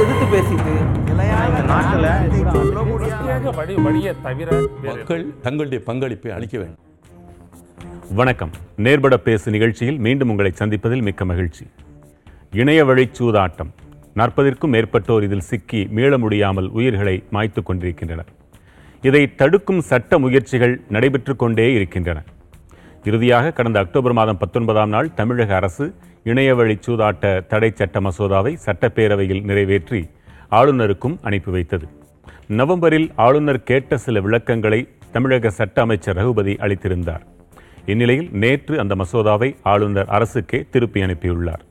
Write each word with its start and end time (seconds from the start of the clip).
எதிர்த்து 0.00 0.26
பேசிட்டு 0.32 0.74
மக்கள் 4.84 5.24
தங்களுடைய 5.42 5.84
பங்களிப்பை 5.84 6.32
அளிக்க 6.32 6.58
வேண்டும். 6.58 6.78
வணக்கம். 8.14 8.50
நேர்பட 8.76 9.16
பேசு 9.18 9.50
நிகழ்ச்சியில் 9.50 9.98
மீண்டும் 9.98 10.30
உங்களை 10.30 10.52
சந்திப்பதில் 10.54 11.02
மிக்க 11.02 11.24
மகிழ்ச்சி. 11.24 11.66
இணைய 12.52 12.84
சூதாட்டம். 12.84 13.70
நாற்பதிற்கும் 14.16 14.72
மேற்பட்டோர் 14.72 15.22
இதில் 15.22 15.48
சிக்கி 15.50 15.88
மீள 15.90 16.18
முடியாமல் 16.18 16.68
உயிர்களை 16.68 17.22
மாய்த்து 17.32 17.62
கொண்டிருக்கின்றனர். 17.62 18.30
இதை 19.02 19.34
தடுக்கும் 19.34 19.80
சட்ட 19.80 20.18
முயற்சிகள் 20.18 20.80
நடைபெற்று 20.88 21.36
கொண்டே 21.36 21.72
இருக்கின்றன. 21.72 22.22
இறுதியாக 23.04 23.50
கடந்த 23.50 23.78
அக்டோபர் 23.78 24.12
மாதம் 24.12 24.38
பத்தொன்பதாம் 24.38 24.88
நாள் 24.88 25.14
தமிழக 25.14 25.54
அரசு 25.54 25.94
இணையவழி 26.24 26.78
சூதாட்ட 26.86 27.46
தடை 27.46 27.70
சட்ட 27.74 28.00
மசோதாவை 28.00 28.56
சட்டப்பேரவையில் 28.66 29.44
நிறைவேற்றி 29.44 30.08
ஆளுநருக்கும் 30.50 31.18
அனுப்பி 31.22 31.50
வைத்தது. 31.50 31.88
நவம்பரில் 32.46 33.10
ஆளுநர் 33.16 33.62
கேட்ட 33.62 33.96
சில 33.96 34.20
விளக்கங்களை 34.20 34.88
தமிழக 35.12 35.50
சட்ட 35.50 35.80
அமைச்சர் 35.80 36.16
ரகுபதி 36.16 36.54
அளித்திருந்தார். 36.54 37.20
இந்நிலையில் 37.86 38.28
நேற்று 38.32 38.80
அந்த 38.80 38.94
மசோதாவை 38.94 39.56
ஆளுநர் 39.62 40.06
அரசுக்கே 40.06 40.68
திருப்பி 40.70 41.02
அனுப்பியுள்ளார். 41.02 41.62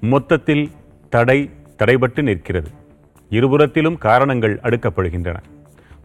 மொத்தத்தில் 0.00 0.70
தடை 1.08 1.50
தடைபட்டு 1.78 2.22
நிற்கிறது. 2.22 2.70
இருபுறத்திலும் 3.30 3.98
காரணங்கள் 3.98 4.60
அடுக்கப்படுகின்றன. 4.62 5.36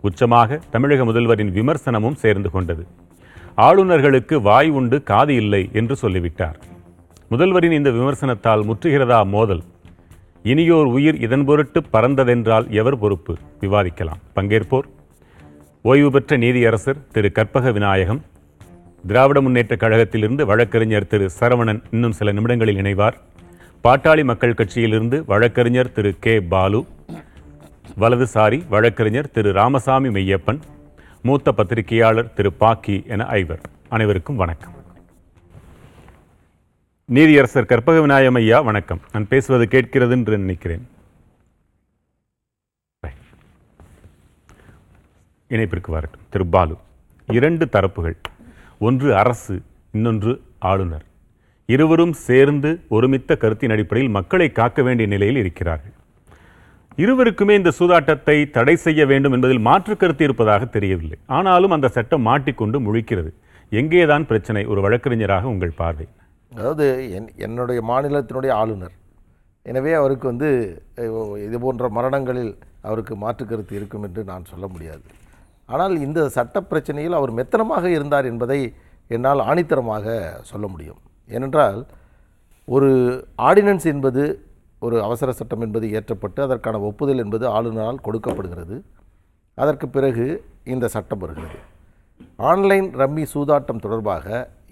உச்சமாக 0.03 0.59
தமிழக 0.71 1.05
முதல்வரின் 1.05 1.53
விமர்சனமும் 1.59 2.15
சேர்ந்து 2.15 2.51
கொண்டது. 2.51 2.87
ஆளுநர்களுக்கு 3.57 4.41
வாய் 4.41 4.69
உண்டு 4.69 5.03
காது 5.03 5.35
இல்லை 5.35 5.69
என்று 5.73 5.95
சொல்லிவிட்டார். 5.95 6.59
முதல்வரின் 7.29 7.71
இந்த 7.71 7.89
விமர்சனத்தால் 7.89 8.61
முற்றுகிறதா 8.61 9.25
மோதல்? 9.25 9.63
இனியோர் 10.43 10.85
உயிர் 10.85 11.15
இதன் 11.15 11.45
பொருட்டு 11.45 11.83
பறந்ததென்றால் 11.93 12.69
எவர் 12.69 12.99
பொறுப்பு? 12.99 13.37
விவாதிக்கலாம். 13.61 14.19
பங்கேற்போர். 14.35 14.83
ஓய்வு 15.81 16.11
பெற்ற 16.11 16.37
நீதியரசர் 16.37 17.07
திரு 17.11 17.31
கற்பக 17.31 17.71
விநாயகம். 17.71 18.21
திராவிட 19.07 19.41
முன்னேற்றக் 19.41 19.79
கழகத்திலிருந்து 19.79 20.45
வழக்கறிஞர் 20.45 21.07
திரு 21.07 21.29
சரவணன் 21.39 21.83
இன்னும் 21.91 22.11
சில 22.11 22.31
நிமிடங்களில் 22.31 22.77
இணைவார். 22.77 23.17
பாட்டாளி 23.83 24.23
மக்கள் 24.23 24.53
கட்சியிலிருந்து 24.53 25.23
வழக்கறிஞர் 25.25 25.91
திரு 25.91 26.15
கே. 26.19 26.41
பாலு. 26.41 26.85
வலதுசாரி 27.99 28.67
வழக்கறிஞர் 28.69 29.31
திரு 29.31 29.51
ராமசாமி 29.51 30.07
மெய்யப்பன். 30.07 30.59
மூத்த 31.21 31.51
பத்திரிகையாளர் 31.51 32.33
திரு 32.33 32.53
பாக்கி 32.53 33.03
என 33.07 33.25
ஐவர். 33.25 33.61
அனைவருக்கும் 33.89 34.35
வணக்கம். 34.35 34.78
நீதியரசர் 37.13 37.65
கற்பக 37.65 37.99
விநாயகம் 38.01 38.35
ஐயா 38.35 38.61
வணக்கம். 38.61 38.99
நான் 39.11 39.27
பேசுவது 39.27 39.67
கேட்கிறது 39.67 40.11
என்று 40.11 40.37
நினைக்கிறேன் 40.37 40.87
இணைப்பிற்கு 45.49 45.91
வரட்டும். 45.95 46.21
திரு 46.29 46.45
பாலு 46.47 46.77
இரண்டு 47.27 47.65
தரப்புகள் 47.65 48.15
ஒன்று 48.79 49.15
அரசு 49.15 49.61
இன்னொன்று 49.91 50.41
ஆளுநர். 50.59 51.05
இருவரும் 51.65 52.13
சேர்ந்து 52.13 52.81
ஒருமித்த 52.89 53.37
கருத்தின் 53.37 53.69
அடிப்படையில் 53.69 54.13
மக்களை 54.13 54.51
காக்க 54.51 54.81
வேண்டிய 54.81 55.07
நிலையில் 55.07 55.41
இருக்கிறார்கள். 55.43 55.95
இருவருக்குமே 56.95 57.55
இந்த 57.61 57.73
சூதாட்டத்தை 57.79 58.49
தடை 58.49 58.75
செய்ய 58.75 59.05
வேண்டும் 59.05 59.31
என்பதில் 59.31 59.65
மாற்று 59.69 59.97
கருத்து 59.97 60.23
இருப்பதாக 60.23 60.65
தெரியவில்லை. 60.65 61.17
ஆனாலும் 61.25 61.71
அந்த 61.71 61.87
சட்டம் 61.87 62.21
மாட்டிக்கொண்டு 62.21 62.79
முழிக்கிறது. 62.79 63.33
எங்கேதான் 63.71 64.29
பிரச்சனை? 64.31 64.65
ஒரு 64.65 64.81
வழக்கறிஞராக 64.81 65.47
உங்கள் 65.47 65.77
பார்வை. 65.83 66.07
அதாவது 66.57 66.85
என் 67.17 67.29
என்னுடைய 67.45 67.79
மாநிலத்தினுடைய 67.91 68.51
ஆளுநர். 68.61 68.95
எனவே 69.65 69.91
அவருக்கு 70.01 70.25
வந்து 70.31 70.49
இது 71.47 71.57
போன்ற 71.63 71.87
மரணங்களில் 71.97 72.53
அவருக்கு 72.87 73.13
மாற்று 73.23 73.43
கருத்து 73.45 73.73
இருக்கும் 73.79 74.05
என்று 74.07 74.21
நான் 74.31 74.49
சொல்ல 74.51 74.65
முடியாது. 74.73 75.07
ஆனால் 75.73 75.95
இந்த 76.05 76.19
சட்ட 76.35 76.57
பிரச்சனையில் 76.69 77.17
அவர் 77.17 77.37
மெத்தனமாக 77.39 77.85
இருந்தார் 77.95 78.29
என்பதை 78.31 78.59
என்னால் 79.15 79.45
ஆணித்தரமாக 79.49 80.05
சொல்ல 80.51 80.65
முடியும். 80.73 81.01
ஏனென்றால் 81.29 81.79
ஒரு 82.67 82.89
ஆர்டினன்ஸ் 83.47 83.87
என்பது 83.93 84.23
ஒரு 84.85 84.97
அவசர 85.07 85.29
சட்டம் 85.39 85.63
என்பது 85.65 85.85
இயற்றப்பட்டு 85.91 86.39
அதற்கான 86.47 86.79
ஒப்புதல் 86.89 87.21
என்பது 87.23 87.45
ஆளுநரால் 87.57 88.03
கொடுக்கப்படுகிறது. 88.05 88.75
அதற்கு 89.57 89.87
பிறகு 89.95 90.25
இந்த 90.73 90.85
சட்டம் 90.95 91.21
வருகிறது. 91.23 91.59
ஆன்லைன் 92.51 92.87
ரம்மி 93.01 93.25
சூதாட்டம் 93.33 93.83
தொடர்பாக 93.85 94.25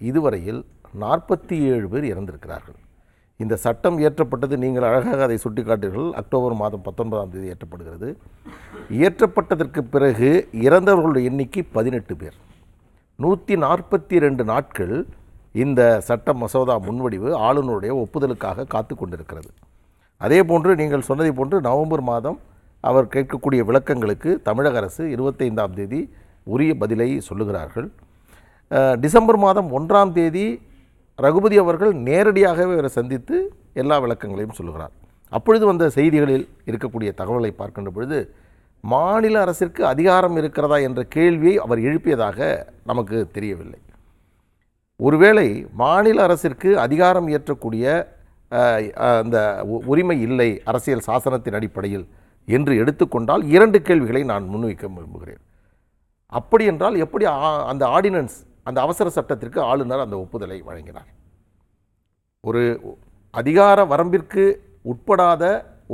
இதுவரையில் 0.10 0.62
நாற்பத்தி 1.04 1.56
ஏழு 1.74 1.88
பேர் 1.94 2.06
இறந்திருக்கிறார்கள். 2.14 2.78
இந்த 3.44 3.56
சட்டம் 3.64 3.98
இயற்றப்பட்டது 4.02 4.56
நீங்கள் 4.64 4.88
அழகாக 4.90 5.24
அதை 5.26 5.38
சுட்டிக்காட்டீர்கள் 5.44 6.10
அக்டோபர் 6.22 6.56
மாதம் 6.62 6.84
பத்தொன்பதாம் 6.88 7.32
தேதி 7.34 7.48
இயற்றப்படுகிறது. 7.50 8.10
இயற்றப்பட்டதற்கு 9.00 9.82
பிறகு 9.94 10.30
இறந்தவர்களுடைய 10.68 11.30
எண்ணிக்கை 11.32 11.64
பதினெட்டு 11.78 12.16
பேர். 12.22 12.38
நூற்றி 13.24 13.56
நாற்பத்தி 13.66 14.18
ரெண்டு 14.26 14.44
நாட்கள் 14.52 14.96
இந்த 15.64 15.82
சட்ட 16.08 16.34
மசோதா 16.42 16.76
முன்வடிவு 16.88 17.30
ஆளுநருடைய 17.48 17.92
ஒப்புதலுக்காக 18.04 18.68
காத்து 18.74 18.94
கொண்டிருக்கிறது. 18.96 19.50
அதே 20.26 20.40
போன்று 20.50 20.72
நீங்கள் 20.82 21.08
சொன்னதை 21.10 21.32
போன்று 21.40 21.58
நவம்பர் 21.68 22.04
மாதம் 22.12 22.38
அவர் 22.84 23.12
கேட்கக்கூடிய 23.14 23.62
விளக்கங்களுக்கு 23.70 24.32
தமிழக 24.48 24.78
அரசு 24.82 25.04
இருபத்தைந்தாம் 25.16 25.76
தேதி 25.80 26.02
உரிய 26.56 26.74
பதிலை 26.82 27.08
சொல்லுகிறார்கள். 27.30 27.88
டிசம்பர் 29.04 29.40
மாதம் 29.46 29.70
ஒன்றாம் 29.78 30.14
தேதி 30.18 30.46
ரகுபதி 31.22 31.58
அவர்கள் 31.58 31.94
நேரடியாகவே 31.94 32.72
அவரை 32.72 32.90
சந்தித்து 32.90 33.54
எல்லா 33.74 34.00
விளக்கங்களையும் 34.00 34.54
சொல்லுகிறார். 34.54 34.92
அப்பொழுது 35.30 35.66
வந்த 35.66 35.90
செய்திகளில் 35.90 36.50
இருக்கக்கூடிய 36.66 37.12
தகவலை 37.18 37.52
பார்க்கின்ற 37.52 37.92
பொழுது 37.92 38.34
மாநில 38.82 39.42
அரசிற்கு 39.42 39.86
அதிகாரம் 39.86 40.36
இருக்கிறதா 40.36 40.78
என்ற 40.78 41.04
கேள்வியை 41.04 41.58
அவர் 41.58 41.80
எழுப்பியதாக 41.80 42.66
நமக்கு 42.86 43.28
தெரியவில்லை. 43.32 43.80
ஒருவேளை 44.96 45.68
மாநில 45.74 46.24
அரசிற்கு 46.24 46.80
அதிகாரம் 46.80 47.28
இயற்றக்கூடிய 47.28 48.06
அந்த 48.94 49.62
உ- 49.64 49.82
உரிமை 49.86 50.22
இல்லை 50.22 50.62
அரசியல் 50.66 51.02
சாசனத்தின் 51.08 51.54
அடிப்படையில் 51.54 52.08
என்று 52.46 52.78
எடுத்துக்கொண்டால் 52.78 53.44
இரண்டு 53.44 53.82
கேள்விகளை 53.82 54.24
நான் 54.24 54.50
முன்வைக்க 54.50 54.94
விரும்புகிறேன். 54.94 55.38
அப்படி 56.28 56.66
என்றால் 56.66 56.96
எப்படி 56.96 57.26
ஆ- 57.26 57.66
அந்த 57.66 57.86
ஆர்டினன்ஸ் 57.86 58.38
அந்த 58.68 58.78
அவசர 58.86 59.08
சட்டத்திற்கு 59.18 59.60
ஆளுநர் 59.72 60.06
அந்த 60.06 60.16
ஒப்புதலை 60.24 60.58
வழங்கினார். 60.70 61.10
ஒரு 62.44 62.64
அதிகார 63.34 63.80
வரம்பிற்கு 63.94 64.44
உட்படாத 64.92 65.44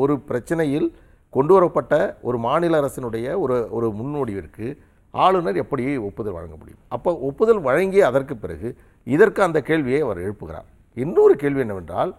ஒரு 0.02 0.14
பிரச்சனையில் 0.30 0.88
கொண்டு 1.34 1.54
வரப்பட்ட 1.56 1.94
ஒரு 2.28 2.38
மாநில 2.48 2.80
அரசினுடைய 2.82 3.28
ஒரு 3.44 3.56
ஒரு 3.78 3.88
முன்மொழிவிற்கு 4.00 4.68
ஆளுநர் 5.14 5.58
எப்படி 5.64 5.84
ஒப்புதல் 6.10 6.36
வழங்க 6.38 6.56
முடியும்? 6.60 6.82
அப்போ 6.96 7.12
ஒப்புதல் 7.30 7.62
வழங்கிய 7.68 8.04
அதற்கு 8.12 8.36
பிறகு 8.44 8.70
இதற்கு 9.08 9.40
அந்த 9.48 9.60
கேள்வியை 9.70 10.00
அவர் 10.06 10.24
எழுப்புகிறார். 10.26 10.68
இன்னொரு 10.98 11.36
கேள்வி 11.44 11.64
என்னவென்றால் 11.66 12.12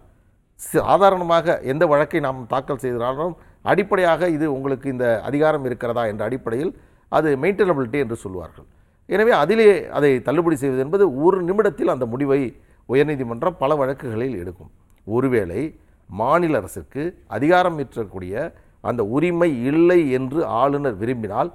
சாதாரணமாக 0.61 1.57
எந்த 1.73 1.85
வழக்கை 1.93 2.21
நாம் 2.27 2.41
தாக்கல் 2.53 2.83
செய்தாலும் 2.85 3.35
அடிப்படையாக 3.73 4.29
இது 4.37 4.47
உங்களுக்கு 4.57 4.87
இந்த 4.95 5.07
அதிகாரம் 5.29 5.65
இருக்கிறதா 5.69 6.03
என்ற 6.13 6.23
அடிப்படையில் 6.29 6.73
அது 7.13 7.29
மெயின்டெனபிலிட்டி 7.43 7.99
என்று 8.05 8.17
சொல்வார்கள். 8.25 8.69
எனவே 9.09 9.33
அதிலே 9.43 9.71
அதை 9.99 10.11
தள்ளுபடி 10.29 10.57
செய்வது 10.63 10.83
என்பது 10.85 11.05
ஒரு 11.25 11.39
நிமிடத்தில் 11.49 11.93
அந்த 11.95 12.07
முடிவை 12.13 12.41
உயர்நீதிமன்றம் 12.89 13.61
பல 13.63 13.75
வழக்குகளில் 13.81 14.37
எடுக்கும். 14.43 14.71
ஒருவேளை 15.17 15.63
மாநில 16.11 16.57
அரசுக்கு 16.61 17.03
அதிகாரம் 17.37 17.79
ஏற்றக்கூடிய 17.83 18.53
அந்த 18.91 19.03
உரிமை 19.17 19.51
இல்லை 19.71 20.01
என்று 20.19 20.41
ஆளுநர் 20.63 20.97
விரும்பினால் 21.03 21.51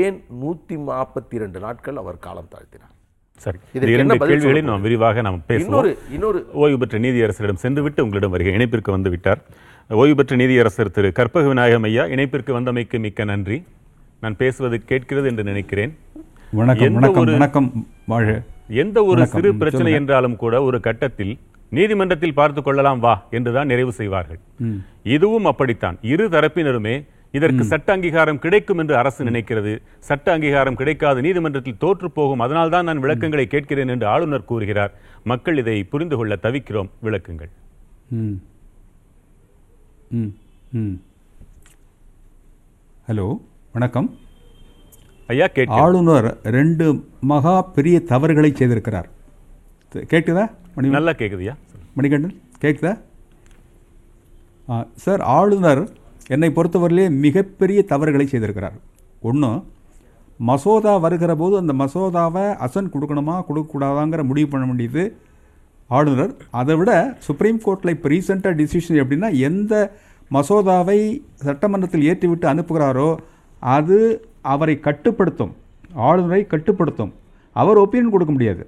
ஏன் 0.00 0.18
நூற்றி 0.42 0.76
நாற்பத்தி 0.88 1.36
ரெண்டு 1.42 1.58
நாட்கள் 1.64 2.00
அவர் 2.02 2.24
காலம் 2.26 2.50
தாழ்த்தினார்? 2.54 2.92
சரி 3.44 3.58
இரண்டு 3.94 4.16
கேள்விகளை 4.28 4.60
நாம் 4.70 4.84
விரிவாக 4.86 5.22
நாம் 5.26 5.38
பேசுவோம். 5.48 5.68
இன்னொரு 5.68 5.90
இன்னொரு. 6.16 6.40
ஓய்வு 6.62 6.78
பெற்ற 6.82 6.98
நீதியரசரிடம் 7.06 7.62
சென்றுவிட்டு 7.64 8.04
உங்களிடம் 8.04 8.34
வருகை 8.34 8.52
இணைப்பிற்கு 8.58 8.90
வந்து 8.96 9.12
விட்டார். 9.14 9.40
ஓய்வு 10.00 10.14
பெற்ற 10.18 10.36
நீதியரசர் 10.42 10.94
திரு 10.96 11.08
கற்பக 11.18 11.48
விநாயகம் 11.52 11.86
ஐயா 11.88 12.04
இணைப்பிற்கு 12.14 12.52
வந்தமைக்கு 12.58 12.98
மிக்க 13.06 13.24
நன்றி. 13.32 13.58
நான் 14.22 14.36
பேசுவது 14.42 14.76
கேட்கிறது 14.90 15.28
என்று 15.32 15.44
நினைக்கிறேன். 15.50 15.92
வணக்கம் 16.54 16.86
எந்த 16.86 17.00
வணக்கம் 17.00 17.26
ஒரு- 17.26 17.30
வணக்கம் 17.30 17.86
வாழ்க. 18.06 18.42
எந்த 18.68 19.02
ஒரு 19.02 19.10
வணக்கம். 19.10 19.40
சிறு 19.40 19.54
பிரச்சனை. 19.54 19.92
என்றாலும் 19.92 20.36
கூட 20.36 20.62
ஒரு 20.62 20.80
கட்டத்தில் 20.80 21.38
நீதிமன்றத்தில் 21.70 22.34
பார்த்து 22.34 22.62
கொள்ளலாம் 22.62 23.00
வா 23.00 23.26
என்றுதான் 23.30 23.66
நிறைவு 23.66 23.92
செய்வார்கள். 23.92 24.38
இதுவும் 25.02 25.44
அப்படித்தான். 25.44 25.98
இரு 26.02 26.28
தரப்பினருமே 26.28 27.06
இதற்கு 27.32 27.64
சட்ட 27.64 27.92
அங்கீகாரம் 27.92 28.38
கிடைக்கும் 28.38 28.78
என்று 28.78 28.96
அரசு 28.96 29.24
நினைக்கிறது. 29.24 29.82
சட்ட 29.98 30.32
அங்கீகாரம் 30.32 30.74
கிடைக்காது 30.74 31.20
நீதிமன்றத்தில் 31.20 31.78
தோற்று 31.78 32.10
போகும். 32.10 32.40
அதனால்தான் 32.40 32.84
நான் 32.84 32.98
விளக்கங்களை 32.98 33.46
கேட்கிறேன் 33.46 33.88
என்று 33.88 34.06
ஆளுநர் 34.06 34.44
கூறுகிறார். 34.44 34.92
மக்கள் 35.24 35.58
இதை 35.58 35.84
புரிந்து 35.84 36.16
கொள்ள 36.16 36.38
தவிக்கிறோம். 36.42 36.90
விளக்குங்கள். 37.02 37.50
ஹலோ 43.08 43.40
வணக்கம். 43.72 44.16
ஐயா 45.32 45.46
ஆளுநர் 45.82 46.26
ரெண்டு 46.56 46.86
மகா 47.30 47.54
பெரிய 47.76 47.96
தவறுகளை 48.10 48.50
செய்திருக்கிறார். 48.58 49.08
கேட்குதா 50.12 50.44
மணி 50.74 50.88
நல்லா 50.96 51.12
கேக்குதுயா 51.20 51.54
மணிகண்டன் 51.96 52.34
கேட்குதா? 52.64 52.92
சார் 55.04 55.22
ஆளுநர் 55.36 55.82
என்னை 56.34 56.50
பொறுத்தவரையிலே 56.56 57.06
மிகப்பெரிய 57.24 57.80
தவறுகளை 57.92 58.26
செய்திருக்கிறார். 58.32 58.76
ஒன்று 59.30 59.50
மசோதா 60.48 60.94
வருகிற 61.04 61.32
போது 61.42 61.54
அந்த 61.62 61.72
மசோதாவை 61.82 62.44
அசன் 62.66 62.92
கொடுக்கணுமா 62.94 63.36
கொடுக்கக்கூடாதாங்கிற 63.48 64.22
முடிவு 64.30 64.48
பண்ண 64.52 64.64
வேண்டியது 64.70 65.04
ஆளுநர். 65.90 66.32
அதை 66.60 66.74
விட 66.80 66.92
சுப்ரீம் 67.26 67.60
கோர்ட்டில் 67.64 67.94
இப்போ 67.96 68.08
ரீசெண்டாக 68.14 68.58
டிசிஷன் 68.60 69.00
எப்படின்னா 69.02 69.30
எந்த 69.48 69.74
மசோதாவை 70.30 70.98
சட்டமன்றத்தில் 71.46 72.06
ஏற்றிவிட்டு 72.10 72.46
அனுப்புகிறாரோ 72.52 73.10
அது 73.62 73.98
அவரை 74.52 74.74
கட்டுப்படுத்தும். 74.86 75.52
ஆளுநரை 76.08 76.42
கட்டுப்படுத்தும். 76.52 77.12
அவர் 77.62 77.80
ஒப்பீனியன் 77.82 78.14
கொடுக்க 78.14 78.32
முடியாது. 78.36 78.64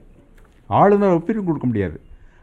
ஆளுநர் 0.81 1.17
ஒப்பீனியன் 1.19 1.49
கொடுக்க 1.50 1.67
முடியாது. 1.70 1.99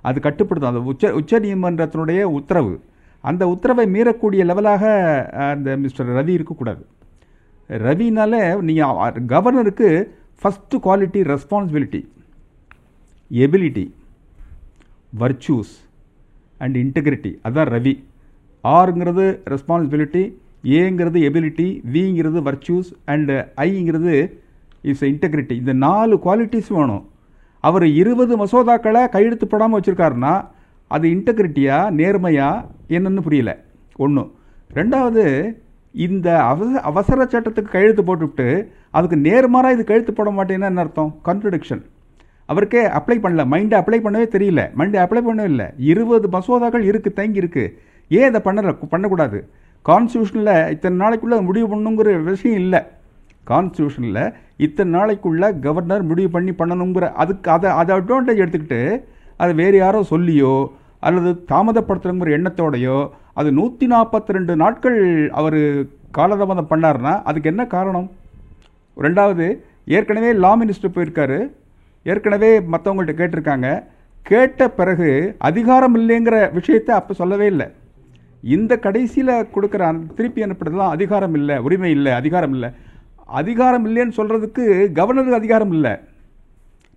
அது 0.08 0.18
கட்டுப்படுத்தும். 0.26 0.72
அந்த 0.74 0.84
உச்ச 0.92 1.14
உச்ச 1.20 1.40
நீதிமன்றத்தினுடைய 1.40 2.22
உத்தரவு. 2.38 2.74
அந்த 3.30 3.44
உத்தரவை 3.54 3.86
மீறக்கூடிய 3.96 4.42
லெவலாக 4.50 4.84
அந்த 5.50 5.78
மிஸ்டர் 5.84 6.10
ரவி 6.18 6.34
இருக்கக்கூடாது. 6.38 6.84
ரவினால 7.88 8.34
நீங்கள் 8.70 9.14
கவர்னருக்கு 9.34 9.90
first 10.42 10.78
quality 10.86 11.20
responsibility 11.32 12.02
ability 13.42 13.86
virtues 15.20 15.74
and 16.64 16.78
integrity 16.82 17.32
அதுதான் 17.42 17.72
ரவி. 17.76 17.94
ஆருங்கிறது 18.64 19.26
ரெஸ்பான்சிபிலிட்டி 19.54 20.24
ஏங்கிறது 20.64 21.20
எபிலிட்டி 21.30 21.68
விங்கிறது 21.94 22.40
வர்ச்சூஸ் 22.48 22.92
அண்டு 23.14 23.36
ஐங்கிறது 23.66 24.16
இஸ் 24.82 25.04
இன்டெகிரிட்டி 25.04 25.52
இந்த 25.52 25.74
நாலு 25.74 26.16
குவாலிட்டிஸ் 26.26 26.72
வேணும். 26.78 27.04
அவர் 27.60 27.86
இருபது 28.02 28.34
மசோதாக்களை 28.44 29.02
கையெழுத்து 29.10 29.48
போடாமல் 29.48 29.80
வச்சுருக்காருன்னா 29.80 30.34
அது 30.88 31.08
இன்டெகிரிட்டியாக 31.08 31.92
நேர்மையாக 32.00 32.66
என்னன்னு 32.88 33.22
புரியல. 33.22 33.52
ஒன்று 33.96 34.24
ரெண்டாவது 34.74 35.24
இந்த 35.96 36.28
அவசர 36.44 36.80
அவசர 36.90 37.24
சட்டத்துக்கு 37.24 37.74
கையெழுத்து 37.76 38.04
போட்டுவிட்டு 38.04 38.48
அதுக்கு 38.90 39.18
நேர்மாறாக 39.18 39.76
இது 39.76 39.84
கையெழுத்து 39.84 40.14
போட 40.14 40.30
மாட்டேன்னா 40.32 40.70
என்ன 40.72 40.84
அர்த்தம்? 40.86 41.12
கான்ட்ரடிக்ஷன் 41.26 41.84
அவருக்கே 42.46 42.82
அப்ளை 42.86 43.18
பண்ணல. 43.24 43.44
மைண்டை 43.54 43.76
அப்ளை 43.82 44.00
பண்ணவே 44.06 44.28
தெரியல. 44.36 44.62
மைண்டை 44.80 45.00
அப்ளை 45.04 45.22
பண்ணவே 45.28 45.44
இல்லை. 45.44 45.68
இருபது 45.78 46.28
மசோதாக்கள் 46.38 46.88
இருக்குது 46.92 47.20
தங்கி 47.20 47.42
இருக்குது 47.42 47.74
ஏன் 48.08 48.28
இதை 48.30 48.42
பண்ணல? 48.46 48.74
பண்ணக்கூடாது. 48.94 49.48
கான்ஸ்டியூஷனில் 49.88 50.56
இத்தனை 50.74 50.96
நாளைக்குள்ளே 51.04 51.38
முடிவு 51.48 51.68
பண்ணுங்கிற 51.72 52.10
விஷயம் 52.32 52.60
இல்லை. 52.64 52.82
கான்ஸ்டியூஷனில் 53.50 54.22
இத்தனை 54.66 54.90
நாளைக்குள்ளே 54.98 55.48
கவர்னர் 55.66 56.04
முடிவு 56.10 56.30
பண்ணி 56.36 56.52
பண்ணணுங்கிற 56.60 57.06
அதுக்கு 57.22 57.52
அதை 57.56 57.70
அதை 57.80 57.92
அட்வான்டேஜ் 57.98 58.42
எடுத்துக்கிட்டு 58.44 58.82
அதை 59.42 59.52
வேறு 59.62 59.78
யாரோ 59.78 60.02
சொல்லியோ 60.14 60.54
அல்லது 61.08 61.32
தாமதப்படுத்துகிற 61.52 62.36
எண்ணத்தோடையோ 62.38 62.98
அது 63.40 63.50
நூற்றி 63.60 63.86
நாற்பத்தி 63.94 64.36
ரெண்டு 64.38 64.54
நாட்கள் 64.62 65.00
அவர் 65.40 65.60
காலதாமதம் 66.18 66.72
பண்ணாருன்னா 66.72 67.14
அதுக்கு 67.30 67.50
என்ன 67.50 67.64
காரணம்? 67.76 68.08
ரெண்டாவது 69.06 69.46
ஏற்கனவே 69.98 70.32
லா 70.44 70.52
மினிஸ்டர் 70.62 70.96
போயிருக்காரு. 70.96 71.40
ஏற்கனவே 72.04 72.52
மற்றவங்கள்ட்ட 72.74 73.14
கேட்டிருக்காங்க. 73.22 73.68
கேட்ட 74.30 74.70
பிறகு 74.80 75.10
அதிகாரம் 75.50 75.96
இல்லைங்கிற 76.00 76.38
விஷயத்தை 76.58 76.94
அப்போ 76.96 77.14
சொல்லவே 77.22 77.46
இல்லை. 77.54 77.68
இந்த 78.56 78.74
கடைசியில் 78.86 79.34
கொடுக்குற 79.56 79.84
திருப்பி 80.18 80.42
அனுப்புறதுலாம் 80.46 80.94
அதிகாரம் 80.96 81.36
இல்லை 81.40 81.56
உரிமை 81.66 81.92
இல்லை 81.98 82.12
அதிகாரம் 82.20 82.54
இல்லை. 82.56 82.70
அதிகாரம் 83.42 83.86
இல்லைன்னு 83.90 84.18
சொல்கிறதுக்கு 84.18 84.64
கவர்னருக்கு 84.98 85.40
அதிகாரம் 85.42 85.74
இல்லை. 85.78 85.94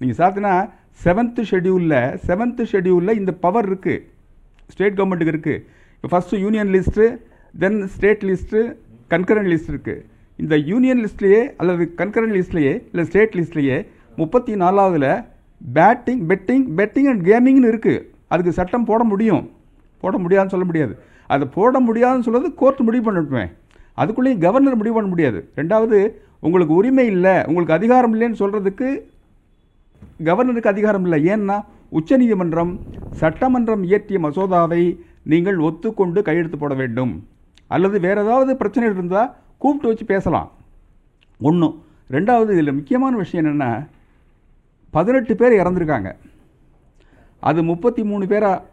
நீங்கள் 0.00 0.18
சாத்தினா 0.20 0.52
செவன்த்து 1.04 1.42
ஷெடியூலில் 1.50 2.00
செவன்த்து 2.26 2.64
ஷெடியூலில் 2.72 3.18
இந்த 3.20 3.32
பவர் 3.44 3.68
இருக்குது 3.70 4.02
ஸ்டேட் 4.72 4.98
கவர்மெண்ட்டுக்கு 4.98 5.34
இருக்குது 5.36 5.62
இப்போ 5.96 6.08
first 6.12 6.42
union 6.44 6.72
list 6.76 7.06
then 7.54 7.78
state 7.94 8.24
list 8.30 8.60
concurrent 9.12 9.50
list 9.52 9.72
இருக்குது 9.72 10.02
இந்த 10.38 10.54
யூனியன் 10.70 11.02
லிஸ்ட்லேயே 11.04 11.42
அல்லது 11.60 11.84
கன்கரண்ட் 12.00 12.36
லிஸ்ட்லேயே 12.38 12.74
இல்லை 12.92 13.04
ஸ்டேட் 13.10 13.36
லிஸ்ட்லேயே 13.38 13.76
முப்பத்தி 14.20 14.52
நாலாவதில் 14.62 15.10
பேட்டிங் 15.60 16.22
பெட்டிங் 16.30 16.64
பெட்டிங் 16.78 17.08
அண்ட் 17.12 17.22
கேமிங்னு 17.28 17.70
இருக்குது 17.72 18.04
அதுக்கு 18.32 18.52
சட்டம் 18.58 18.88
போட 18.90 19.02
முடியும். 19.12 19.44
போட 20.02 20.16
முடியாதுன்னு 20.24 20.54
சொல்ல 20.54 20.66
முடியாது. 20.70 20.94
அதை 21.26 21.48
போட 21.54 21.80
முடியாதுன்னு 21.80 22.22
சொல்கிறது 22.22 22.54
கோர்ட் 22.54 22.80
முடிவு 22.88 23.04
பண்ணிட்டுவேன் 23.06 23.52
அதுக்குள்ளேயும் 24.00 24.44
கவர்னர் 24.46 24.80
முடிவு 24.80 24.94
பண்ண 24.94 25.08
முடியாது. 25.08 25.48
ரெண்டாவது 25.56 25.98
உங்களுக்கு 26.40 26.74
உரிமை 26.74 27.06
இல்லை 27.06 27.34
உங்களுக்கு 27.46 27.78
அதிகாரம் 27.78 28.14
இல்லைன்னு 28.14 28.40
சொல்கிறதுக்கு 28.42 28.88
கவர்னருக்கு 30.28 30.72
அதிகாரம் 30.74 31.04
இல்லை. 31.06 31.18
ஏன்னா 31.34 31.64
உச்சநீதிமன்றம் 31.88 32.72
சட்டமன்றம் 33.10 33.82
இயற்றிய 33.84 34.18
மசோதாவை 34.26 34.82
நீங்கள் 35.22 35.56
ஒத்துக்கொண்டு 35.56 36.22
கையெழுத்து 36.22 36.58
போட 36.58 36.74
வேண்டும். 36.74 37.28
அல்லது 37.66 38.00
வேறு 38.00 38.22
ஏதாவது 38.24 38.56
பிரச்சனை 38.56 38.90
இருந்தால் 38.90 39.34
கூப்பிட்டு 39.58 39.88
வச்சு 39.88 40.04
பேசலாம். 40.04 40.50
ஒன்று 41.40 41.68
ரெண்டாவது 42.10 42.50
இதில் 42.50 42.76
முக்கியமான 42.78 43.16
விஷயம் 43.16 43.46
என்னென்னா 43.46 43.86
பதினெட்டு 44.90 45.36
பேர் 45.36 45.52
இறந்துருக்காங்க. 45.52 46.10
அது 47.40 47.62
முப்பத்தி 47.62 48.02
மூணு 48.04 48.26
பேராக 48.26 48.64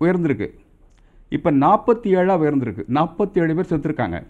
உயர்ந்திருக்கு. 0.00 0.48
இப்போ 1.30 1.52
நாற்பத்தி 1.52 2.08
ஏழாக 2.08 2.50
உயர்ந்திருக்கு. 2.50 2.84
நாற்பத்தி 2.94 3.38
ஏழு 3.38 3.54
பேர் 3.54 3.78
செத்துருக்காங்க. 3.78 4.26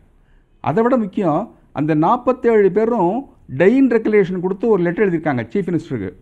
அதை 0.60 0.82
விட 0.82 0.96
முக்கியம் 0.96 1.54
அந்த 1.72 1.94
நாற்பத்தேழு 1.94 2.68
பேரும் 2.68 3.26
டைன் 3.56 3.88
ரெகுலேஷன் 3.88 4.40
கொடுத்து 4.40 4.68
ஒரு 4.68 4.82
லெட்டர் 4.82 5.12
எழுதியிருக்காங்க 5.12 5.38
சீஃப் 5.38 5.68
மினிஸ்டருக்கு 5.70 6.12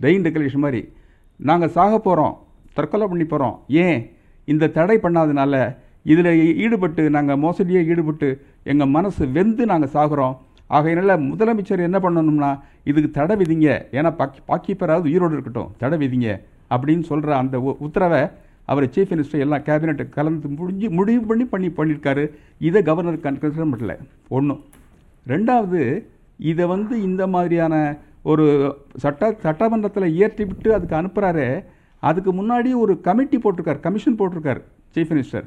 டெயின் 0.00 0.22
ரெகுலேஷன் 0.22 0.56
மாதிரி. 0.56 0.88
நாங்கள் 1.36 1.68
சாக 1.68 1.98
போகிறோம் 1.98 2.38
தற்கொலை 2.74 3.06
பண்ணி 3.06 3.24
போகிறோம் 3.24 3.62
ஏன்? 3.68 4.12
இந்த 4.44 4.66
தடை 4.66 4.98
பண்ணாதனால 4.98 5.76
இதில் 6.02 6.56
ஈடுபட்டு 6.56 7.10
நாங்கள் 7.10 7.36
மோசடியே 7.36 7.84
ஈடுபட்டு 7.84 8.44
எங்கள் 8.62 8.88
மனசு 8.88 9.30
வெந்து 9.30 9.66
நாங்கள் 9.66 9.88
சாகுறோம். 9.94 10.36
ஆகையினால 10.70 11.18
முதலமைச்சர் 11.18 11.78
என்ன 11.78 11.98
பண்ணணும்னா 11.98 12.60
இதுக்கு 12.84 13.10
தடை 13.10 13.36
விதிங்க. 13.36 13.84
ஏன்னா 13.90 14.14
பாக்கி 14.14 14.40
பாக்கிப்பராவது 14.48 15.00
உயிரோடு 15.00 15.32
இருக்கட்டும். 15.32 15.72
தடை 15.78 15.98
விதிங்க. 15.98 16.40
அப்படின்னு 16.70 17.02
சொல்கிற 17.02 17.36
அந்த 17.36 17.60
உ- 17.60 17.76
உத்தரவை 17.78 18.26
அவர் 18.68 18.84
சீஃப் 18.90 19.12
மினிஸ்டர் 19.12 19.40
எல்லாம் 19.40 19.62
கேபினெட்டு 19.62 20.08
கலந்து 20.08 20.48
முடிஞ்சு 20.48 20.88
முடிவு 20.90 21.22
பண்ணி 21.26 21.44
பண்ணி 21.44 21.68
பண்ணியிருக்காரு 21.68 22.24
இதை 22.60 22.82
கவர்னர் 22.82 23.24
கன்சிடர் 23.24 23.72
பண்ணல. 23.72 23.94
ஒன்று 24.28 24.54
ரெண்டாவது 25.26 25.80
இதை 26.40 26.66
வந்து 26.66 27.02
இந்த 27.02 27.26
மாதிரியான 27.26 27.74
ஒரு 28.22 28.44
சட்ட 28.96 29.32
சட்டமன்றத்தில் 29.42 30.14
இயற்றி 30.14 30.44
விட்டு 30.44 30.74
அதுக்கு 30.74 30.96
அனுப்புகிறாரு 31.00 31.46
அதுக்கு 32.02 32.32
முன்னாடி 32.32 32.70
ஒரு 32.74 33.00
கமிட்டி 33.00 33.38
போட்டிருக்கார் 33.38 33.80
கமிஷன் 33.80 34.18
போட்டிருக்கார் 34.20 34.60
சீஃப் 34.94 35.10
மினிஸ்டர் 35.10 35.46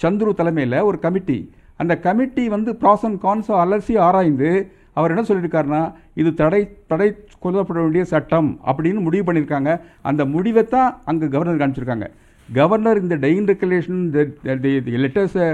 சந்துரு 0.00 0.32
தலைமையில் 0.34 0.78
ஒரு 0.80 0.98
கமிட்டி 0.98 1.38
அந்த 1.80 1.94
கமிட்டி 1.98 2.48
வந்து 2.48 2.70
ப்ராஸ் 2.72 3.04
அண்ட் 3.04 3.20
கான்ஸை 3.22 3.54
அலசி 3.54 3.96
ஆராய்ந்து 3.98 4.50
அவர் 4.92 5.10
என்ன 5.10 5.22
சொல்லியிருக்காருன்னா 5.22 5.82
இது 6.14 6.34
தடை 6.34 6.60
தடை 6.86 7.08
கொல்லப்பட 7.38 7.78
வேண்டிய 7.80 8.04
சட்டம் 8.04 8.48
அப்படின்னு 8.66 9.00
முடிவு 9.00 9.24
பண்ணியிருக்காங்க 9.24 9.72
அந்த 10.02 10.24
முடிவை 10.26 10.64
தான் 10.66 10.90
அங்கே 11.04 11.26
கவர்னர் 11.26 11.60
காமிச்சிருக்காங்க 11.60 12.08
கவர்னர் 12.56 13.02
இந்த 13.04 13.16
டைன் 13.24 13.48
ரெகுலேஷன் 13.52 14.00
இந்த 14.04 14.68
லெட்டர்ஸை 15.04 15.46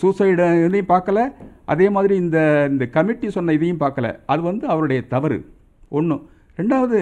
சூசைடு 0.00 0.46
இதையும் 0.66 0.92
பார்க்கல. 0.92 1.20
அதே 1.72 1.86
மாதிரி 1.94 2.14
இந்த 2.24 2.38
இந்த 2.72 2.84
கமிட்டி 2.96 3.28
சொன்ன 3.36 3.54
இதையும் 3.58 3.82
பார்க்கல. 3.84 4.08
அது 4.32 4.42
வந்து 4.50 4.64
அவருடைய 4.72 5.00
தவறு. 5.14 5.38
ஒன்று 5.98 6.16
ரெண்டாவது 6.60 6.98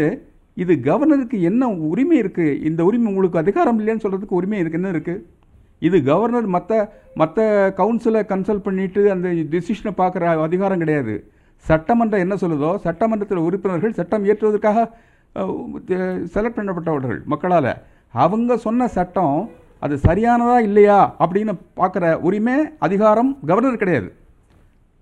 இது 0.62 0.72
கவர்னருக்கு 0.86 1.36
என்ன 1.50 1.68
உரிமை 1.90 2.16
இருக்குது 2.22 2.56
இந்த 2.68 2.80
உரிமை 2.88 3.08
உங்களுக்கு 3.10 3.42
அதிகாரம் 3.42 3.78
இல்லைன்னு 3.80 4.04
சொல்கிறதுக்கு 4.04 4.38
உரிமை 4.40 4.58
இருக்குது 4.60 4.80
என்ன 4.80 4.90
இருக்குது 4.94 5.22
இது 5.88 5.98
கவர்னர் 6.08 6.48
மற்ற 6.54 6.80
மற்ற 7.20 7.46
கவுன்சிலை 7.80 8.22
கன்சல்ட் 8.32 8.66
பண்ணிட்டு 8.66 9.02
அந்த 9.14 9.28
டிசிஷனை 9.52 9.92
பார்க்குற 10.00 10.24
அதிகாரம் 10.46 10.82
கிடையாது. 10.82 11.14
சட்டமன்றம் 11.64 12.24
என்ன 12.24 12.34
சொல்லுதோ 12.42 12.72
சட்டமன்றத்தில் 12.86 13.46
உறுப்பினர்கள் 13.46 13.96
சட்டம் 14.00 14.26
இயற்றுவதற்காக 14.26 14.84
செலக்ட் 16.34 16.58
பண்ணப்பட்டவர்கள் 16.58 17.18
மக்களால். 17.32 17.72
அவங்க 18.14 18.52
சொன்ன 18.66 18.88
சட்டம் 18.96 19.36
அது 19.84 19.94
சரியானதா 20.06 20.56
இல்லையா 20.68 20.98
அப்படின்னு 21.22 21.52
பார்க்குற 21.80 22.04
உரிமை 22.28 22.56
அதிகாரம் 22.86 23.30
கவர்னர் 23.50 23.82
கிடையாது. 23.82 24.08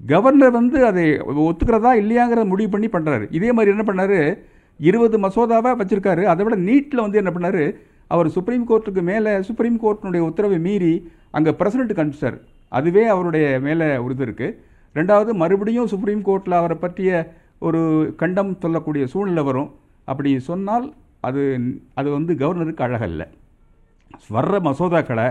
கவர்னர் 0.01 0.53
வந்து 0.59 0.79
அதை 0.91 1.05
ஒத்துக்கிறதா 1.47 1.93
இல்லையாங்கிறத 2.01 2.45
முடிவு 2.51 2.71
பண்ணி 2.75 2.89
பண்ணுறாரு 2.93 3.25
இதே 3.39 3.51
மாதிரி 3.57 3.73
என்ன 3.75 3.85
பண்ணார்? 3.89 4.19
இருபது 4.81 5.17
மசோதாவை 5.25 5.71
வச்சுருக்காரு. 5.81 6.23
அதை 6.33 6.43
விட 6.45 6.57
நீட்டில் 6.69 7.05
வந்து 7.05 7.21
என்ன 7.23 7.31
பண்ணார்? 7.37 7.65
அவர் 8.15 8.29
சுப்ரீம் 8.37 8.69
கோர்ட்டுக்கு 8.69 9.03
மேலே 9.11 9.33
சுப்ரீம் 9.49 9.81
கோர்ட்டினுடைய 9.85 10.23
உத்தரவை 10.29 10.59
மீறி 10.67 10.93
அங்கே 11.39 11.53
பிரசிடென்ட் 11.61 12.01
அனுப்பிச்சிட்டார் 12.03 12.39
அதுவே 12.79 13.03
அவருடைய 13.15 13.47
மேலே 13.67 13.89
ஒரு 14.05 14.15
இது 14.17 14.25
இருக்குது 14.27 14.55
ரெண்டாவது 14.99 15.31
மறுபடியும் 15.43 15.91
சுப்ரீம் 15.93 16.23
கோர்ட்டில் 16.29 16.61
அவரை 16.61 16.77
பற்றிய 16.85 17.11
ஒரு 17.67 17.81
கண்டம் 18.23 18.53
சொல்லக்கூடிய 18.65 19.05
சூழ்நிலை 19.13 19.43
வரும். 19.49 19.69
அப்படி 20.09 20.31
சொன்னால் 20.51 20.87
அது 21.27 21.43
அது 22.01 22.09
வந்து 22.17 22.33
கவர்னருக்கு 22.43 22.87
அழகல்ல. 22.87 23.23
வர்ற 24.35 24.57
மசோதாக்களை 24.69 25.29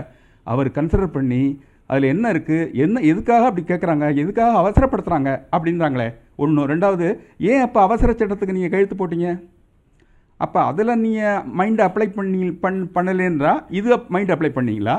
அவர் 0.52 0.68
கன்சிடர் 0.78 1.14
பண்ணி 1.16 1.42
அதில் 1.90 2.12
என்ன 2.14 2.32
இருக்குது 2.34 2.70
என்ன 2.84 3.00
எதுக்காக 3.10 3.46
அப்படி 3.48 3.62
கேட்குறாங்க 3.68 4.06
எதுக்காக 4.22 4.58
அவசரப்படுத்துகிறாங்க 4.62 5.30
அப்படின்றாங்களே. 5.56 6.08
ஒன்று 6.42 6.66
ரெண்டாவது 6.72 7.06
ஏன் 7.50 7.62
அப்போ 7.66 7.78
அவசர 7.86 8.10
சட்டத்துக்கு 8.12 8.56
நீங்கள் 8.56 8.74
கழுத்து 8.74 8.96
போட்டீங்க? 8.98 9.28
அப்போ 10.44 10.60
அதில் 10.70 11.00
நீங்கள் 11.04 11.40
மைண்டை 11.58 11.84
அப்ளை 11.88 12.08
பண்ணி 12.18 12.42
பண் 12.64 12.80
பண்ணலேன்றா 12.96 13.52
இது 13.78 13.96
மைண்ட் 14.14 14.34
அப்ளை 14.34 14.50
பண்ணீங்களா? 14.58 14.96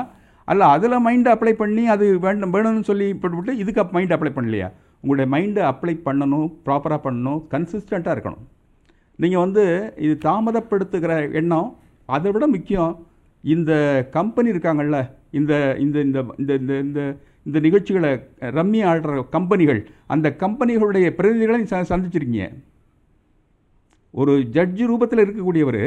அல்ல 0.52 0.62
அதில் 0.74 1.04
மைண்டை 1.06 1.30
அப்ளை 1.34 1.52
பண்ணி 1.62 1.82
அது 1.94 2.06
வேண்டும் 2.24 2.54
வேணும்னு 2.54 2.88
சொல்லி 2.90 3.06
போட்டு 3.22 3.52
இதுக்கு 3.62 3.84
மைண்ட் 3.96 4.14
அப்ளை 4.16 4.32
பண்ணலையா? 4.38 4.68
உங்களுடைய 5.02 5.28
மைண்டை 5.34 5.62
அப்ளை 5.72 5.94
பண்ணணும் 6.06 6.48
ப்ராப்பராக 6.66 7.00
பண்ணணும் 7.06 7.40
கன்சிஸ்டண்ட்டாக 7.54 8.14
இருக்கணும். 8.16 8.44
நீங்கள் 9.22 9.44
வந்து 9.44 9.64
இது 10.04 10.14
தாமதப்படுத்துகிற 10.28 11.12
எண்ணம் 11.40 11.70
அதை 12.08 12.30
விட 12.34 12.44
முக்கியம் 12.54 12.92
இந்த 13.44 13.72
கம்பெனி 14.16 14.48
இருக்காங்கள்ல 14.52 14.98
இந்த 15.38 15.52
இந்த 15.84 15.98
இந்த 16.04 16.18
இந்த 16.40 16.52
இந்த 16.60 16.72
இந்த 16.86 17.00
இந்த 17.46 17.58
நிகழ்ச்சிகளை 17.66 18.10
ரம்மி 18.58 18.80
ஆடுற 18.90 19.12
கம்பெனிகள் 19.36 19.80
அந்த 20.14 20.26
கம்பெனிகளுடைய 20.42 21.06
பிரதிநிதிகளை 21.18 21.60
ச 21.72 21.80
சந்திச்சிருக்கீங்க. 21.90 22.48
ஒரு 24.14 24.32
ஜட்ஜு 24.56 24.84
ரூபத்தில் 24.90 25.22
இருக்கக்கூடியவர் 25.24 25.82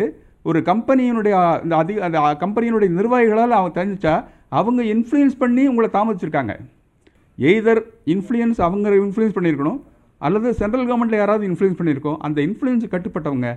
ஒரு 0.49 0.59
கம்பெனியினுடைய 0.69 1.35
இந்த 1.63 1.75
அதிக 1.81 2.05
அந்த 2.07 2.19
கம்பெனியினுடைய 2.43 2.89
நிர்வாகிகளால் 2.99 3.57
அவங்க 3.59 3.73
தெரிஞ்சா 3.79 4.13
அவங்க 4.59 4.81
இன்ஃப்ளூயன்ஸ் 4.93 5.37
பண்ணி 5.43 5.63
உங்களை 5.71 5.89
தாமதிச்சிருக்காங்க. 5.97 6.55
எய்தர் 7.37 7.81
இன்ஃப்ளூயன்ஸ் 8.13 8.59
அவங்க 8.67 8.95
இன்ஃப்ளூயன்ஸ் 9.03 9.37
பண்ணியிருக்கணும் 9.37 9.79
அல்லது 10.27 10.47
சென்ட்ரல் 10.61 10.87
கவர்மெண்ட்டில் 10.89 11.21
யாராவது 11.21 11.45
இன்ஃப்ளூயன்ஸ் 11.49 11.79
பண்ணியிருக்கோம் 11.79 12.17
அந்த 12.27 12.39
இன்ஃப்ளூயன்ஸ் 12.47 12.91
கட்டுப்பட்டவங்க 12.93 13.49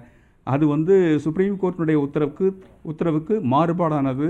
அது 0.55 0.65
வந்து 0.75 0.95
சுப்ரீம் 1.25 1.57
கோர்ட்டினுடைய 1.63 1.99
உத்தரவுக்கு 2.07 2.47
உத்தரவுக்கு 2.91 3.35
மாறுபாடானது 3.55 4.29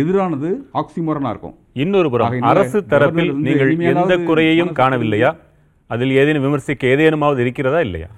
எதிரானது 0.00 0.48
ஆக்சிமோரனாக 0.80 1.32
இருக்கும். 1.34 1.56
இன்னொரு 1.82 2.08
புறம் 2.12 2.46
அரசு 2.52 2.78
தரப்பில் 2.92 3.32
நீங்கள் 3.46 3.72
எந்த 3.92 4.14
குறையையும் 4.28 4.72
காணவில்லையா? 4.80 5.30
அதில் 5.90 6.12
ஏதேனும் 6.20 6.44
விமர்சிக்க 6.46 6.94
ஏதேனுமாவது 6.94 7.40
இருக்கிறதா 7.44 7.80
இல்லையா? 7.86 8.08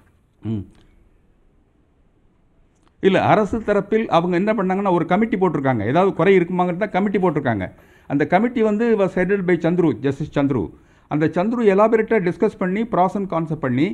இல்லை 3.03 3.21
அரசு 3.33 3.59
தரப்பில் 3.69 4.07
அவங்க 4.17 4.35
என்ன 4.41 4.53
பண்ணாங்கன்னா 4.59 4.93
ஒரு 4.97 5.05
கமிட்டி 5.13 5.37
போட்டிருக்காங்க. 5.43 5.83
ஏதாவது 5.91 6.11
குறை 6.19 6.33
இருக்குமாங்கிறத 6.39 6.89
கமிட்டி 6.97 7.19
போட்டிருக்காங்க. 7.23 7.67
அந்த 8.13 8.23
கமிட்டி 8.33 8.61
வந்து 8.71 8.87
was 9.03 9.17
headed 9.21 9.47
by 9.51 9.57
Chandru 9.67 9.91
justice 10.07 10.35
Chandru 10.39 10.65
அந்த 11.15 11.25
சந்துரு 11.37 11.63
எலாபரேட்டாக 11.73 12.21
டிஸ்கஸ் 12.27 12.59
பண்ணி 12.63 12.83
ப்ராஸ் 12.93 13.17
அண்ட் 13.19 13.29
கான்செப்ட் 13.33 13.65
பண்ணி 13.65 13.87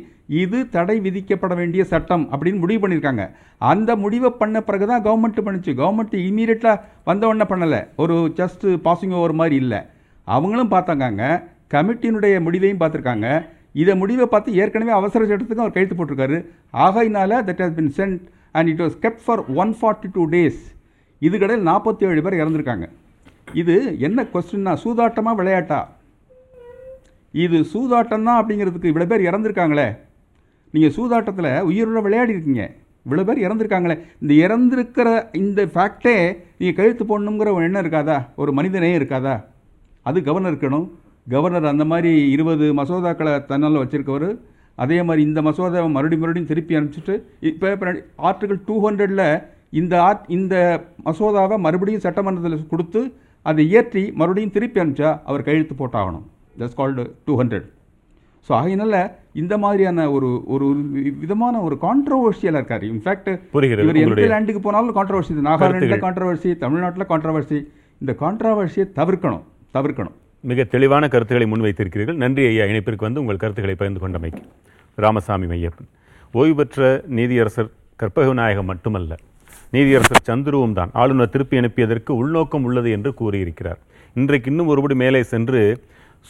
இது 0.42 0.58
தடை 0.75 0.96
விதிக்கப்பட 1.06 1.54
வேண்டிய 1.61 1.82
சட்டம் 1.92 2.25
அப்படின்னு 2.32 2.62
முடிவு 2.64 2.80
பண்ணியிருக்காங்க. 2.82 3.25
அந்த 3.70 3.90
முடிவை 4.04 4.30
பண்ண 4.40 4.61
பிறகு 4.68 4.87
தான் 4.92 5.04
கவர்மெண்ட் 5.06 5.44
பண்ணிச்சு 5.46 5.73
கவர்மெண்ட் 5.80 6.16
இமீடியட்டாக 6.28 6.82
வந்தவொடனே 7.11 7.46
பண்ணலை. 7.52 7.80
ஒரு 8.04 8.16
ஜஸ்ட் 8.40 8.66
பாசிங் 8.87 9.16
ஓவர் 9.20 9.38
மாதிரி 9.40 9.56
இல்லை. 9.64 9.80
அவங்களும் 10.37 10.73
பார்த்தாங்க 10.75 11.25
கமிட்டியினுடைய 11.75 12.35
முடிவையும் 12.46 12.80
பார்த்துருக்காங்க. 12.82 13.28
இதை 13.82 13.94
முடிவை 14.02 14.26
பார்த்து 14.32 14.58
ஏற்கனவே 14.61 14.92
அவசர 14.99 15.23
சட்டத்துக்கும் 15.30 15.64
அவர் 15.64 15.75
கையெழுத்து 15.75 15.99
போட்டிருக்காரு. 15.99 16.37
ஆகையினால 16.87 17.40
that 17.49 17.64
has 17.64 17.76
been 17.80 17.92
sent 17.99 18.20
and 18.58 18.68
it 18.73 18.82
was 18.85 18.96
kept 19.04 19.25
for 19.25 19.42
one 19.62 19.73
forty 19.80 20.08
two 20.14 20.23
days 20.37 20.62
இதுக்கடையில் 21.23 21.66
நாற்பத்தி 21.70 22.06
ஏழு 22.11 22.23
பேர் 22.25 22.40
இறந்துருக்காங்க. 22.42 22.87
இது 23.62 23.75
என்ன 24.06 24.28
கொஸ்டின்னா 24.32 24.73
சூதாட்டமாக 24.85 25.38
விளையாட்டா? 25.40 25.80
இது 27.45 27.57
சூதாட்டம் 27.73 28.26
தான் 28.28 28.38
அப்படிங்கிறதுக்கு 28.40 28.90
இவ்வளோ 28.93 29.07
பேர் 29.12 29.28
இறந்துருக்காங்களே. 29.28 29.87
நீங்கள் 30.75 30.95
சூதாட்டத்தில் 30.97 31.50
உயிரோட 31.69 32.00
விளையாடி 32.07 32.35
இருக்கீங்க. 32.35 32.64
இவ்வளோ 33.07 33.25
பேர் 33.28 33.43
இறந்துருக்காங்களே. 33.47 33.97
இந்த 34.23 34.33
இறந்துருக்கிற 34.45 35.09
இந்த 35.40 35.61
ஃபேக்டே 35.73 36.14
நீங்கள் 36.61 36.78
கழுத்து 36.78 37.05
போடணுங்கிற 37.11 37.50
ஒரு 37.57 37.64
எண்ணம் 37.69 37.83
இருக்காதா? 37.85 38.19
ஒரு 38.43 38.50
மனிதனே 38.59 38.90
இருக்காதா? 38.99 39.35
அது 40.09 40.19
கவர்னர் 40.28 40.52
இருக்கணும். 40.52 40.87
கவர்னர் 41.35 41.73
அந்த 41.73 41.85
மாதிரி 41.93 42.12
இருபது 42.35 42.66
மசோதாக்களை 42.81 43.33
தன்னால் 43.50 43.83
வச்சுருக்கவர். 43.83 44.28
அதே 44.85 44.99
மாதிரி 45.09 45.23
இந்த 45.28 45.40
மசோதாவை 45.49 45.88
மறுபடியும் 45.97 46.23
மறுபடியும் 46.23 46.50
திருப்பி 46.50 46.76
அனுப்பிச்சிட்டு 46.78 47.14
இப்போ 47.50 47.90
ஆர்டிகல் 48.28 48.61
டூ 48.69 48.75
ஹண்ட்ரடில் 48.87 49.26
இந்த 49.81 49.95
ஆர்ட் 50.07 50.26
இந்த 50.37 50.55
மசோதாவை 51.09 51.57
மறுபடியும் 51.66 52.05
சட்டமன்றத்தில் 52.07 52.71
கொடுத்து 52.73 53.02
அதை 53.47 53.64
இயற்றி 53.73 54.02
மறுபடியும் 54.21 54.55
திருப்பி 54.57 54.81
அனுப்பிச்சா 54.83 55.12
அவர் 55.28 55.47
கையெழுத்து 55.49 55.76
போட்டாகணும். 55.81 56.26
That's 56.60 56.78
called 56.80 57.04
two 57.28 57.34
hundred 57.40 57.66
so 58.48 58.52
ஆகையினால 58.58 58.96
இந்த 59.42 59.54
மாதிரியான 59.62 60.00
ஒரு 60.16 60.28
ஒரு 60.54 60.66
விதமான 61.22 61.54
ஒரு 61.66 61.76
கான்ட்ரவர்ஷியலாக 61.86 62.60
இருக்கார். 62.60 62.84
இன்ஃபேக்ட். 62.90 63.30
இவர் 63.84 63.98
எந்த 64.02 64.26
லேண்டுக்கு 64.32 64.60
போனாலும் 64.66 64.96
கான்ட்ரவர்சி 64.98 65.32
நாகாலாண்டில் 65.48 65.80
கருத்துகள். 65.80 66.04
கான்ட்ரவர்சி 66.04 66.50
தமிழ்நாட்டில் 66.62 67.08
கான்ட்ரவர்சி 67.12 67.58
இந்த 68.02 68.12
கான்ட்ரவர்சியை 68.22 68.86
தவிர்க்கணும் 69.00 69.44
தவிர்க்கணும். 69.76 70.14
மிக 70.50 70.64
தெளிவான 70.75 71.04
கருத்துக்களை 71.14 71.46
முன்வைத்திருக்கிறீர்கள். 71.52 72.18
நன்றி 72.25 72.42
ஐயா. 72.50 72.64
இணைப்பிற்கு 72.72 73.06
வந்து 73.08 73.22
உங்கள் 73.22 73.40
கருத்துக்களை 73.42 73.75
பகிர்ந்து 73.80 74.02
கொண்டமைக்கு. 74.04 74.42
ராமசாமி 75.04 75.46
மையப்பன். 75.52 75.90
ஓய்வு 76.40 76.54
பெற்ற 76.60 76.88
நீதியரசர் 77.18 77.70
கற்பகநாயகம் 78.02 78.70
மட்டுமல்ல 78.72 79.12
நீதியரசர் 79.75 80.26
சந்துருவும் 80.30 80.78
தான். 80.78 80.90
ஆளுநர் 81.02 81.32
திருப்பி 81.34 81.56
அனுப்பியதற்கு 81.62 82.12
உள்நோக்கம் 82.22 82.66
உள்ளது 82.68 82.88
என்று 82.96 83.10
கூறியிருக்கிறார். 83.20 83.80
இன்றைக்கு 84.20 84.50
இன்னும் 84.52 84.70
ஒருபடி 84.72 84.96
மேலே 85.04 85.20
சென்று 85.34 85.60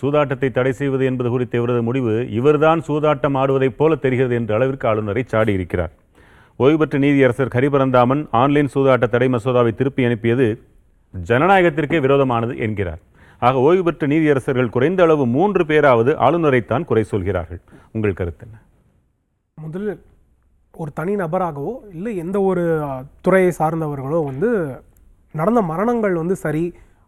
சூதாட்டத்தை 0.00 0.48
தடை 0.50 0.72
செய்வது 0.80 1.04
என்பது 1.10 1.28
குறித்த 1.34 1.54
இவரது 1.60 1.82
முடிவு 1.88 2.14
இவர்தான் 2.38 2.80
சூதாட்டம் 2.88 3.36
ஆடுவதைப் 3.42 3.78
போல 3.78 3.94
தெரிகிறது 4.04 4.34
என்ற 4.38 4.52
அளவிற்கு 4.58 4.88
ஆளுநரை 4.90 5.22
சாடியிருக்கிறார் 5.32 5.92
ஓய்வு 6.58 6.78
பெற்ற 6.78 6.96
நீதியரசர் 7.04 7.54
ஹரிபரந்தாமன் 7.56 8.22
ஆன்லைன் 8.40 8.70
சூதாட்ட 8.74 9.06
தடை 9.14 9.28
மசோதாவை 9.34 9.72
திருப்பி 9.74 10.04
அனுப்பியது 10.08 10.46
ஜனநாயகத்திற்கே 11.14 11.98
விரோதமானது 12.04 12.54
என்கிறார். 12.66 13.00
ஆக 13.42 13.60
ஓய்வு 13.68 13.82
பெற்ற 13.84 14.06
நீதியரசர்கள் 14.12 14.72
குறைந்த 14.74 15.00
அளவு 15.02 15.24
மூன்று 15.36 15.62
பேராவது 15.70 16.10
ஆளுநரைத்தான் 16.26 16.86
குறை 16.90 17.04
சொல்கிறார்கள். 17.12 17.60
உங்கள் 17.92 18.18
கருத்து 18.20 18.44
என்ன? 18.46 18.56
முதலில் 19.58 19.98
ஒரு 20.74 20.90
தனி 20.94 21.12
நபராகவோ 21.16 21.74
இல்லை 21.96 22.12
எந்த 22.24 22.36
ஒரு 22.40 22.64
துறையை 23.24 23.52
சார்ந்தவர்களோ 23.58 24.18
வந்து 24.30 24.48
நடந்த 25.34 25.60
மரணங்கள் 25.70 26.20
வந்து 26.22 26.36
சரி 26.44 26.64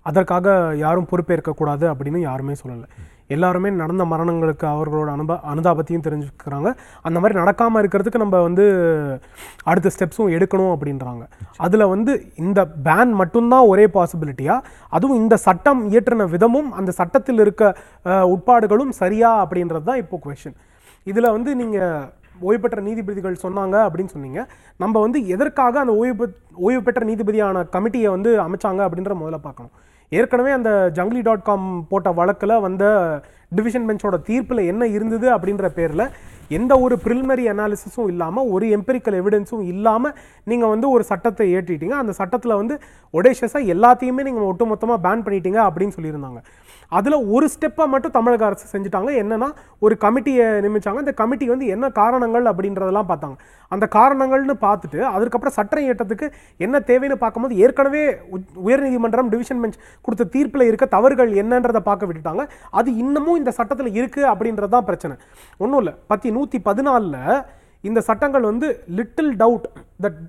அதற்காக 0.08 0.56
யாரும் 0.84 1.08
பொறுப்பேற்கக்கூடாது 1.12 1.84
அப்படின்னு 1.92 2.20
யாருமே 2.28 2.54
சொல்லலை. 2.62 2.88
எல்லாருமே 3.34 3.70
நடந்த 3.80 4.04
மரணங்களுக்கு 4.10 4.66
அவர்களோட 4.74 5.08
அனுப 5.16 5.32
அனுதாபத்தையும் 5.52 6.04
தெரிஞ்சுக்கிறாங்க. 6.06 6.68
அந்த 7.06 7.16
மாதிரி 7.20 7.34
நடக்காமல் 7.40 7.80
இருக்கிறதுக்கு 7.82 8.22
நம்ம 8.22 8.36
வந்து 8.46 8.64
அடுத்த 9.70 9.90
ஸ்டெப்ஸும் 9.94 10.30
எடுக்கணும் 10.36 10.72
அப்படின்றாங்க. 10.74 11.24
அதில் 11.64 11.90
வந்து 11.94 12.12
இந்த 12.44 12.60
பேன் 12.86 13.12
மட்டும்தான் 13.20 13.66
ஒரே 13.72 13.84
பாசிபிலிட்டியா 13.96 14.56
அதுவும் 14.98 15.20
இந்த 15.22 15.38
சட்டம் 15.46 15.82
இயற்றின 15.90 16.28
விதமும் 16.34 16.70
அந்த 16.80 16.94
சட்டத்தில் 17.00 17.42
இருக்க 17.44 17.74
உட்பாடுகளும் 18.34 18.94
சரியா 19.02 19.32
அப்படின்றது 19.42 19.86
தான் 19.90 20.00
இப்போ 20.04 20.18
கொஷின் 20.26 20.56
இதில் 21.10 21.34
வந்து 21.36 21.50
நீங்கள் 21.62 22.06
ஓய்வு 22.48 22.62
பெற்ற 22.62 22.80
நீதிபதிகள் 22.88 23.42
சொன்னாங்க 23.44 23.76
அப்படின்னு 23.88 24.14
சொன்னீங்க. 24.14 24.40
நம்ம 24.82 24.96
வந்து 25.04 25.18
எதற்காக 25.34 25.78
அந்த 25.84 25.94
ஓய்வு 26.00 26.26
ஓய்வு 26.66 26.82
பெற்ற 26.86 27.02
நீதிபதியான 27.10 27.66
கமிட்டியை 27.76 28.08
வந்து 28.16 28.32
அமைச்சாங்க 28.46 28.80
அப்படின்ற 28.86 29.14
முதல்ல 29.20 29.40
பார்க்கணும். 29.46 29.74
ஏற்கனவே 30.12 30.50
அந்த 30.58 30.70
ஜங்லி 30.96 31.22
டாட் 31.26 31.46
காம் 31.48 31.66
போட்ட 31.90 32.08
வழக்கில் 32.18 32.62
வந்த 32.66 32.84
டிவிஷன் 33.56 33.86
பெஞ்சோட 33.88 34.16
தீர்ப்பில் 34.28 34.68
என்ன 34.70 34.82
இருந்தது 34.96 35.26
அப்படின்ற 35.34 35.66
பேரில் 35.78 36.04
எந்த 36.58 36.72
ஒரு 36.84 36.94
ப்ரிலிமரி 37.04 37.44
அனாலிசிஸும் 37.52 38.08
இல்லாமல் 38.12 38.48
ஒரு 38.54 38.66
எம்பெரிக்கல் 38.76 39.16
எவிடன்ஸும் 39.20 39.64
இல்லாமல் 39.72 40.14
நீங்கள் 40.50 40.72
வந்து 40.74 40.86
ஒரு 40.94 41.04
சட்டத்தை 41.10 41.46
ஏற்றிட்டீங்க. 41.56 41.96
அந்த 42.02 42.12
சட்டத்தில் 42.20 42.58
வந்து 42.60 42.74
ஒடேஷஸாக 43.14 43.72
எல்லாத்தையுமே 43.74 44.24
நீங்கள் 44.28 44.48
ஒட்டுமொத்தமாக 44.50 45.04
பேன் 45.06 45.24
பண்ணிட்டீங்க 45.26 45.60
அப்படின்னு 45.68 45.96
சொல்லியிருந்தாங்க. 45.96 46.40
அதில் 46.96 47.16
ஒரு 47.34 47.46
ஸ்டெப்பை 47.54 47.84
மட்டும் 47.92 48.14
தமிழக 48.16 48.44
அரசு 48.48 48.66
செஞ்சுட்டாங்க. 48.72 49.10
என்னென்னா 49.22 49.48
ஒரு 49.84 49.94
கமிட்டியை 50.04 50.46
நியமித்தாங்க 50.64 51.02
இந்த 51.04 51.14
கமிட்டி 51.20 51.46
வந்து 51.52 51.66
என்ன 51.74 51.86
காரணங்கள் 51.98 52.46
அப்படின்றதெல்லாம் 52.52 53.10
பார்த்தாங்க. 53.10 53.36
அந்த 53.74 53.88
காரணங்கள்னு 53.96 54.56
பார்த்துட்டு 54.66 55.00
அதுக்கப்புறம் 55.14 55.56
சட்ட 55.58 55.80
இயற்றத்துக்கு 55.86 56.28
என்ன 56.66 56.82
தேவைன்னு 56.90 57.18
பார்க்கும்போது 57.24 57.60
ஏற்கனவே 57.64 58.04
உயர்நீதிமன்றம் 58.68 59.30
டிவிஷன் 59.34 59.60
பெஞ்ச் 59.64 59.78
கொடுத்த 60.06 60.28
தீர்ப்பில் 60.36 60.68
இருக்க 60.70 60.88
தவறுகள் 60.96 61.32
என்னன்றதை 61.42 61.82
பார்க்க 61.90 62.08
விட்டுட்டாங்க. 62.10 62.44
அது 62.80 62.88
இன்னமும் 63.04 63.40
இந்த 63.42 63.52
சட்டத்தில் 63.60 63.96
இருக்குது 64.00 64.30
அப்படின்றது 64.32 64.74
தான் 64.76 64.88
பிரச்சனை. 64.90 65.16
ஒன்றும் 65.62 65.80
இல்லை. 65.82 65.94
பத்தி 66.12 66.30
நூற்றி 66.38 66.60
பதினாலில் 66.70 67.22
இந்த 67.88 68.00
சட்டங்கள் 68.06 68.50
வந்து 68.50 68.68
little 68.98 69.32
doubt 69.42 69.66
that 70.04 70.20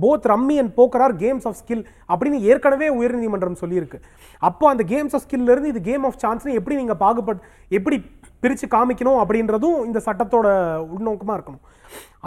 both 0.00 0.26
rummy 0.32 0.56
and 0.62 0.72
poker 0.76 1.04
are 1.06 1.16
games 1.16 1.46
of 1.50 1.58
skill 1.60 1.84
அப்படின்னு 2.12 2.38
ஏற்கனவே 2.50 2.88
உயர்நீதிமன்றம் 3.00 3.60
சொல்லியிருக்கு. 3.60 3.98
அப்போ 4.38 4.68
அந்த 4.68 4.84
கேம்ஸ் 4.88 5.14
ஆஃப் 5.18 5.24
ஸ்கில்லேருந்து 5.26 5.72
இது 5.74 5.80
கேம் 5.80 6.04
ஆஃப் 6.04 6.20
சான்ஸ்னு 6.24 6.58
எப்படி 6.60 6.76
நீங்கள் 6.76 7.00
பாகுபட் 7.04 7.42
எப்படி 7.68 7.98
பிரித்து 8.40 8.66
காமிக்கணும் 8.66 9.20
அப்படின்றதும் 9.22 9.84
இந்த 9.84 10.00
சட்டத்தோட 10.06 10.46
உள்நோக்கமாக 10.94 11.36
இருக்கணும். 11.38 11.62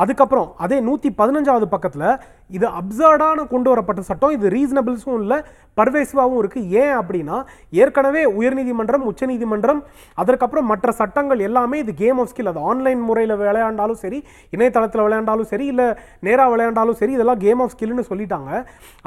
அதுக்கப்புறம் 0.01 0.47
அதே 0.63 0.77
நூற்றி 0.85 1.09
பதினஞ்சாவது 1.19 1.67
பக்கத்தில் 1.73 2.07
இது 2.55 2.65
அப்சர்டான 2.79 3.45
கொண்டு 3.51 3.69
வரப்பட்ட 3.71 4.01
சட்டம் 4.07 4.33
இது 4.35 4.47
ரீசனபிள்ஸும் 4.55 5.19
இல்லை 5.21 5.37
பர்வேசிவாகவும் 5.77 6.39
இருக்குது 6.41 6.71
ஏன் 6.81 6.95
அப்படின்னா 6.99 7.37
ஏற்கனவே 7.81 8.23
உயர்நீதிமன்றம் 8.39 9.05
உச்சநீதிமன்றம் 9.11 9.79
அதற்கப்புறம் 10.17 10.67
மற்ற 10.71 10.91
சட்டங்கள் 10.99 11.43
எல்லாமே 11.47 11.77
இது 11.83 11.93
கேம் 12.01 12.19
ஆஃப் 12.23 12.31
ஸ்கில் 12.31 12.51
அது 12.51 12.61
ஆன்லைன் 12.71 13.01
முறையில் 13.09 13.35
விளையாண்டாலும் 13.41 14.01
சரி 14.03 14.19
இணையதளத்தில் 14.55 15.05
விளையாண்டாலும் 15.05 15.49
சரி 15.53 15.65
இல்லை 15.73 15.87
நேராக 16.27 16.49
விளையாண்டாலும் 16.53 16.99
சரி 17.01 17.15
இதெல்லாம் 17.17 17.41
கேம் 17.45 17.63
ஆஃப் 17.65 17.73
ஸ்கில்னு 17.75 18.05
சொல்லிட்டாங்க. 18.11 18.51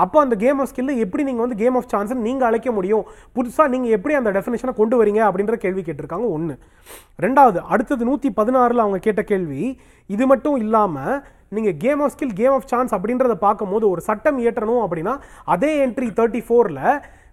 அப்போ 0.04 0.18
அந்த 0.24 0.36
கேம் 0.44 0.60
ஆஃப் 0.64 0.70
ஸ்கில்ல 0.72 0.96
எப்படி 1.04 1.24
நீங்கள் 1.28 1.46
வந்து 1.46 1.60
கேம் 1.62 1.78
ஆஃப் 1.80 1.90
சான்ஸ்னு 1.94 2.26
நீங்கள் 2.28 2.48
அழைக்க 2.50 2.70
முடியும்? 2.78 3.04
புதுசாக 3.36 3.72
நீங்கள் 3.74 3.94
எப்படி 3.98 4.16
அந்த 4.20 4.32
டெஃபினேஷனை 4.38 4.74
கொண்டு 4.80 4.98
வரீங்க 5.02 5.22
அப்படின்ற 5.28 5.56
கேள்வி 5.66 5.84
கேட்டிருக்காங்க 5.88 6.28
ஒன்று 6.38 6.56
ரெண்டாவது 7.26 7.60
அடுத்தது 7.74 8.02
நூற்றி 8.10 8.28
பதினாறில் 8.40 8.84
அவங்க 8.84 9.00
கேட்ட 9.06 9.22
கேள்வி 9.30 9.62
இது 10.10 10.24
மட்டும் 10.26 10.56
இல்லாமல் 10.56 11.16
நீங்கள் 11.52 11.76
game 11.76 12.00
of 12.00 12.12
skill 12.12 12.34
game 12.34 12.54
of 12.54 12.68
chance 12.68 12.94
அப்படின்றத 12.94 13.34
பார்க்கும்போது 13.38 13.84
ஒரு 13.90 14.00
சட்டம் 14.00 14.38
இயற்றணும் 14.38 14.82
அப்படின்னா 14.84 15.14
அதே 15.46 15.70
என்ட்ரி 15.84 16.08
தேர்ட்டி 16.12 16.42
ஃபோரில் 16.46 16.82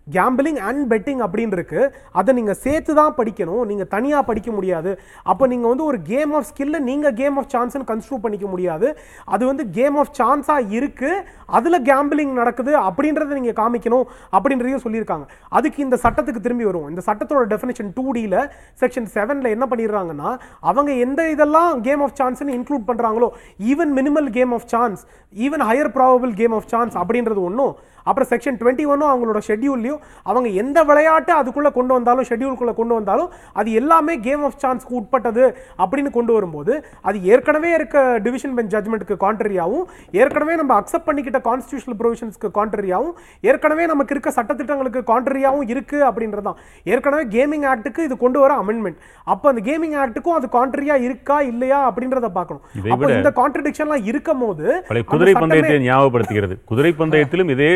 கேம்பிளிங் 0.08 0.60
அண்ட் 0.68 0.84
பெட்டிங் 0.92 1.22
அப்படின்னு 1.26 1.56
இருக்கு 1.58 1.82
அதை 2.20 2.32
நீங்கள் 2.40 2.58
சேர்த்து 2.66 2.92
தான் 3.00 3.16
படிக்கணும். 3.20 3.64
நீங்கள் 3.70 3.90
தனியாக 3.94 4.24
படிக்க 4.30 4.50
முடியாது. 4.58 4.92
அப்போ 5.32 5.44
நீங்கள் 5.54 5.72
வந்து 5.72 5.86
ஒரு 5.92 6.00
கேம் 6.12 6.34
ஆஃப் 6.40 6.48
ஸ்கில்ல 6.50 6.80
நீங்கள் 6.90 7.16
கேம் 7.22 7.38
ஆஃப் 7.42 7.50
சான்ஸ்னு 7.54 7.88
கன்ஸ்ட்ரூ 7.92 8.20
பண்ணிக்க 8.26 8.48
முடியாது. 8.54 8.90
அது 9.36 9.44
வந்து 9.52 9.66
கேம் 9.78 9.98
ஆஃப் 10.02 10.14
சான்ஸாக 10.20 10.74
இருக்குது 10.80 11.24
அதில் 11.60 11.80
கேம்பிளிங் 11.92 12.34
நடக்குது 12.42 12.74
அப்படின்றத 12.88 13.34
நீங்கள் 13.40 13.58
காமிக்கணும் 13.62 14.06
அப்படின்றதையும் 14.36 14.84
சொல்லியிருக்காங்க. 14.86 15.28
அதுக்கு 15.58 15.80
இந்த 15.88 16.00
சட்டத்துக்கு 16.06 16.46
திரும்பி 16.48 16.68
வருவோம். 16.70 16.90
இந்த 16.94 17.04
சட்டத்தோட 17.10 17.44
டெஃபினேஷன் 17.54 17.92
டூ 17.98 18.06
டியில் 18.18 18.40
செக்ஷன் 18.84 19.10
செவனில் 19.16 19.54
என்ன 19.56 19.68
பண்ணிடுறாங்கன்னா 19.74 20.32
அவங்க 20.70 20.92
எந்த 21.08 21.22
இதெல்லாம் 21.34 21.82
கேம் 21.90 22.04
ஆஃப் 22.08 22.16
சான்ஸ்னு 22.22 22.56
இன்க்ளூட் 22.60 22.88
பண்ணுறாங்களோ 22.92 23.30
even 23.72 23.94
minimal 24.00 24.30
game 24.38 24.54
of 24.60 24.70
chance 24.76 25.02
even 25.48 25.66
higher 25.72 25.92
probable 25.98 26.34
game 26.42 26.56
of 26.60 26.72
chance 26.76 26.96
அப்படின்றது 27.02 27.42
ஒன்றும் 27.50 27.76
அப்புறம் 28.06 28.30
செக்ஷன் 28.32 28.58
டுவெண்ட்டி 28.60 28.86
ஒன்னும் 28.88 29.10
அவங்களோட 29.10 29.40
ஷெட்யூல்லையும் 29.48 30.00
அவங்க 30.26 30.48
எந்த 30.62 30.80
விளையாட்டு 30.84 31.32
அதுக்குள்ளே 31.38 31.72
கொண்டு 31.72 31.94
வந்தாலும் 31.94 32.28
ஷெட்யூலுக்குள்ளே 32.30 32.76
கொண்டு 32.76 32.96
வந்தாலும் 32.96 33.30
அது 33.56 33.70
எல்லாமே 33.80 34.16
கேம் 34.26 34.44
ஆஃப் 34.44 34.60
சான்ஸ்க்கு 34.64 34.98
உட்பட்டது 35.00 35.46
அப்படின்னு 35.80 36.12
கொண்டு 36.12 36.34
வரும்போது 36.34 36.74
அது 37.04 37.18
ஏற்கனவே 37.32 37.72
இருக்க 37.76 37.96
டிவிஷன் 38.26 38.56
பெஞ்ச் 38.58 38.74
ஜட்மெண்ட்டுக்கு 38.76 39.18
கான்ட்ரரியாகவும் 39.24 39.86
ஏற்கனவே 40.20 40.56
நம்ம 40.56 40.74
அக்செப்ட் 40.78 41.08
பண்ணிக்கிட்ட 41.08 41.42
கான்ஸ்டியூஷனல் 41.48 42.00
ப்ரொவிஷன்ஸ்க்கு 42.00 42.50
கான்ட்ரரியாகவும் 42.58 43.16
ஏற்கனவே 43.44 43.86
நமக்கு 43.86 44.14
இருக்க 44.16 44.32
சட்டத்திட்டங்களுக்கு 44.38 45.04
கான்ட்ரரியாகவும் 45.10 45.70
இருக்கு 45.74 46.00
அப்படின்றது 46.10 46.48
தான் 46.48 46.60
ஏற்கனவே 46.86 47.26
கேமிங் 47.36 47.68
ஆக்ட்டுக்கு 47.72 48.02
இது 48.04 48.18
கொண்டு 48.18 48.40
வர 48.40 48.54
அமெண்ட்மெண்ட் 48.62 49.00
அப்போ 49.28 49.46
அந்த 49.52 49.64
கேமிங் 49.66 49.98
ஆக்ட்டுக்கும் 50.02 50.38
அது 50.38 50.48
கான்ட்ரரியா 50.56 50.96
இருக்கா 51.06 51.38
இல்லையா 51.50 51.80
அப்படின்றத 51.88 52.28
பார்க்கணும். 52.36 52.64
அப்போ 52.94 53.10
இந்த 53.16 53.32
கான்ட்ரடிக்ஷன்லாம் 53.38 54.06
இருக்கும் 54.06 54.42
போது 54.42 54.66
குதிரை 55.10 55.34
பந்தயத்தை 55.36 55.78
ஞாபகப்படுத்துகிறது 55.86 56.56
குதிரை 56.66 56.92
பந்தயத்திலும் 56.96 57.52
இதே 57.56 57.72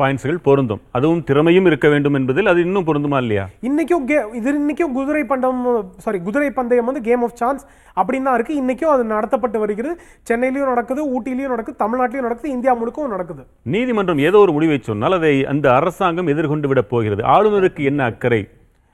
பாயிண்ட்ஸ்கள் 0.00 0.38
பொருந்தும். 0.46 0.80
அதுவும் 0.96 1.20
திறமையும் 1.26 1.66
இருக்க 1.70 1.86
வேண்டும் 1.92 2.16
என்பதில் 2.18 2.50
அது 2.52 2.60
இன்னும் 2.66 2.86
பொருந்துமா 2.86 3.18
இல்லையா? 3.24 3.44
இன்னைக்கும் 3.68 4.06
கே 4.08 4.16
இது 4.38 4.54
இன்னைக்கும் 4.60 4.94
குதிரை 4.96 5.22
பண்டம் 5.32 5.60
சாரி 6.04 6.18
குதிரை 6.26 6.48
பந்தயம் 6.56 6.88
வந்து 6.90 7.02
கேம் 7.08 7.24
ஆஃப் 7.26 7.36
சான்ஸ் 7.40 7.62
அப்படின்னு 8.00 8.28
தான் 8.28 8.36
இருக்கு. 8.38 8.54
இன்னைக்கும் 8.62 8.92
அது 8.94 9.04
நடத்தப்பட்டு 9.14 9.60
வருகிறது. 9.64 9.94
சென்னையிலயும் 10.30 10.72
நடக்குது 10.72 11.04
ஊட்டிலையும் 11.14 11.54
நடக்குது 11.54 11.78
தமிழ்நாட்டிலையும் 11.84 12.28
நடக்குது 12.28 12.54
இந்தியா 12.56 12.74
முழுக்கவும் 12.80 13.14
நடக்குது. 13.16 13.44
நீதிமன்றம் 13.76 14.24
ஏதோ 14.28 14.40
ஒரு 14.46 14.54
முடிவை 14.58 14.80
சொன்னால் 14.90 15.18
அதை 15.20 15.34
அந்த 15.54 15.68
அரசாங்கம் 15.78 16.32
எதிர்கொண்டு 16.34 16.70
விட 16.72 16.82
போகிறது. 16.94 17.24
ஆளுநருக்கு 17.36 17.84
என்ன 17.92 18.02
அக்கறை 18.10 18.42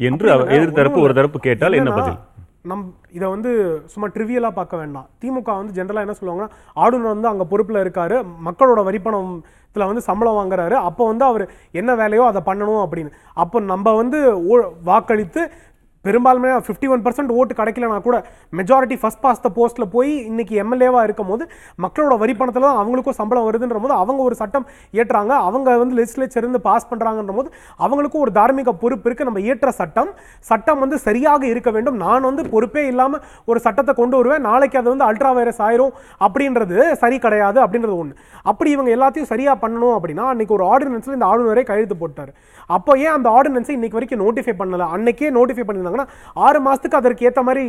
என்று 0.00 0.26
அவர் 0.34 0.46
இல்லைங்க, 0.46 0.58
எதிர் 0.58 0.76
தரப்பு 0.76 0.96
ஒண்ணும் 0.96 1.06
ஒரு 1.06 1.16
தரப்பு 1.16 1.38
கேட்டால் 1.46 1.78
என்ன 1.78 1.90
பதில்? 1.96 2.18
நம் 2.64 2.82
இதை 3.16 3.26
வந்து 3.34 3.50
சும்மா 3.92 4.06
ட்ரிவியலாக 4.14 4.52
பார்க்க 4.58 4.80
வேண்டாம். 4.80 5.06
திமுக 5.20 5.52
வந்து 5.60 5.76
ஜென்ரலாக 5.76 6.06
என்ன 6.06 6.16
சொல்லுவாங்கன்னா 6.18 6.50
ஆளுநர் 6.82 7.14
வந்து 7.14 7.30
அங்கே 7.30 7.46
பொறுப்பில் 7.52 7.82
இருக்காரு 7.84 8.16
மக்களோட 8.48 8.80
வரிப்பணத்தில் 8.88 9.88
வந்து 9.90 10.02
சம்பளம் 10.08 10.38
வாங்குறாரு 10.38 10.76
அப்போ 10.88 11.02
வந்து 11.10 11.24
அவர் 11.30 11.44
என்ன 11.80 11.90
வேலையோ 12.02 12.24
அதை 12.30 12.40
பண்ணணும் 12.48 12.82
அப்படின்னு. 12.84 13.10
அப்போ 13.42 13.60
நம்ம 13.72 13.94
வந்து 14.02 14.18
வாக்களித்து 14.90 15.42
பெரும்பாலுமே 16.04 16.50
ஃபிஃப்டி 16.66 16.88
ஒன் 16.92 17.02
பர்சன்ட் 17.06 17.32
ஓட்டு 17.38 17.54
கிடைக்கலனா 17.58 17.96
கூட 18.06 18.18
மெஜாரிட்டி 18.58 18.96
ஃபஸ்ட் 19.00 19.22
பாஸ் 19.24 19.42
த 19.46 19.48
போஸ்ட்டில் 19.56 19.90
போய் 19.94 20.12
இன்னைக்கு 20.30 20.54
எம்எல்ஏவாக 20.62 21.02
இருக்கும் 21.08 21.30
போது 21.32 21.44
மக்களோட 21.84 22.14
வரி 22.22 22.34
பணத்தில் 22.38 22.66
தான் 22.66 22.78
அவங்களுக்கும் 22.82 23.16
சம்பளம் 23.18 23.46
வருதுன்ற 23.48 23.80
போது 23.84 23.94
அவங்க 24.02 24.20
ஒரு 24.28 24.36
சட்டம் 24.42 24.66
ஏற்றுறாங்க 25.00 25.32
அவங்க 25.48 25.76
வந்து 25.82 25.96
லெஜிஸ்லேச்சர் 25.98 26.42
இருந்து 26.44 26.60
பாஸ் 26.68 26.88
பண்ணுறாங்கன்ற 26.92 27.34
போது 27.38 27.50
அவங்களுக்கும் 27.84 28.24
ஒரு 28.26 28.32
தார்மீக 28.38 28.74
பொறுப்பு 28.84 29.06
இருக்குது 29.08 29.28
நம்ம 29.30 29.42
ஏற்ற 29.50 29.68
சட்டம். 29.80 30.10
சட்டம் 30.50 30.80
வந்து 30.84 30.96
சரியாக 31.06 31.42
இருக்க 31.52 31.70
வேண்டும். 31.76 31.98
நான் 32.04 32.26
வந்து 32.28 32.44
பொறுப்பே 32.54 32.84
இல்லாமல் 32.92 33.22
ஒரு 33.50 33.60
சட்டத்தை 33.66 33.94
கொண்டு 34.00 34.16
வருவேன். 34.20 34.44
நாளைக்கு 34.48 34.80
அது 34.82 34.88
வந்து 34.92 35.06
அல்ட்ரா 35.08 35.32
வைரஸ் 35.40 35.62
ஆயிரும் 35.66 35.92
அப்படின்றது 36.26 36.78
சரி 37.02 37.18
கிடையாது 37.26 37.60
அப்படின்றது 37.64 37.96
ஒன்று 38.02 38.16
அப்படி 38.52 38.70
இவங்க 38.76 38.90
எல்லாத்தையும் 38.96 39.30
சரியாக 39.34 39.56
பண்ணணும் 39.64 39.94
அப்படின்னா 39.98 40.26
அன்றைக்கி 40.32 40.54
ஒரு 40.58 40.66
ஆர்டினன்ஸில் 40.72 41.16
இந்த 41.18 41.28
ஆளுநரே 41.32 41.64
கையெழுத்து 41.70 41.98
போட்டார். 42.02 42.32
அப்போ 42.76 42.92
ஏன் 43.04 43.14
அந்த 43.16 43.28
ஆர்டினன்ஸை 43.36 43.74
இன்னைக்கு 43.76 43.98
வரைக்கும் 43.98 44.22
நோட்டிஃபை 44.24 44.54
பண்ணல? 44.60 44.86
அன்னைக்கே 44.94 45.30
நோட்டிஃபை 45.38 45.64
பண்ணியிருந்தாங்கன்னா 45.68 46.08
ஆறு 46.46 46.58
மாதத்துக்கு 46.66 46.98
அதற்கு 47.00 47.26
ஏற்ற 47.28 47.42
மாதிரி 47.48 47.62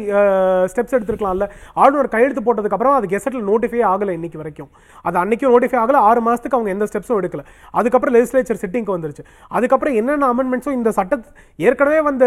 ஸ்டெப்ஸ் 0.72 0.96
எடுத்துருக்கலாம்ல. 0.98 1.48
ஆளுநர் 1.84 2.12
கையெழுத்து 2.16 2.44
போட்டதுக்கப்புறம் 2.48 2.96
அது 3.00 3.12
கெசட்டில் 3.14 3.46
நோட்டிஃபை 3.52 3.82
ஆகலை 3.92 4.16
இன்னைக்கு 4.20 4.42
வரைக்கும். 4.42 4.70
அது 5.08 5.18
அன்னைக்கும் 5.24 5.54
நோட்டிஃபை 5.56 5.80
ஆகலை 5.84 6.02
ஆறு 6.10 6.24
மாதத்துக்கு 6.28 6.58
அவங்க 6.60 6.72
எந்த 6.76 6.88
ஸ்டெப்ஸும் 6.92 7.20
எடுக்கல. 7.22 7.44
அதுக்கப்புறம் 7.80 8.16
லெஜிஸ்லேச்சர் 8.18 8.62
சிட்டிங்க்கு 8.64 8.96
வந்துருச்சு. 8.98 9.26
அதுக்கப்புறம் 9.58 9.98
என்னென்ன 10.02 10.30
அமெண்ட்மெண்ட்ஸும் 10.36 10.78
இந்த 10.80 10.92
சட்ட 11.00 11.20
ஏற்கனவே 11.70 12.00
வந்த 12.10 12.26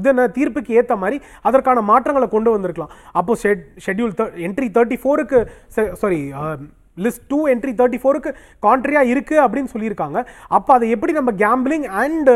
இது 0.00 0.10
என்ன 0.14 0.26
தீர்ப்புக்கு 0.38 0.76
ஏற்ற 0.80 0.96
மாதிரி 1.04 1.18
அதற்கான 1.50 1.86
மாற்றங்களை 1.92 2.28
கொண்டு 2.34 2.50
வந்திருக்கலாம். 2.56 2.92
அப்போ 3.20 3.32
ஷெட் 3.44 3.64
ஷெட்யூல் 3.86 4.12
என்ட்ரி 4.48 4.68
தேர்ட்டி 4.76 4.98
ஃபோருக்கு 5.04 5.40
sorry 6.02 6.20
list 7.04 7.24
two 7.32 7.38
entry 7.52 7.72
thirty 7.80 7.98
ஃபோருக்கு 8.02 8.30
கான்ட்ரியா 8.66 9.02
இருக்கு 9.12 9.36
அப்படின்னு 9.44 9.70
சொல்லியிருக்காங்க. 9.74 10.18
அப்போ 10.56 10.70
அதை 10.76 10.86
எப்படி 10.94 11.12
நம்ம 11.18 11.30
கேம்பிளிங் 11.42 11.86
அண்ட் 12.02 12.30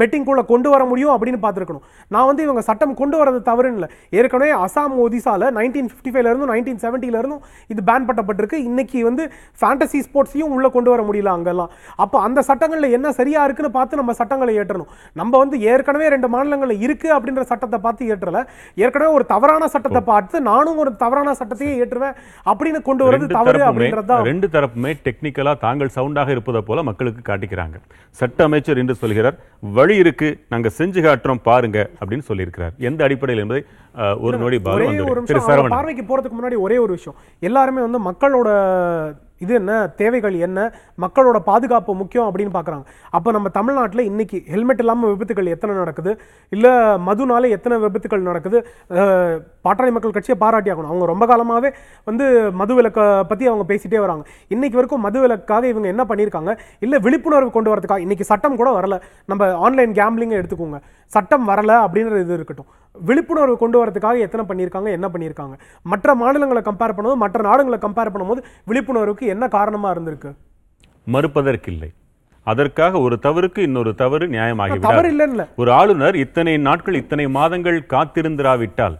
பெட்டிங்குள்ள 0.00 0.42
கொண்டு 0.52 0.68
வர 0.74 0.82
முடியும் 0.90 1.12
அப்படின்னு 1.14 1.40
பார்த்துருக்கணும். 1.44 1.84
நான் 2.14 2.28
வந்து 2.30 2.42
இவங்க 2.46 2.62
சட்டம் 2.68 2.94
கொண்டு 3.00 3.16
வரது 3.20 3.40
தவறுன்னு 3.50 3.78
இல்லை. 3.80 3.90
ஏற்கனவே 4.18 4.52
அசாம் 4.64 4.96
ஒடிசால 5.04 5.50
நைன்டீன் 5.58 5.90
ஃபிஃப்டி 5.90 6.12
ஃபைவ்ல 6.12 6.30
இருந்தும் 6.32 6.52
நைன்டீன் 6.54 6.82
செவன்ட்டில 6.84 7.20
இருந்தும் 7.22 7.42
இது 7.74 7.82
பேன் 7.90 8.08
பண்ணப்பட்டிருக்கு. 8.08 8.60
இன்னைக்கு 8.70 8.98
வந்து 9.08 9.24
ஃபேண்டசி 9.60 10.00
ஸ்போர்ட்ஸையும் 10.08 10.52
உள்ள 10.56 10.68
கொண்டு 10.76 10.92
வர 10.94 11.02
முடியல 11.08 11.32
அங்கெல்லாம். 11.36 11.70
அப்போ 12.04 12.18
அந்த 12.26 12.42
சட்டங்கள்ல 12.50 12.90
என்ன 12.98 13.12
சரியா 13.20 13.42
இருக்குன்னு 13.48 13.72
பார்த்து 13.78 14.00
நம்ம 14.02 14.14
சட்டங்களை 14.20 14.54
ஏற்றணும். 14.62 14.90
நம்ம 15.22 15.32
வந்து 15.44 15.56
ஏற்கனவே 15.72 16.08
ரெண்டு 16.16 16.30
மாநிலங்கள்ல 16.34 16.76
இருக்கு 16.86 17.10
அப்படின்ற 17.18 17.44
சட்டத்தை 17.52 17.80
பார்த்து 17.86 18.10
ஏற்றல. 18.14 18.40
ஏற்கனவே 18.84 19.10
ஒரு 19.18 19.26
தவறான 19.34 19.70
சட்டத்தை 19.76 20.02
பார்த்து 20.12 20.36
நானும் 20.50 20.80
ஒரு 20.84 20.92
தவறான 21.04 21.34
சட்டத்தையே 21.40 21.74
ஏற்றுவேன் 21.82 22.16
அப்படின்னு 22.50 22.82
கொண்டு 22.90 23.04
வரது 23.08 23.26
தவறு 23.38 23.60
தரப்புமே 23.68 24.24
ரெண்டு 24.30 24.48
தரப்புமே 24.54 24.92
டெக்னிக்கலா 25.06 25.52
தாங்கள் 25.66 25.94
சவுண்டாக 25.96 26.34
இருப்பதை 26.36 26.62
போல 26.68 26.82
மக்களுக்கு 26.88 27.22
காட்டிக்கிறாங்க. 27.30 27.76
சட்ட 28.20 28.44
அமைச்சர் 28.48 28.80
என்று 28.82 28.96
சொல்கிறார் 29.02 29.38
வழி 29.78 29.96
இருக்கு 30.04 30.30
நாங்க 30.54 30.70
செஞ்சு 30.78 31.02
காட்டுறோம் 31.06 31.44
பாருங்க 31.50 31.78
அப்படின்னு 32.00 32.28
சொல்லியிருக்கிறார். 32.30 32.74
எந்த 32.90 33.00
அடிப்படையில் 33.08 33.44
என்பதை 33.44 33.62
ஒரு 34.26 34.36
நொடி 34.44 34.58
பார்வைக்கு 34.68 36.04
போறதுக்கு 36.10 36.36
முன்னாடி 36.40 36.58
ஒரே 36.66 36.76
ஒரு 36.84 36.92
விஷயம். 36.98 37.16
எல்லாருமே 37.48 37.80
வந்து 37.86 38.00
மக்களோட 38.10 38.48
இது 39.44 39.52
என்ன? 39.60 39.72
தேவைகள் 40.00 40.36
என்ன? 40.46 40.58
மக்களோட 41.04 41.38
பாதுகாப்பு 41.50 41.92
முக்கியம் 42.02 42.28
அப்படின்னு 42.28 42.52
பார்க்குறாங்க. 42.56 42.84
அப்போ 43.16 43.28
நம்ம 43.36 43.48
தமிழ்நாட்டில் 43.58 44.04
இன்றைக்கி 44.10 44.38
ஹெல்மெட் 44.52 44.82
இல்லாமல் 44.84 45.12
விபத்துகள் 45.14 45.52
எத்தனை 45.54 45.74
நடக்குது? 45.82 46.12
இல்லை 46.56 46.72
மதுனால 47.08 47.50
எத்தனை 47.56 47.78
விபத்துகள் 47.84 48.26
நடக்குது? 48.28 48.60
பாட்டாளி 49.66 49.92
மக்கள் 49.96 50.16
கட்சியை 50.16 50.38
பாராட்டி 50.44 50.70
ஆகணும். 50.72 50.92
அவங்க 50.92 51.06
ரொம்ப 51.12 51.24
காலமாகவே 51.32 51.70
வந்து 52.10 52.26
மது 52.60 52.74
விலக்கை 52.78 53.06
பற்றி 53.30 53.46
அவங்க 53.52 53.66
பேசிட்டே 53.72 54.00
வராங்க. 54.04 54.24
இன்றைக்கி 54.54 54.78
வரைக்கும் 54.80 55.04
மது 55.06 55.18
விலக்காக 55.24 55.66
இவங்க 55.72 55.88
என்ன 55.94 56.04
பண்ணியிருக்காங்க? 56.10 56.52
இல்லை 56.86 56.98
விழிப்புணர்வு 57.06 57.50
கொண்டு 57.56 57.72
வரதுக்காக 57.72 58.04
இன்றைக்கி 58.06 58.26
சட்டம் 58.32 58.60
கூட 58.62 58.70
வரல. 58.78 58.96
நம்ம 59.32 59.50
ஆன்லைன் 59.66 59.92
கேம்லிங்கை 60.00 60.38
எடுத்துக்கோங்க. 60.40 60.80
சட்டம் 61.14 61.46
வரல 61.50 61.72
அப்படின்ற 61.84 62.16
இது 62.24 62.34
இருக்கட்டும். 62.38 62.68
விழிப்புணர்வு 63.08 63.56
கொண்டு 63.62 63.76
வரதுக்காக 63.80 64.18
எத்தனை 64.26 64.44
பண்ணியிருக்காங்க 64.50 64.90
என்ன 64.96 65.06
பண்ணியிருக்காங்க? 65.14 65.54
மற்ற 65.92 66.14
மாநிலங்களை 66.22 66.62
கம்பேர் 66.68 66.94
பண்ணும்போது 66.96 67.22
மற்ற 67.24 67.38
நாடுகளை 67.48 67.78
கம்பேர் 67.86 68.12
பண்ணும்போது 68.14 68.42
விழிப்புணர்வுக்கு 68.70 69.26
என்ன 69.34 69.44
காரணமா 69.56 69.90
இருந்திருக்கு? 69.94 70.32
மறுப்பதற்கில்லை. 71.14 71.90
அதற்காக 72.52 72.98
ஒரு 73.06 73.16
தவறுக்கு 73.26 73.60
இன்னொரு 73.68 73.90
தவறு 74.02 74.26
தவறு 74.26 74.34
நியாயமாகிவிடாது 74.34 75.08
இல்லைன்னு 75.12 75.44
ஒரு 75.62 75.70
ஆளுநர் 75.78 76.16
இத்தனை 76.24 76.54
நாட்கள் 76.66 76.98
இத்தனை 77.02 77.24
மாதங்கள் 77.36 77.78
காத்திருந்திராவிட்டால் 77.94 78.96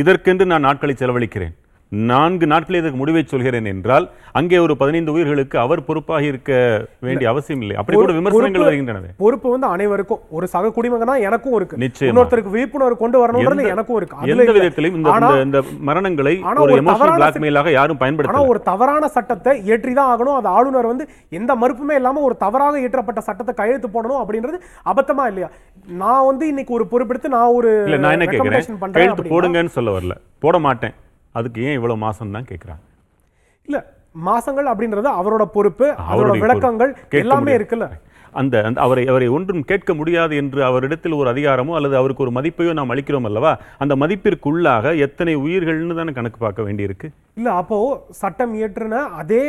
இதற்கென்று 0.00 0.44
நான் 0.52 0.66
நாட்களை 0.68 0.94
செலவழிக்கிறேன். 1.00 1.54
நான்கு 1.88 2.46
நாட்களில் 2.46 2.80
இதற்கு 2.80 2.98
முடிவை 2.98 3.24
சொல்கிறேன் 3.26 3.64
என்றால் 3.64 4.10
அங்கே 4.32 4.58
ஒரு 4.58 4.76
பதினைந்து 4.76 5.12
உயிர்களுக்கு 5.12 5.58
அவர் 5.58 5.84
பொறுப்பாக 5.84 6.22
இருக்க 6.22 6.52
வேண்டிய 7.00 7.30
அவசியம் 7.30 7.60
இல்லை. 7.60 7.76
அப்படி 7.76 7.98
கூட 7.98 8.12
விமர்சனங்கள் 8.12 8.62
வருகின்றன 8.62 9.00
பொறுப்பு 9.16 9.50
வந்து 9.50 9.66
அனைவருக்கும். 9.66 10.18
ஒரு 10.30 10.46
சக 10.46 10.72
குடிமகனா 10.76 11.20
எனக்கும் 11.20 11.54
இருக்கு. 11.54 11.76
நிச்சயமா. 11.76 12.02
இன்னொருத்தருக்கு 12.02 12.50
விழிப்புணர்வு 12.50 12.96
கொண்டு 12.96 13.26
வரணும்ன்றது 13.26 13.50
எந்த- 13.50 13.68
எனக்கும் 13.68 13.96
இருக்கு. 13.96 14.16
எந்த. 14.22 14.52
விதத்திலும் 14.52 14.94
இந்த 15.42 15.62
மரணங்களை 15.86 16.42
ஒரு 16.56 16.82
எமோஷனல் 16.82 16.86
பிளாக்மெயிலாக 17.16 17.72
யாரும் 17.72 17.98
ஆனா 18.00 18.10
பயன்படுத்தல 18.10 18.48
ஒரு 18.48 18.62
தவறான 18.62 19.08
சட்டத்தை 19.08 19.66
ஏற்றி 19.66 19.92
தான் 19.92 20.10
ஆகணும். 20.10 20.34
அது 20.34 20.48
ஆளுநர் 20.48 20.86
வந்து 20.86 21.08
எந்த 21.30 21.54
மறுப்புமே 21.54 21.94
இல்லாம 21.94 22.20
ஒரு 22.20 22.36
தவறாக 22.36 22.78
இயற்றப்பட்ட 22.78 23.18
சட்டத்தை 23.18 23.54
கையெழுத்து 23.54 23.88
போடணும் 23.88 24.22
அப்படின்றது 24.22 24.58
அபத்தமா 24.84 25.26
இல்லையா? 25.26 25.50
நான் 25.88 26.26
வந்து 26.26 26.46
இன்னைக்கு 26.46 26.74
ஒரு 26.74 26.86
பொறுப்பெடுத்து 26.90 27.28
நான் 27.28 27.46
ஒரு 27.46 27.98
நான் 27.98 28.10
என்ன 28.10 28.24
கேட்கிறேன் 28.24 28.92
கையெழுத்து 28.92 29.22
போடுங்கன்னு 29.22 29.66
சொல்ல 29.66 29.98
வரல. 29.98 30.10
போட 30.38 30.58
மாட்டேன். 30.58 30.94
அதுக்கு 31.36 31.60
ஏன் 31.62 31.72
இவ்வளவு 31.72 31.98
மாசம் 31.98 32.34
தான் 32.34 32.48
கேட்கிறாங்க 32.48 32.82
இல்ல 33.68 33.78
மாசங்கள் 34.24 34.70
அப்படின்றது 34.72 35.08
அவரோட 35.18 35.44
பொறுப்பு 35.54 35.86
அதோட 35.92 36.10
அவருடைய 36.12 36.42
விளக்கங்கள் 36.44 36.92
எல்லாமே. 37.20 37.52
இருக்குல்ல? 37.58 37.86
அந்த 38.40 38.56
அவரை 38.84 39.04
அவரை 39.12 39.28
ஒன்றும் 39.36 39.62
கேட்க 39.70 39.90
முடியாது 39.98 40.34
என்று 40.42 40.60
அவரிடத்தில் 40.68 41.18
ஒரு 41.20 41.28
அதிகாரமோ 41.32 41.74
அல்லது 41.78 41.96
அவருக்கு 42.00 42.24
ஒரு 42.26 42.32
மதிப்பையோ 42.38 42.72
நாம் 42.78 42.92
அளிக்கிறோம் 42.94 43.28
அல்லவா? 43.30 43.52
அந்த 43.82 43.94
மதிப்பிற்குள்ளாக 44.02 44.94
எத்தனை 45.06 45.34
உயிர்கள்னு 45.44 45.98
தானே 46.00 46.12
கணக்கு 46.18 46.40
பார்க்க 46.44 46.66
வேண்டியிருக்கு. 46.68 47.08
இல்ல 47.38 47.48
அப்போ 47.60 47.78
சட்டம் 48.20 48.52
இயற்றின 48.58 49.00
அதே 49.20 49.40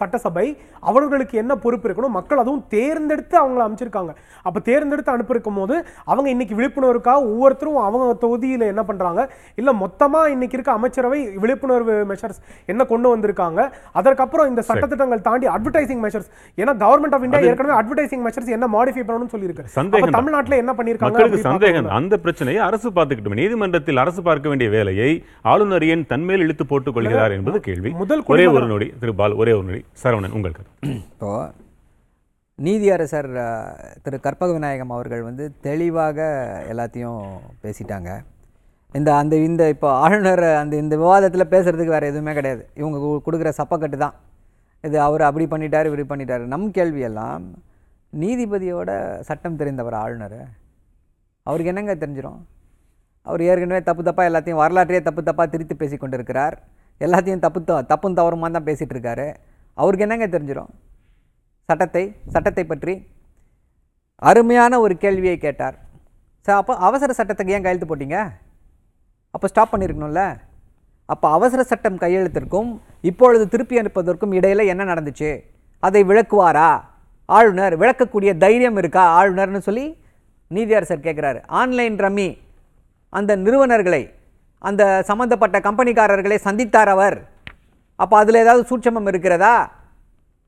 சட்டசபை 0.00 0.44
அவர்களுக்கு 0.90 1.34
என்ன 1.42 1.52
பொறுப்பு 1.64 1.86
இருக்கணும்? 1.88 2.14
மக்கள் 2.18 2.42
அதுவும் 2.42 2.64
தேர்ந்தெடுத்து 2.74 3.36
அவங்கள 3.42 3.62
அமைச்சிருக்காங்க 3.66 4.12
அப்ப 4.48 4.60
தேர்ந்தெடுத்து 4.68 5.14
அனுப்பியிருக்கும் 5.14 5.58
போது 5.60 5.74
அவங்க 6.10 6.28
இன்னைக்கு 6.34 6.58
விழிப்புணர்வுக்காக 6.58 7.18
ஒவ்வொருத்தரும் 7.30 7.80
அவங்க 7.88 8.14
தொகுதியில 8.24 8.68
என்ன 8.72 8.84
பண்றாங்க? 8.90 9.22
இல்ல 9.60 9.72
மொத்தமா 9.82 10.20
இன்னைக்கு 10.34 10.56
இருக்க 10.58 10.72
அமைச்சரவை 10.78 11.20
விழிப்புணர்வு 11.44 11.96
மெஷர்ஸ் 12.12 12.40
என்ன 12.72 12.86
கொண்டு 12.92 13.08
வந்திருக்காங்க? 13.14 13.60
அதற்கப்புறம் 14.00 14.50
இந்த 14.52 14.64
சட்டத்திட்டங்கள் 14.70 15.26
தாண்டி 15.28 15.48
அட்வர்டைசிங் 15.56 16.04
மெஷர்ஸ் 16.06 16.30
ஏன்னா 16.62 16.74
கவர்மெண்ட் 16.84 17.16
ஆஃப் 17.18 17.26
இந்தியா 17.28 17.42
ஏற்கனவே 17.50 17.76
அட்வர்டைசிங் 17.80 18.24
மெஷர்ஸ் 18.32 18.52
என்ன 18.56 18.66
மாடிஃபை 18.74 19.02
பண்ணணும்னு 19.06 19.32
சொல்லியிருக்கு 19.32 19.74
சந்தேகம். 19.78 20.16
தமிழ்நாட்டுல 20.18 20.58
என்ன 20.62 20.74
அப்படி 20.74 21.40
சந்தேகம். 21.48 21.88
அந்த 22.00 22.14
பிரச்சனையை 22.26 22.60
அரசு 22.68 22.88
பார்த்துக்கிட்டோம். 22.98 23.38
நீதிமன்றத்தில் 23.40 24.02
அரசு 24.04 24.20
பார்க்க 24.28 24.52
வேண்டிய 24.52 24.70
வேலையை 24.76 25.10
ஆளுநர் 25.52 25.86
ஏன் 25.92 26.06
தன்மேல் 26.12 26.44
இழுத்து 26.46 26.66
போட்டுக் 26.70 26.96
கொள்கிறார் 26.96 27.34
என்பது 27.38 27.60
கேள்வி. 27.68 27.92
முதல் 28.02 28.24
ஒரே 28.34 28.46
ஒரு 28.56 28.66
நொடி 28.72 28.88
திரு 29.02 29.14
பால் 29.20 29.36
ஒரே 29.42 29.54
ஒரு 29.58 29.66
நொடி. 29.70 29.82
சரவணன் 30.02 30.36
உங்கள் 30.38 30.56
கருத்து. 30.56 30.92
இப்போது 30.98 31.50
நீதியரசர் 32.66 33.30
திரு 34.04 34.16
கற்பக 34.26 34.50
விநாயகம் 34.56 34.92
அவர்கள் 34.96 35.22
வந்து 35.28 35.44
தெளிவாக 35.66 36.18
எல்லாத்தையும் 36.72 37.22
பேசிட்டாங்க. 37.64 38.10
இந்த 38.98 39.10
அந்த 39.20 39.34
இந்த 39.48 39.62
இப்போ 39.74 39.88
ஆளுநர் 40.04 40.44
அந்த 40.62 40.74
இந்த 40.82 40.94
விவாதத்தில் 41.02 41.50
பேசுகிறதுக்கு 41.54 41.94
வேறு 41.96 42.10
எதுவுமே 42.12 42.32
கிடையாது. 42.38 42.62
இவங்க 42.80 43.20
கொடுக்குற 43.26 43.52
சப்பக்கட்டு 43.60 43.98
தான். 44.04 44.16
இது 44.88 44.96
அவர் 45.06 45.28
அப்படி 45.28 45.46
பண்ணிட்டார் 45.52 45.88
இப்படி 45.90 46.06
பண்ணிட்டார். 46.10 46.44
நம் 46.52 46.66
கேள்வியெல்லாம் 46.78 47.44
நீதிபதியோட 48.20 49.20
சட்டம் 49.20 49.56
தெரிந்தவர் 49.56 49.92
ஆளுநர். 49.92 50.48
அவருக்கு 51.42 51.74
என்னங்க 51.74 52.06
தெரிஞ்சிடும் 52.06 52.38
அவர் 53.22 53.42
ஏற்கனவே 53.42 53.82
தப்பு 53.82 54.02
தப்பாக 54.02 54.26
எல்லாத்தையும் 54.26 54.66
வரலாற்றையே 54.66 55.02
தப்பு 55.02 55.22
தப்பாக 55.22 55.48
திருத்தி 55.48 55.74
பேசி 55.74 55.96
கொண்டிருக்கிறார். 55.96 56.62
எல்லாத்தையும் 57.00 57.38
தப்பு 57.38 57.64
த- 57.64 57.82
தப்பும் 57.82 58.16
தவறுமா 58.16 58.50
தான் 58.50 58.64
பேசிகிட்டு 58.64 58.92
இருக்காரு. 58.92 59.34
அவருக்கு 59.74 60.08
என்னங்க 60.08 60.38
தெரிஞ்சிடும் 60.38 60.68
சட்டத்தை 61.64 62.16
சட்டத்தை 62.28 62.64
பற்றி 62.64 63.06
அருமையான 64.14 64.80
ஒரு 64.80 64.96
கேள்வியை 64.96 65.38
கேட்டார். 65.38 65.78
சார் 66.40 66.56
அப்போ 66.56 66.76
அவசர 66.76 67.14
சட்டத்துக்கு 67.16 67.50
ஏன் 67.50 67.62
கையெழுத்து 67.62 67.96
போட்டீங்க? 67.96 68.30
அப்போ 69.30 69.48
ஸ்டாப் 69.48 69.74
பண்ணியிருக்கணும்ல 69.74 70.36
அப்போ 71.04 71.30
அவசர 71.30 71.62
சட்டம் 71.62 71.98
கையெழுத்திற்கும் 71.98 72.80
இப்பொழுது 73.00 73.48
திருப்பி 73.48 73.80
அனுப்புவதற்கும் 73.80 74.34
இடையில் 74.34 74.66
என்ன 74.66 74.84
நடந்துச்சு? 74.84 75.40
அதை 75.78 76.04
விளக்குவாரா? 76.04 76.82
ஆளுநர் 77.24 77.78
விளக்கக்கூடிய 77.78 78.36
தைரியம் 78.36 78.76
இருக்கா 78.76 79.22
ஆளுநர்னு 79.22 79.58
சொல்லி 79.58 79.96
நீதியரசர் 80.54 81.04
கேட்குறாரு. 81.06 81.42
ஆன்லைன் 81.46 81.96
ரம்மி 81.96 82.38
அந்த 83.08 83.36
நிறுவனர்களை 83.36 84.14
அந்த 84.58 85.02
சம்பந்தப்பட்ட 85.02 85.58
கம்பெனிக்காரர்களை 85.58 86.38
சந்தித்தார் 86.44 86.88
அவர். 86.88 87.28
அப்போ 87.96 88.18
அதில் 88.18 88.34
ஏதாவது 88.34 88.78
சூட்சமம் 88.78 89.06
இருக்கிறதா? 89.06 89.72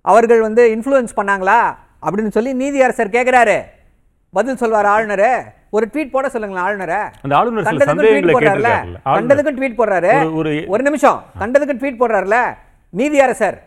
அவர்கள் 0.00 0.40
வந்து 0.40 0.76
இன்ஃப்ளூயன்ஸ் 0.76 1.16
பண்ணாங்களா? 1.16 1.76
அப்படின்னு 2.02 2.28
சொல்லி 2.28 2.52
நீதியரசர் 2.54 3.14
கேட்குறாரு. 3.16 3.60
பதில் 4.30 4.56
சொல்வார் 4.56 4.86
ஆளுநர். 4.86 5.54
ஒரு 5.70 5.88
ட்வீட் 5.92 6.10
போட 6.10 6.28
சொல்லுங்களேன் 6.28 6.66
ஆளுநரை. 6.66 6.96
அந்த 7.22 7.36
ஆளுநர் 7.36 7.64
ட்வீட் 7.64 8.34
போடுறாருல. 8.36 8.70
கண்டதுக்கும் 9.04 9.58
ட்வீட் 9.60 9.78
போடுறாரு. 9.78 10.66
ஒரு 10.66 10.82
நிமிஷம். 10.82 11.24
கண்டதுக்கும் 11.38 11.80
ட்வீட் 11.82 12.00
போடுறாருல. 12.02 12.54
நீதியரசர் 12.96 13.58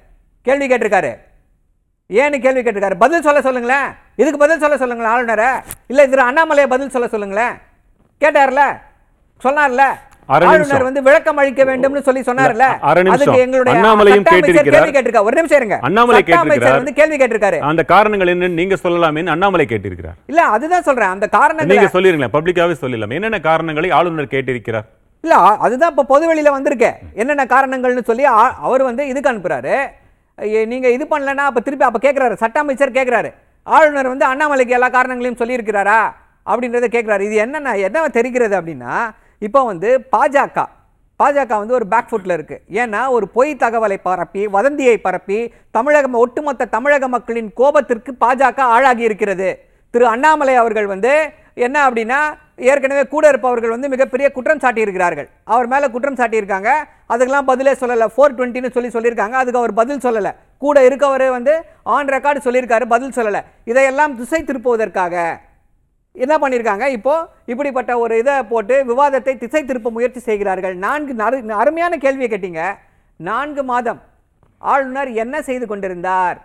கேள்வி 0.42 0.68
கேட்டிருக்காரு. 0.68 1.18
ஏன்னு 2.14 2.40
கேள்வி 2.40 2.62
கேட்டிருக்காரு. 2.62 2.96
பதில் 3.00 3.22
சொல்ல 3.22 3.42
சொல்லுங்களேன். 3.42 3.88
இதுக்கு 4.16 4.38
பதில் 4.38 4.60
சொல்ல 4.60 4.78
சொல்லுங்களேன் 4.78 5.14
ஆளுநரை. 5.14 5.48
இல்ல 5.88 6.08
திரு 6.08 6.24
அண்ணாமலையை 6.24 6.68
பதில் 6.68 6.90
சொல்ல 6.90 7.08
சொல்லுங்களேன். 7.08 7.54
கேட்டார்ல? 8.22 8.62
சொன்னார்ல. 9.44 9.82
ஆளுநர் 10.26 10.84
வந்து 10.84 11.02
விளக்கம் 11.02 11.38
அளிக்க 11.38 11.64
வேண்டும்னு 11.64 12.02
சொல்லி 12.02 12.22
சொன்னார்ல. 12.22 12.60
அதுக்கு 12.60 13.38
எங்களுடைய 13.38 13.80
அண்ணாமலையும் 13.80 14.24
கேட்டிருக்கிறார். 14.30 14.70
கேள்வி 14.70 15.00
கேட்டிருக்காரு. 15.00 15.24
ஒரு 15.24 15.36
நிமிஷம் 15.36 15.58
இருங்க. 15.58 15.78
அண்ணாமலை 15.82 16.24
கேட்டிருக்கிறார். 16.26 16.72
வந்து 16.72 16.94
கேள்வி 16.94 17.18
கேட்டிருக்காரு. 17.18 17.60
அந்த 17.60 17.84
காரணங்கள் 17.84 18.38
என்னன்னு 18.38 18.50
நீங்க 18.50 18.76
சொல்லலாமேன்னு 18.84 19.28
அண்ணாமலை 19.28 19.66
கேட்டிருக்கிறார். 19.70 20.18
இல்ல 20.26 20.42
அதுதான் 20.42 20.82
சொல்றேன். 20.82 21.08
அந்த 21.08 21.28
காரணங்களை 21.28 21.78
நீங்க 21.78 22.00
சொல்லிருங்களேன். 22.00 22.34
பப்ளிக்காவே 22.34 22.72
சொல்லலாம். 22.72 23.10
என்னென்ன 23.10 23.40
காரணங்களை 23.40 23.92
ஆளுநர் 23.92 24.26
கேட்டிருக்கிறார்? 24.26 24.88
இல்ல 25.22 25.36
அதுதான் 25.36 25.96
இப்ப 25.96 26.20
பொதுவெளியில 26.20 26.50
வந்திருக்கு 26.50 26.94
என்னென்ன 27.14 27.46
காரணங்கள்னு 27.46 28.04
சொல்லி 28.04 28.24
அவர் 28.24 28.84
வந்து 28.84 29.08
இதுக்கு 29.08 29.32
அனுப்புறாரு. 29.32 29.78
நீங்கள் 30.38 30.92
இது 30.92 31.06
பண்ணலன்னா 31.06 31.38
அப்போ 31.38 31.60
திருப்பி 31.60 31.86
அப்போ 31.86 32.12
கேட்குறாரு 32.12 32.34
சட்ட 32.34 32.60
அமைச்சர் 32.60 32.92
கேட்குறாரு 32.92 33.34
ஆளுநர் 33.64 34.08
வந்து 34.08 34.26
அண்ணாமலைக்கு 34.26 34.68
எல்லா 34.68 34.90
காரணங்களையும் 34.90 35.40
சொல்லியிருக்கிறாரா? 35.40 36.12
அப்படின்றத 36.46 36.86
கேட்குறாரு 36.86 37.20
இது 37.20 37.36
என்னென்ன 37.36 37.78
என்ன 37.78 38.08
தெரிகிறது 38.08 38.62
அப்படின்னா 38.62 39.14
இப்போ 39.40 39.64
வந்து 39.64 40.08
பாஜக 40.12 40.66
பாஜக 41.20 41.58
வந்து 41.58 41.74
ஒரு 41.74 41.88
பேக் 41.88 42.10
ஃபுட்டில் 42.10 42.38
இருக்குது 42.38 42.60
ஏன்னா 42.70 43.10
ஒரு 43.10 43.30
பொய் 43.30 43.56
தகவலை 43.56 43.98
பரப்பி 44.04 44.48
வதந்தியை 44.48 44.98
பரப்பி 44.98 45.54
தமிழக 45.72 46.18
ஒட்டுமொத்த 46.18 46.66
தமிழக 46.66 47.08
மக்களின் 47.08 47.54
கோபத்திற்கு 47.58 48.12
பாஜக 48.26 48.60
ஆளாகி 48.60 49.04
இருக்கிறது. 49.04 49.60
திரு 49.92 50.08
அண்ணாமலை 50.08 50.56
அவர்கள் 50.56 50.86
வந்து 50.86 51.34
என்ன 51.54 51.90
அப்படின்னா 51.90 52.38
ஏற்கனவே 52.58 53.08
கூட 53.08 53.30
இருப்பவர்கள் 53.30 53.70
வந்து 53.70 53.90
மிகப்பெரிய 53.90 54.32
குற்றம் 54.32 54.62
சாட்டியிருக்கிறார்கள். 54.62 55.28
அவர் 55.44 55.68
மேலே 55.68 55.88
குற்றம் 55.96 56.16
சாட்டியிருக்காங்க. 56.16 56.70
அதுக்கெல்லாம் 57.14 57.50
பதிலே 57.52 57.74
சொல்லலை. 57.82 58.08
ஃபோர் 58.14 58.36
டுவெண்ட்டின்னு 58.38 58.72
சொல்லி 58.76 58.90
சொல்லியிருக்காங்க. 58.96 59.36
அதுக்கு 59.42 59.60
அவர் 59.60 59.74
பதில் 59.74 60.04
சொல்லலை. 60.06 60.32
கூட 60.58 60.88
இருக்கவரே 60.88 61.30
வந்து 61.30 61.54
ஆன் 61.84 62.08
ரெக்கார்டு 62.08 62.40
சொல்லியிருக்காரு 62.48 62.86
பதில் 62.86 63.16
சொல்லலை. 63.18 63.42
இதையெல்லாம் 63.64 64.16
திசை 64.16 64.44
திருப்புவதற்காக 64.44 65.16
என்ன 66.26 66.38
பண்ணியிருக்காங்க? 66.38 66.86
இப்போது 66.98 67.28
இப்படிப்பட்ட 67.46 68.00
ஒரு 68.00 68.18
இதை 68.18 68.36
போட்டு 68.44 68.76
விவாதத்தை 68.92 69.38
திசை 69.38 69.66
திருப்ப 69.66 69.90
முயற்சி 69.90 70.20
செய்கிறார்கள். 70.20 70.76
நான்கு 70.76 71.14
அருமையான 71.62 71.98
கேள்வியை 71.98 72.30
கேட்டீங்க. 72.34 72.64
நான்கு 73.18 73.64
மாதம் 73.64 74.02
ஆளுநர் 74.58 75.10
என்ன 75.24 75.42
செய்து 75.42 75.66
கொண்டிருந்தார்? 75.68 76.38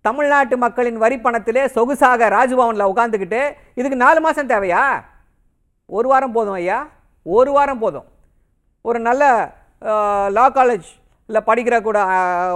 தமிழ்நாட்டு 0.00 0.56
மக்களின் 0.56 1.00
வரி 1.02 1.16
பணத்திலே 1.16 1.64
சொகுசாக 1.74 2.28
ராஜ்பவனில் 2.36 2.90
உட்காந்துக்கிட்டு 2.92 3.40
இதுக்கு 3.74 4.04
நாலு 4.04 4.20
மாதம் 4.20 4.52
தேவையா? 4.52 4.84
ஒரு 5.92 6.06
வாரம் 6.08 6.34
போதும் 6.34 6.58
ஐயா 6.58 6.78
ஒரு 7.26 7.50
வாரம் 7.52 7.82
போதும் 7.82 8.06
ஒரு 8.84 8.98
நல்ல 9.00 9.24
லா 10.36 10.46
காலேஜ் 10.56 10.88
இல்லை 11.28 11.40
படிக்கிற 11.48 11.76
கூட 11.80 11.98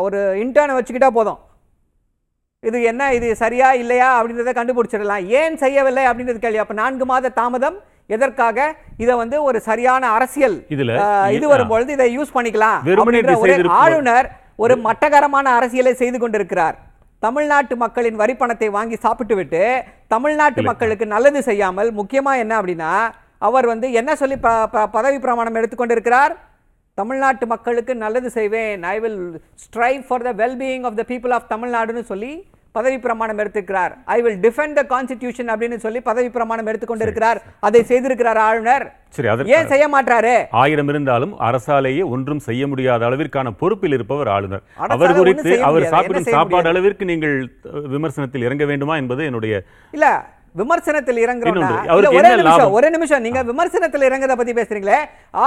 ஒரு 0.04 0.20
இன்டர்னை 0.42 0.76
வச்சுக்கிட்டா 0.76 1.10
போதும் 1.12 1.40
இது 2.62 2.78
என்ன 2.90 3.02
இது 3.14 3.26
சரியா 3.36 3.68
இல்லையா 3.80 4.08
அப்படின்றத 4.16 4.52
கண்டுபிடிச்சிடலாம் 4.56 5.26
ஏன் 5.40 5.56
செய்யவில்லை 5.56 6.04
அப்படின்றது 6.06 6.40
கேள்வி 6.40 6.62
அப்ப 6.62 6.76
நான்கு 6.76 7.04
மாத 7.04 7.32
தாமதம் 7.36 7.76
எதற்காக 8.10 8.58
இதை 8.98 9.14
வந்து 9.20 9.36
ஒரு 9.44 9.58
சரியான 9.60 10.02
அரசியல் 10.16 10.56
இது. 11.36 11.46
வரும்பொழுது 11.52 11.90
இதை 11.96 12.06
யூஸ் 12.16 12.34
பண்ணிக்கலாம் 12.36 12.78
அப்படின்ற 13.02 13.32
ஒரு. 13.36 13.46
ஆளுநர் 13.80 14.26
ஒரு 14.58 14.74
மட்டகரமான 14.86 15.46
அரசியலை 15.56 15.92
செய்து 15.94 16.18
கொண்டிருக்கிறார் 16.18 16.76
தமிழ்நாட்டு 17.22 17.74
மக்களின் 17.76 18.18
வரி 18.20 18.34
பணத்தை 18.34 18.68
வாங்கி 18.70 18.96
சாப்பிட்டு 18.96 19.34
விட்டு 19.36 19.62
தமிழ்நாட்டு. 20.08 20.60
மக்களுக்கு 20.70 21.06
நல்லது 21.06 21.40
செய்யாமல் 21.42 21.90
முக்கியமா 21.98 22.32
என்ன 22.42 22.52
அப்படின்னா 22.58 22.90
அவர் 23.38 23.66
வந்து 23.66 23.92
என்ன 23.92 24.14
சொல்லி 24.14 24.36
ப- 24.36 24.66
பதவி 24.66 25.18
பிரமாணம் 25.18 25.54
எடுத்துக்கொண்டிருக்கிறார்? 25.54 26.36
தமிழ்நாட்டு 26.94 27.46
மக்களுக்கு 27.46 27.94
நல்லது 27.94 28.30
செய்வேன் 28.30 28.82
I 28.82 29.00
will 29.00 29.40
strive 29.54 30.06
for 30.08 30.22
the 30.22 30.32
wellbeing 30.32 30.84
of 30.84 30.96
the 30.96 31.04
people 31.08 31.32
of 31.32 31.50
தமிழ்நாடுன்னு 31.50 32.00
சொல்லி 32.00 32.46
பதவி 32.72 32.98
பிரமாணம் 32.98 33.38
எடுத்திருக்கிறார். 33.38 33.94
I 34.04 34.22
will 34.22 34.40
defend 34.40 34.72
the 34.72 34.82
constitution 34.82 35.50
அப்படின்னு 35.50 35.76
சொல்லி 35.76 36.00
பதவி 36.00 36.30
பிரமாணம் 36.30 36.66
எடுத்துக்கொண்டிருக்கிறார். 36.66 37.36
அதை 37.60 37.80
செய்திருக்கிறார் 37.80 38.36
ஆளுநர். 38.36 38.96
சரி 39.08 39.28
அதற்கு 39.28 39.52
ஏன் 39.52 39.66
செய்ய 39.66 39.88
மாட்டாரு? 39.88 40.44
ஆயிரம் 40.50 40.88
இருந்தாலும் 40.88 41.40
அரசாலேயே 41.40 42.04
ஒன்றும் 42.04 42.38
செய்ய 42.38 42.66
முடியாத 42.66 43.06
அளவிற்கான 43.06 43.50
பொறுப்பில் 43.50 43.92
இருப்பவர் 43.92 44.28
ஆளுநர். 44.28 44.62
அவர் 44.76 45.14
குறித்து 45.14 45.62
அவர். 45.62 45.86
சாப்பிடும் 45.86 46.22
சாப்பாடு? 46.22 46.68
அளவிற்கு 46.68 47.04
நீங்கள் 47.04 47.52
விமர்சனத்தில் 47.88 48.42
இறங்க 48.42 48.64
வேண்டுமா 48.64 48.96
என்பது 48.96 49.24
என்னுடைய 49.24 49.62
இல்ல 49.90 50.34
விமர்சனத்தில் 50.56 51.18
அவருக்கு 51.22 52.16
ஒரே 52.18 52.30
நிமிஷம்? 52.38 52.72
ஒரே 52.76 52.88
நிமிஷம் 52.94 53.24
நீங்க 53.26 53.40
விமர்சனத்தில் 53.48 54.06
இறங்குறத 54.08 54.36
பத்தி 54.38 54.54
பேசுறீங்களே 54.58 54.98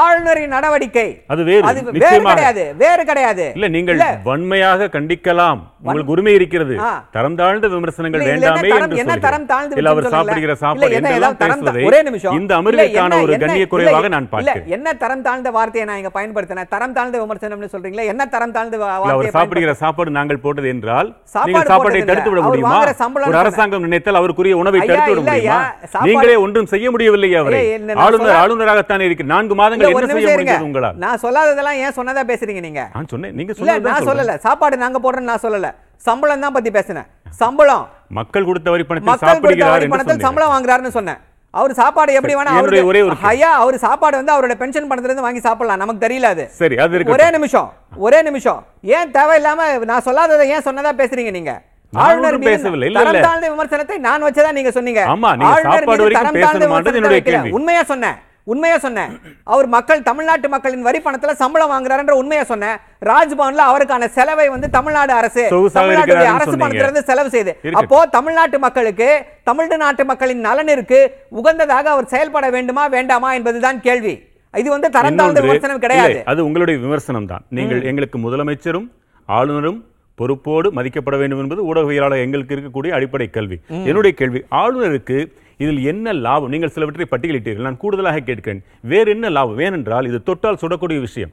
ஆளுநரின் 0.02 0.54
நடவடிக்கை 0.56 1.08
அது 1.34 1.42
வேறு 1.50 1.64
அது 1.70 1.80
வேறு 2.04 2.22
கிடையாது 2.26 2.64
வேறு 2.84 3.04
கிடையாது 3.10 3.46
இல்ல 3.58 3.70
நீங்கள். 3.76 4.02
வன்மையாக 4.28 4.90
கண்டிக்கலாம் 4.96 5.62
உங்களுக்கு 5.82 6.14
உரிமை 6.14 6.32
இருக்கிறது. 6.38 6.76
தரம் 7.16 7.38
தாழ்ந்த 7.40 7.68
விமர்சனங்கள் 7.74 8.24
வேண்டாமே 8.24 8.70
என்று 8.72 8.98
என்ன 9.04 9.14
தரம் 9.26 9.46
தாழ்ந்து. 9.52 9.76
இல்ல 9.80 9.92
அவர் 9.94 10.08
சாப்பிடுகிற. 10.16 10.54
சாப்பாடு 10.64 10.98
பேசுவதை 11.42 11.84
ஒரே 11.90 12.00
நிமிஷம் 12.08 12.36
இந்த 12.40 12.52
அமர்விற்கான 12.60 13.20
ஒரு 13.24 13.34
கண்ணிய 13.44 13.66
குறைவாக 13.74 14.10
நான் 14.16 14.28
பார்க்கிறேன் 14.34 14.68
என்ன 14.76 14.94
தரம் 15.04 15.24
தாழ்ந்த 15.28 15.52
வார்த்தையை 15.58 15.86
நான் 15.90 16.00
இங்க 16.02 16.12
பயன்படுத்தினேன் 16.18 16.72
தரம் 16.74 16.96
தாழ்ந்த 16.98 17.18
விமர்சனம்னு 17.24 17.72
சொல்றீங்களா 17.74 18.06
என்ன 18.14 18.28
தரம் 18.36 18.56
தாழ்ந்த 18.58 18.78
அவர் 19.10 19.30
சாப்பிடுகிற 19.38 19.74
சாப்பாடு 19.84 20.18
நாங்கள் 20.18 20.44
போட்டது 20.46 20.70
என்றால் 20.74 21.10
சாப்பாடு 21.36 21.70
சாப்பாட்டை 21.72 22.02
தடுத்து 22.04 22.32
விட 22.32 22.44
முடியுமா 22.48 22.76
ஒரு. 23.22 23.40
அரசாங்கம் 23.42 23.86
நினைத்தால் 23.88 24.20
அவருக்குரிய 24.22 24.56
உணவை 24.62 24.82
தடுத்து 25.00 25.22
விட 25.22 25.32
முடியுமா? 25.32 25.60
நீங்களே 26.08 26.36
ஒன்றும் 26.46 26.70
செய்ய 26.74 26.92
முடியவில்லை 26.94 27.30
அவரை. 27.42 27.60
ஆளுநர் 28.06 28.36
ஆளுநராகத்தான் 28.42 29.06
இருக்கு. 29.08 29.30
நான்கு 29.34 29.56
மாதங்கள் 29.62 29.92
என்ன 29.94 30.08
செய்ய. 30.14 30.36
முடிஞ்சது 30.36 30.68
உங்களால்? 30.70 30.98
நான் 31.06 31.22
சொல்லாததெல்லாம் 31.26 31.80
ஏன் 31.86 31.96
சொன்னதா 32.00 32.24
பேசுறீங்க 32.32 32.64
நீங்க? 32.68 32.84
நான் 32.98 33.10
சொன்னேன். 33.14 33.36
நீங்க 33.40 33.54
சொன்னதுதான் 33.54 33.98
நான். 33.98 34.10
சொல்லல. 34.12 34.36
சாப்பாடு 34.48 34.84
நாங்க 34.84 35.00
போடுறோம் 35.06 35.30
நான் 35.32 35.46
சொல்லல. 35.48 35.70
சம்பளம் 36.10 36.44
தான் 36.46 36.56
பத்தி 36.58 36.72
பேசினேன். 36.78 37.08
சம்பளம். 37.42 37.86
மக்கள் 38.20 38.48
கொடுத்த 38.50 38.70
வரி 38.76 38.84
கொடுத்த 38.92 39.16
சாப்பிடுகிறார் 39.26 39.88
பணத்தில். 39.96 40.26
சம்பளம் 40.28 40.54
வாங்குறாருன்னு 40.54 40.96
சொன்னேன். 41.00 41.20
அவர் 41.54 41.72
சாப்பாடு 41.80 42.16
எப்படி 42.18 42.34
வேணா 42.38 42.52
என்னுடைய 42.58 42.82
ஒரே 42.90 43.00
ஒரு 43.06 43.16
ஐயா 43.30 43.52
அவர் 43.62 43.78
சாப்பாடு 43.86 44.16
வந்து 44.20 44.34
அவரோட 44.34 44.56
பென்ஷன் 44.60 44.90
பணத்துல 44.90 45.10
இருந்து 45.10 45.26
வாங்கி 45.26 45.42
சாப்பிடலாம். 45.46 45.82
நமக்கு 45.84 46.04
தெரியல 46.06 46.28
அது. 46.34 46.44
சரி 46.60 46.76
அது 46.84 47.02
ஒரே 47.16 47.28
நிமிஷம். 47.36 47.70
ஒரே 48.08 48.20
நிமிஷம். 48.28 48.60
ஏன் 48.98 49.12
தேவையில்லாம 49.18 49.62
நான் 49.92 50.06
சொல்லாததை 50.08 50.46
ஏன் 50.56 50.66
சொன்னதா 50.68 50.92
பேசுறீங்க 51.02 51.32
நீங்க? 51.38 51.54
ஆளுநர் 51.94 52.26
ஒன்றும் 52.28 52.42
மீது 52.44 52.52
பேசவில்லை. 52.54 52.88
இல்ல, 52.90 53.00
தரம் 53.00 53.14
இல்ல. 53.14 53.26
தாழ்ந்த 53.26 53.48
விமர்சனத்தை 53.52 53.96
நான் 54.04 54.26
வச்சதா 54.26 54.50
நீங்க 54.58 54.72
சொன்னீங்க 54.76 55.02
ஆமா, 55.14 55.30
நீங்க 55.36 55.52
ஆளுநர் 55.52 55.68
சாப்பாடு 55.68 55.92
மீது 55.92 56.04
வரைக்கும் 56.06 56.20
தரம் 56.22 56.36
தாழ்ந்த 56.38 56.58
பேசணுமான்றது 56.58 56.70
விமர்சனத்தை 56.72 57.00
என்னுடைய 57.02 57.20
வைக்கல. 57.20 57.38
கேள்வி. 57.38 57.56
உண்மையா 57.58 57.84
சொன்னேன் 57.92 58.18
உண்மையா 58.48 58.78
சொன்னேன் 58.84 59.12
அவர் 59.48 59.68
மக்கள் 59.74 60.00
தமிழ்நாட்டு 60.08 60.48
மக்களின் 60.54 60.86
வரி 60.86 61.00
பணத்துல 61.02 61.34
சம்பளம் 61.42 61.72
வாங்குறாருன்ற 61.74 62.14
உண்மையா 62.20 62.44
சொன்னேன் 62.52 62.78
ராஜ்பவன்ல 63.10 63.66
அவருக்கான 63.70 64.08
செலவை 64.16 64.48
வந்து 64.54 64.68
தமிழ்நாடு 64.78 65.14
அரசு 65.18 65.44
தமிழ்நாட்டுடைய 65.76 66.30
அரசு 66.30 66.48
சொன்னீங்க. 66.48 66.64
பணத்துல 66.64 66.88
இருந்து 66.88 67.04
செலவு 67.10 67.30
செய்து. 67.36 67.52
அப்போ 67.82 68.00
தமிழ்நாட்டு 68.16 68.60
மக்களுக்கு 68.66 69.10
தமிழ்நாட்டு 69.50 70.06
மக்களின் 70.12 70.42
நலனிற்கு 70.48 71.00
உகந்ததாக 71.40 71.86
அவர் 71.96 72.12
செயல்பட 72.14 72.48
வேண்டுமா 72.56 72.86
வேண்டாமா 72.96 73.32
என்பதுதான் 73.38 73.80
கேள்வி 73.82 74.16
இது 74.54 74.70
வந்து 74.70 74.90
தரம் 74.92 75.18
தாழ்ந்த 75.18 75.42
விமர்சனம் 75.42 75.82
கிடையாது 75.82 76.18
அது 76.28 76.40
உங்களுடைய 76.48 76.78
விமர்சனம் 76.84 77.28
தான் 77.28 77.44
நீங்கள் 77.58 77.82
எங்களுக்கு 77.90 78.20
முதலமைச்சரும் 78.20 78.88
ஆளுநரும் 79.30 79.80
பொறுப்போடு 80.20 80.68
மதிக்கப்பட 80.78 81.18
வேண்டும் 81.22 81.42
என்பது 81.44 81.62
ஊடகவியலாளர் 81.70 82.24
எங்களுக்கு 82.26 82.56
இருக்கக்கூடிய 82.56 82.92
அடிப்படை 82.98 83.28
கல்வி. 83.38 83.58
என்னுடைய 83.90 84.14
கேள்வி 84.22 84.42
ஆளுநருக்கு 84.62 85.18
இதில் 85.64 85.82
என்ன 85.92 86.14
லாபம்? 86.26 86.52
நீங்கள் 86.54 86.74
சிலவற்றை 86.76 87.06
பட்டியலிட்டீர்கள். 87.12 87.68
நான் 87.68 87.82
கூடுதலாக 87.84 88.24
கேட்கிறேன். 88.30 88.64
வேறு 88.92 89.10
என்ன 89.16 89.30
லாபம்? 89.38 89.62
ஏனென்றால் 89.68 90.08
இது 90.10 90.20
தொட்டால் 90.30 90.60
சுடக்கூடிய 90.64 91.00
விஷயம். 91.08 91.32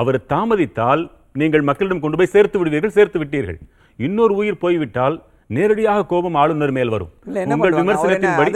அவர் 0.00 0.18
தாமதித்தால் 0.32 1.02
நீங்கள் 1.40 1.66
மக்களிடம் 1.68 2.02
கொண்டு 2.04 2.18
போய் 2.18 2.34
சேர்த்து 2.36 2.58
விடுவீர்கள் 2.60 2.96
சேர்த்து 2.98 3.18
விட்டீர்கள். 3.22 3.58
இன்னொரு 4.06 4.34
உயிர் 4.40 4.62
போய்விட்டால் 4.64 5.16
நேரடியாக 5.56 6.06
கோபம் 6.12 6.38
ஆளுநர் 6.40 6.74
மேல் 6.78 6.92
வரும். 6.94 7.10
உங்கள் 7.54 7.76
விமர்சனத்தின்படி 7.80 8.50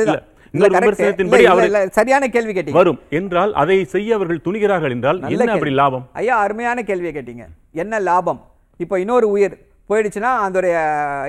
சரியான 1.98 2.24
கேள்வி 2.34 2.52
கேட்டீங்க. 2.56 2.78
வரும் 2.80 2.98
என்றால் 3.18 3.52
அதை 3.62 3.76
செய்ய 3.94 4.18
அவர்கள் 4.18 4.44
துணிகிறார்கள் 4.46 4.92
என்றால் 4.96 5.18
என்ன 5.20 5.44
அப்படி 5.44 5.54
கேள்வி. 5.54 5.78
லாபம்? 5.80 6.04
ஐயா 6.20 6.34
அருமையான 6.44 6.84
கேள்வியை 6.90 7.12
கேட்டீங்க. 7.16 7.46
என்ன 7.82 8.00
லாபம்? 8.08 8.40
இப்போ 8.84 8.98
இன்னொரு 9.04 9.26
உயிர் 9.34 9.56
போயிடுச்சுன்னா 9.90 10.30
அதோடைய 10.44 10.76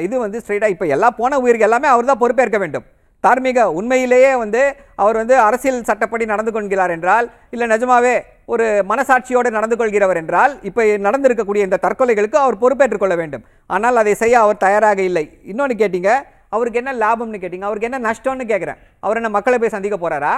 இது 0.05 0.15
வந்து 0.25 0.41
ஸ்ட்ரைட்டாக 0.43 0.73
இப்போ 0.75 0.85
எல்லா 0.95 1.07
போன 1.21 1.39
உயிருக்கு 1.43 1.67
எல்லாமே 1.67 1.87
அவர் 1.93 2.11
தான் 2.11 2.21
பொறுப்பேற்க 2.23 2.57
வேண்டும். 2.63 2.85
தார்மீக 3.23 3.59
உண்மையிலேயே 3.79 4.31
வந்து 4.41 4.61
அவர் 5.03 5.17
வந்து 5.21 5.35
அரசியல் 5.47 5.85
சட்டப்படி 5.89 6.25
நடந்து 6.31 6.51
கொள்கிறார் 6.55 6.93
என்றால் 6.95 7.27
இல்லை 7.53 7.67
நிஜமாவே 7.73 8.15
ஒரு 8.53 8.65
மனசாட்சியோடு 8.91 9.49
நடந்து 9.57 9.75
கொள்கிறவர் 9.79 10.19
என்றால் 10.21 10.51
இப்போ 10.69 10.81
நடந்திருக்கக்கூடிய 11.07 11.61
இந்த 11.67 11.79
தற்கொலைகளுக்கு 11.85 12.37
அவர் 12.43 12.61
பொறுப்பேற்றுக் 12.63 13.03
கொள்ள 13.03 13.15
வேண்டும். 13.21 13.43
ஆனால் 13.75 13.99
அதை 14.01 14.13
செய்ய 14.21 14.35
அவர் 14.45 14.63
தயாராக 14.65 15.01
இல்லை. 15.09 15.25
இன்னொன்று 15.51 15.75
கேட்டிங்க 15.81 16.11
அவருக்கு 16.55 16.81
என்ன 16.81 16.91
லாபம்னு 17.03 17.41
கேட்டிங்க 17.43 17.67
அவருக்கு 17.69 17.89
என்ன 17.89 18.01
நஷ்டம்னு 18.07 18.45
கேட்குறேன். 18.51 18.79
அவர் 19.05 19.19
என்ன 19.21 19.31
மக்களை 19.37 19.57
போய் 19.63 19.75
சந்திக்க 19.75 19.97
போகிறாரா 20.03 20.35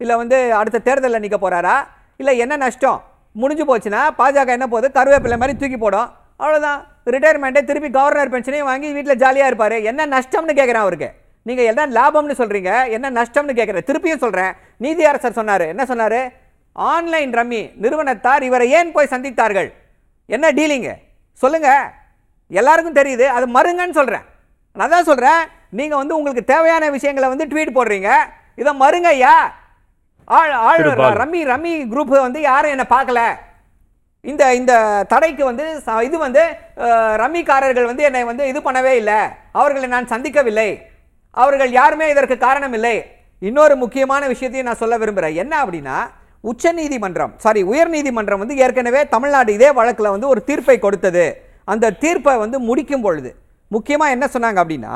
இல்லை 0.00 0.14
வந்து 0.22 0.36
அடுத்த 0.60 0.82
தேர்தலில் 0.88 1.22
நிற்க 1.24 1.38
போகிறாரா 1.38 1.76
இல்லை 2.20 2.34
என்ன 2.44 2.54
நஷ்டம்? 2.64 3.00
முடிஞ்சு 3.36 3.64
போச்சுன்னா 3.70 4.00
பாஜக 4.20 4.50
என்ன 4.58 4.66
போகுது? 4.74 4.88
கருவேப்பிலை 4.98 5.36
மாதிரி 5.42 5.54
தூக்கி 5.60 5.78
போடும். 5.82 6.08
அவ்வளோதான் 6.42 6.80
ரிட்டையர்மெண்ட்டை 7.06 7.62
திருப்பி 7.64 7.90
கவர்னர் 7.90 8.32
பென்ஷனையும் 8.34 8.70
வாங்கி 8.70 8.88
வீட்டில் 8.92 9.20
ஜாலியாக 9.22 9.50
இருப்பார். 9.50 9.76
என்ன 9.90 10.06
நஷ்டம்னு 10.14 10.54
கேட்குறேன் 10.58 10.84
அவருக்கு. 10.84 11.08
நீங்கள் 11.48 11.68
என்ன 11.70 11.86
லாபம்னு 11.98 12.34
சொல்கிறீங்க 12.40 12.70
என்ன 12.96 13.10
நஷ்டம்னு 13.18 13.56
கேட்குறேன் 13.58 13.86
திருப்பியும் 13.90 14.22
சொல்கிறேன் 14.24 14.52
நீதியரசர் 14.84 15.38
சொன்னார். 15.38 15.64
என்ன 15.72 15.84
சொன்னார்? 15.90 16.20
ஆன்லைன் 16.72 17.32
ரம்மி 17.38 17.62
நிறுவனத்தார் 17.84 18.42
இவரை 18.48 18.66
ஏன் 18.78 18.92
போய் 18.96 19.12
சந்தித்தார்கள்? 19.14 19.70
என்ன 20.26 20.50
டீலிங்கு 20.58 20.92
சொல்லுங்க. 21.42 21.70
எல்லாருக்கும் 22.50 22.98
தெரியுது. 23.00 23.26
அது 23.36 23.46
மறுங்கன்னு 23.56 23.98
சொல்கிறேன் 24.00 24.26
நான் 24.76 24.92
தான் 24.94 25.08
சொல்கிறேன் 25.10 25.40
நீங்கள் 25.78 26.00
வந்து 26.00 26.16
உங்களுக்கு 26.16 26.44
தேவையான 26.44 26.90
விஷயங்களை 26.90 27.28
வந்து 27.28 27.46
ட்வீட் 27.52 27.76
போடுறீங்க. 27.78 28.10
இதை 28.60 28.72
மறுங்க 28.82 29.08
ஐயா. 29.16 29.34
ஆள் 30.24 30.50
ஆள். 30.50 30.82
ரம்மி 31.22 31.40
ரம்மி 31.52 31.72
குரூப் 31.92 32.12
வந்து 32.26 32.40
யாரும் 32.40 32.72
என்னை 32.74 32.86
பார்க்கல. 32.96 33.20
இந்த 34.30 34.42
இந்த 34.60 34.72
தடைக்கு 35.12 35.44
வந்து 35.48 35.66
இது 36.08 36.16
வந்து 36.26 36.42
ரம்மிக்காரர்கள் 37.22 37.88
வந்து 37.90 38.02
என்னை 38.08 38.22
வந்து 38.30 38.44
இது 38.52 38.60
பண்ணவே 38.66 38.92
இல்லை. 39.00 39.18
அவர்களை 39.58 39.88
நான் 39.94 40.10
சந்திக்கவில்லை. 40.12 40.70
அவர்கள் 41.42 41.70
யாருமே 41.80 42.08
இதற்கு 42.14 42.36
காரணம் 42.46 42.74
இல்லை. 42.78 42.96
இன்னொரு 43.48 43.76
முக்கியமான 43.82 44.22
விஷயத்தையும் 44.32 44.68
நான் 44.70 44.82
சொல்ல 44.82 44.98
விரும்புகிறேன். 45.02 45.38
என்ன 45.42 45.54
அப்படின்னா 45.64 45.98
உச்சநீதிமன்றம் 46.50 47.32
சாரி 47.44 47.62
உயர்நீதிமன்றம் 47.72 48.42
வந்து 48.42 48.58
ஏற்கனவே 48.64 49.00
தமிழ்நாடு 49.14 49.50
இதே 49.58 49.70
வழக்கில் 49.78 50.14
வந்து 50.14 50.30
ஒரு 50.34 50.42
தீர்ப்பை 50.50 50.78
கொடுத்தது. 50.84 51.24
அந்த 51.72 51.94
தீர்ப்பை 52.04 52.36
வந்து 52.44 52.58
முடிக்கும் 52.68 53.04
பொழுது 53.08 53.32
முக்கியமாக 53.76 54.14
என்ன 54.18 54.28
சொன்னாங்க 54.36 54.60
அப்படின்னா 54.64 54.94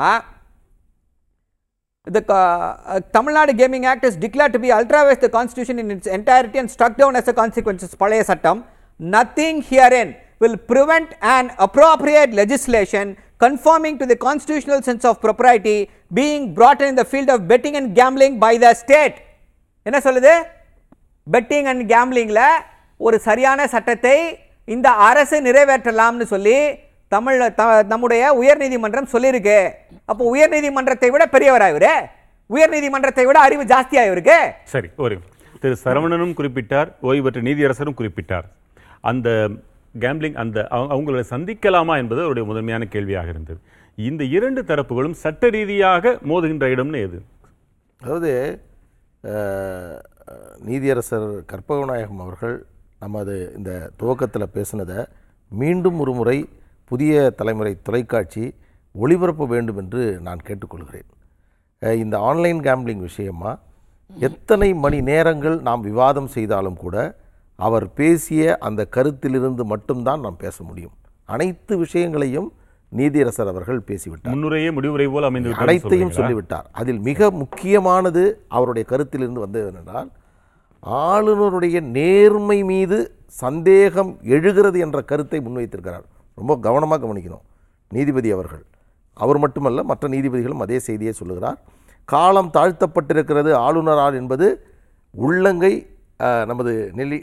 The 2.07 2.21
uh, 2.29 2.99
Tamil 3.13 3.33
Nadu 3.33 3.53
Gaming 3.57 3.85
Act 3.91 4.03
is 4.05 4.15
declared 4.15 4.53
to 4.53 4.59
be 4.59 4.69
ultra 4.71 4.99
vires 5.05 5.19
the 5.23 5.29
constitution 5.35 5.79
in 5.79 5.87
its 5.93 6.05
entirety 6.05 6.57
and 6.61 6.69
struck 6.73 6.93
down 6.99 7.15
as 7.19 7.27
a 7.31 7.33
consequence 7.39 7.83
பழைய 8.01 8.23
சட்டம். 8.23 8.59
Nothing 9.03 9.63
herein 9.69 10.15
will 10.39 10.55
prevent 10.67 11.11
an 11.21 11.49
appropriate 11.57 12.31
legislation 12.31 13.15
conforming 13.39 13.97
to 13.97 14.09
the 14.09 14.15
constitutional 14.15 14.79
sense 14.85 15.03
of 15.03 15.17
propriety 15.21 15.85
being 16.15 16.53
brought 16.55 16.87
in 16.87 16.97
the 16.97 17.03
field 17.03 17.27
of 17.27 17.39
betting 17.47 17.73
and 17.73 17.99
gambling 17.99 18.41
by 18.41 18.61
the 18.61 18.73
state. 18.73 19.13
என்ன 19.83 19.99
சொல்லுது? 19.99 20.43
Bedding 21.33 21.63
and 21.63 21.91
கேம்லிங்கில் 21.91 22.47
ஒரு 22.97 23.19
சரியான 23.19 23.67
சட்டத்தை 23.67 24.39
இந்த 24.65 24.89
அரசு 24.89 25.41
நிறைவேற்றலாம்னு 25.41 26.23
சொல்லி 26.23 26.75
தமிழ் 27.07 27.53
த- 27.53 27.83
நம்முடைய 27.83 28.37
உயர்நீதிமன்றம் 28.41 29.07
சொல்லியிருக்கு. 29.13 29.71
அப்போ 30.05 30.35
உயர்நீதிமன்றத்தை 30.35 31.07
விட 31.07 31.27
பெரியவர் 31.27 31.61
இவரு? 31.61 32.05
உயர்நீதிமன்றத்தை 32.49 33.25
விட 33.25 33.39
அறிவு 33.39 33.63
ஜாஸ்தி 33.63 34.05
இவருக்கு? 34.05 34.51
சரி 34.63 34.87
ஒரு 34.97 35.19
திரு 35.59 35.77
சரவணனும் 35.83 36.33
குறிப்பிட்டார் 36.37 36.87
ஓய்வு 37.01 37.31
பெற்ற 37.31 37.41
நீதியரசரும் 37.41 37.95
குறிப்பிட்டார். 37.97 38.43
அந்த 39.11 39.29
கேம்பிளிங் 40.03 40.37
அந்த 40.43 40.59
அவங்களை 40.93 41.23
சந்திக்கலாமா 41.33 41.93
என்பது 42.01 42.21
அவருடைய 42.25 42.45
முதன்மையான 42.49 42.83
கேள்வியாக 42.93 43.29
இருந்தது. 43.33 43.59
இந்த 43.97 44.21
இரண்டு 44.37 44.61
தரப்புகளும் 44.69 45.17
சட்ட 45.23 45.49
ரீதியாக 45.55 46.13
மோதுகின்ற 46.29 46.65
இடம்னு 46.75 47.01
எது? 47.07 47.19
அதாவது 48.01 48.31
நீதியரசர் 50.69 51.27
கற்பகநாயகம் 51.51 52.21
அவர்கள் 52.25 52.55
நமது 53.03 53.35
இந்த 53.57 53.71
துவக்கத்தில் 53.99 54.53
பேசினதை 54.55 54.99
மீண்டும் 55.51 55.97
ஒரு 56.03 56.13
முறை 56.19 56.37
புதிய 56.91 57.13
தலைமுறை 57.39 57.73
தொலைக்காட்சி 57.87 58.43
ஒளிபரப்ப 58.95 59.45
வேண்டும் 59.53 59.79
என்று 59.81 60.01
நான் 60.27 60.45
கேட்டுக்கொள்கிறேன். 60.47 61.07
இந்த 62.03 62.15
ஆன்லைன் 62.29 62.59
கேம்பிளிங் 62.67 63.03
விஷயமா 63.09 63.51
எத்தனை 64.09 64.69
மணி 64.83 64.99
நேரங்கள் 65.11 65.57
நாம் 65.67 65.85
விவாதம் 65.89 66.29
செய்தாலும் 66.35 66.81
கூட 66.83 66.95
அவர் 67.55 67.93
பேசிய 67.93 68.57
அந்த 68.59 68.85
கருத்திலிருந்து 68.85 69.65
மட்டும்தான் 69.65 70.19
நாம் 70.19 70.37
பேச 70.37 70.63
முடியும். 70.63 70.91
அனைத்து 71.25 71.77
விஷயங்களையும் 71.77 72.53
நீதியரசர் 72.95 73.47
அவர்கள் 73.47 73.79
பேசிவிட்டார். 73.79 74.27
முன்னுரையே 74.27 74.71
முடிவுரை 74.71 75.07
போல் 75.07 75.23
அமைந்து 75.23 75.53
அனைத்தையும்? 75.53 76.11
சொல்லிவிட்டார். 76.11 76.69
அதில் 76.71 76.99
மிக 76.99 77.31
முக்கியமானது 77.31 78.45
அவருடைய 78.47 78.87
கருத்திலிருந்து 78.89 79.39
வந்தது 79.39 79.71
என்னென்றால் 79.71 80.09
ஆளுநருடைய 80.85 81.81
நேர்மை 81.81 82.63
மீது 82.63 83.15
சந்தேகம் 83.27 84.17
எழுகிறது 84.21 84.79
என்ற 84.79 85.01
கருத்தை 85.01 85.39
முன்வைத்திருக்கிறார். 85.39 86.05
ரொம்ப 86.35 86.57
கவனமாக 86.57 87.07
கவனிக்கணும். 87.07 87.41
நீதிபதி 87.89 88.31
அவர்கள். 88.31 88.65
அவர் 89.13 89.37
மட்டுமல்ல 89.37 89.83
மற்ற 89.83 90.07
நீதிபதிகளும் 90.07 90.59
அதே 90.59 90.79
செய்தியை 90.79 91.13
சொல்லுகிறார். 91.13 91.61
காலம் 92.05 92.51
தாழ்த்தப்பட்டிருக்கிறது 92.53 93.51
ஆளுநரால் 93.51 94.13
என்பது 94.13 94.65
உள்ளங்கை 95.11 95.87
நமது 96.19 96.91
நெல்லி 96.93 97.21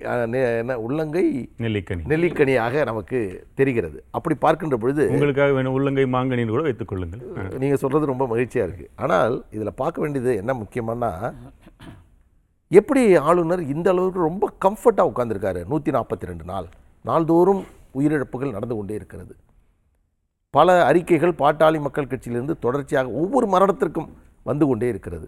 என்ன 0.58 0.78
உள்ளங்கை 0.78 1.50
நெல்லிக்கனி. 1.58 2.02
நெல்லிக்கனியாக 2.08 2.84
நமக்கு 2.84 3.18
தெரிகிறது. 3.54 4.04
அப்படி 4.10 4.34
பார்க்கின்ற 4.34 4.76
பொழுது 4.76 5.08
உங்களுக்காக 5.08 5.52
வேணும் 5.52 5.72
உள்ளங்கை 5.72 6.04
மாங்கனின்னு 6.06 6.50
கூட 6.50 6.62
வைத்துக் 6.62 6.88
கொள்ளுங்கள். 6.88 7.22
ஆ. 7.38 7.58
நீங்கள் 7.58 7.78
சொல்கிறது 7.78 8.06
ரொம்ப 8.06 8.26
மகிழ்ச்சியாக 8.26 8.68
இருக்குது 8.68 8.90
ஆனால் 8.96 9.44
இதில் 9.50 9.74
பார்க்க 9.74 10.00
வேண்டியது 10.00 10.36
என்ன 10.36 10.54
முக்கியமானா 10.54 11.10
எப்படி 12.70 13.16
ஆளுநர் 13.16 13.60
இந்த 13.60 13.90
அளவுக்கு 13.90 14.20
ரொம்ப 14.20 14.52
கம்ஃபர்ட்டாக 14.64 15.10
உட்காந்துருக்காரு 15.12 15.64
நூற்றி 15.64 15.90
நாற்பத்தி 15.90 16.26
ரெண்டு 16.26 16.44
நாள்? 16.44 16.68
நாள்தோறும் 17.04 17.62
உயிரிழப்புகள் 17.94 18.50
நடந்து 18.50 18.76
கொண்டே 18.76 18.94
இருக்கிறது. 18.94 19.34
பல 20.50 20.84
அறிக்கைகள் 20.84 21.34
பாட்டாளி 21.38 21.80
மக்கள் 21.80 22.06
கட்சியிலிருந்து 22.06 22.58
தொடர்ச்சியாக 22.58 23.10
ஒவ்வொரு 23.10 23.46
மரணத்திற்கும் 23.46 24.08
வந்து 24.42 24.66
கொண்டே 24.66 24.88
இருக்கிறது. 24.88 25.26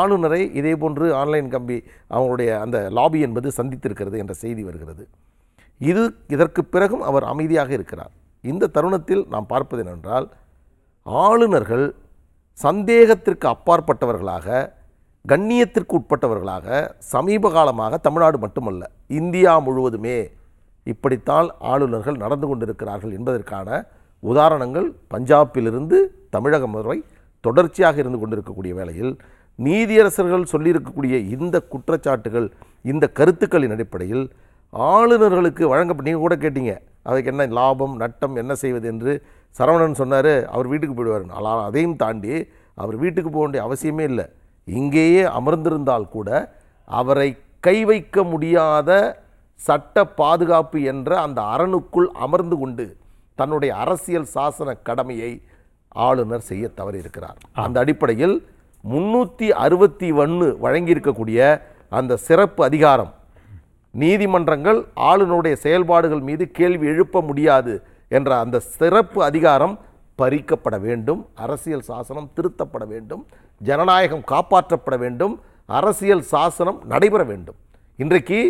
ஆளுநரை 0.00 0.40
இதே 0.60 0.72
போன்று 0.82 1.06
ஆன்லைன் 1.20 1.48
கம்பி 1.54 1.78
அவங்களுடைய 2.10 2.50
அந்த 2.64 2.78
லாபி 2.98 3.20
என்பது 3.26 3.48
சந்தித்திருக்கிறது 3.58 4.18
என்ற 4.18 4.34
செய்தி 4.42 4.62
வருகிறது. 4.62 5.04
இது 5.80 6.02
இதற்கு 6.34 6.62
பிறகும் 6.64 7.02
அவர் 7.02 7.24
அமைதியாக 7.24 7.72
இருக்கிறார். 7.72 8.12
இந்த 8.44 8.70
தருணத்தில் 8.76 9.24
நாம் 9.28 9.46
பார்ப்பது 9.46 9.82
என்னென்றால் 9.84 10.26
ஆளுநர்கள் 11.06 11.86
சந்தேகத்திற்கு 12.58 13.46
அப்பாற்பட்டவர்களாக 13.54 14.46
கண்ணியத்திற்கு 15.24 15.94
உட்பட்டவர்களாக 15.98 16.66
சமீப 16.98 17.50
காலமாக 17.50 17.98
தமிழ்நாடு 17.98 18.38
மட்டுமல்ல 18.38 18.82
இந்தியா 19.10 19.52
முழுவதுமே 19.66 20.16
இப்படித்தான் 20.86 21.48
ஆளுநர்கள் 21.72 22.16
நடந்து 22.16 22.46
கொண்டிருக்கிறார்கள் 22.46 23.12
என்பதற்கான 23.12 23.68
உதாரணங்கள் 24.22 24.88
பஞ்சாபிலிருந்து 25.14 25.98
தமிழகம் 26.30 26.72
வரை 26.72 26.98
தொடர்ச்சியாக 27.44 27.96
இருந்து 27.96 28.18
கொண்டிருக்கக்கூடிய 28.18 28.74
வேளையில் 28.74 29.12
நீதியரசர்கள் 29.58 30.50
சொல்லியிருக்கக்கூடிய 30.52 31.16
இந்த 31.34 31.56
குற்றச்சாட்டுகள் 31.72 32.48
இந்த 32.92 33.04
கருத்துக்களின் 33.18 33.74
அடிப்படையில் 33.76 34.24
ஆளுநர்களுக்கு 34.72 35.64
வழங்கப்பட்ட 35.72 36.08
நீங்கள் 36.08 36.26
கூட 36.26 36.36
கேட்டீங்க 36.44 36.72
அதுக்கு 37.08 37.30
என்ன 37.32 37.46
லாபம் 37.58 37.94
நட்டம் 38.02 38.36
என்ன 38.42 38.52
செய்வது 38.62 38.86
என்று 38.92 39.12
சரவணன் 39.54 39.98
சொன்னார் 40.00 40.32
அவர் 40.54 40.70
வீட்டுக்கு 40.72 40.94
போயிடுவார். 40.98 41.26
ஆனால் 41.38 41.62
அதையும் 41.68 41.98
தாண்டி 42.02 42.34
அவர் 42.78 42.96
வீட்டுக்கு 43.02 43.30
போக 43.30 43.42
வேண்டிய 43.44 43.62
அவசியமே 43.66 44.04
இல்லை. 44.10 44.26
இங்கேயே 44.68 45.24
அமர்ந்திருந்தால் 45.38 46.06
கூட 46.16 46.28
அவரை 47.00 47.28
கை 47.66 47.76
வைக்க 47.90 48.22
முடியாத 48.32 48.90
சட்ட 49.60 50.04
பாதுகாப்பு 50.20 50.78
என்ற 50.92 51.10
அந்த 51.26 51.40
அரணுக்குள் 51.54 52.08
அமர்ந்து 52.26 52.56
கொண்டு 52.62 52.86
தன்னுடைய 53.40 53.72
அரசியல் 53.82 54.30
சாசன 54.34 54.70
கடமையை 54.88 55.32
ஆளுநர் 56.06 56.48
செய்ய 56.50 56.64
தவறியிருக்கிறார். 56.78 57.38
அந்த 57.64 57.76
அடிப்படையில் 57.82 58.34
முன்னூற்றி 58.90 59.48
அறுபத்தி 59.64 60.08
ஒன்று 60.22 60.46
வழங்கியிருக்கக்கூடிய 60.64 61.40
அந்த 61.98 62.16
சிறப்பு 62.28 62.60
அதிகாரம். 62.68 63.12
நீதிமன்றங்கள் 63.94 64.78
ஆளுநருடைய 65.10 65.54
செயல்பாடுகள் 65.64 66.22
மீது 66.28 66.44
கேள்வி 66.58 66.86
எழுப்ப 66.92 67.20
முடியாது 67.28 67.74
என்ற 68.18 68.30
அந்த 68.44 68.56
சிறப்பு 68.78 69.20
அதிகாரம் 69.28 69.74
பறிக்கப்பட 70.20 70.76
வேண்டும். 70.86 71.20
அரசியல் 71.44 71.86
சாசனம் 71.90 72.28
திருத்தப்பட 72.36 72.84
வேண்டும். 72.92 73.22
ஜனநாயகம் 73.60 74.24
காப்பாற்றப்பட 74.32 74.96
வேண்டும். 75.04 75.34
அரசியல் 75.78 76.24
சாசனம் 76.34 76.78
நடைபெற 76.92 77.22
வேண்டும். 77.30 77.58
இன்றைக்கு 78.02 78.40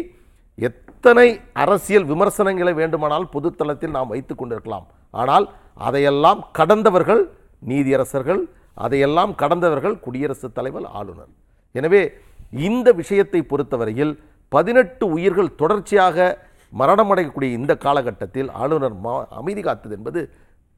எத்தனை 0.68 1.28
அரசியல் 1.64 2.04
விமர்சனங்களை 2.04 2.72
வேண்டுமானால் 2.80 3.30
பொதுத்தளத்தில் 3.34 3.94
நாம் 3.98 4.12
வைத்து 4.14 4.34
கொண்டிருக்கலாம். 4.34 4.86
ஆனால் 5.10 5.46
அதையெல்லாம் 5.86 6.40
கடந்தவர்கள் 6.58 7.22
நீதியரசர்கள் 7.70 8.42
அதையெல்லாம் 8.74 9.34
கடந்தவர்கள் 9.34 10.00
குடியரசுத் 10.00 10.54
தலைவர் 10.54 10.84
ஆளுநர். 10.84 11.28
எனவே 11.72 12.12
இந்த 12.50 12.92
விஷயத்தை 12.92 13.42
பொறுத்தவரையில் 13.42 14.22
பதினெட்டு 14.48 15.06
உயிர்கள் 15.06 15.54
தொடர்ச்சியாக 15.54 16.38
மரணமடையக்கூடிய 16.78 17.52
இந்த 17.52 17.76
காலகட்டத்தில் 17.76 18.50
ஆளுநர் 18.50 18.94
மா 18.94 19.26
அமைதி 19.30 19.60
காத்தது 19.60 19.94
என்பது 19.96 20.30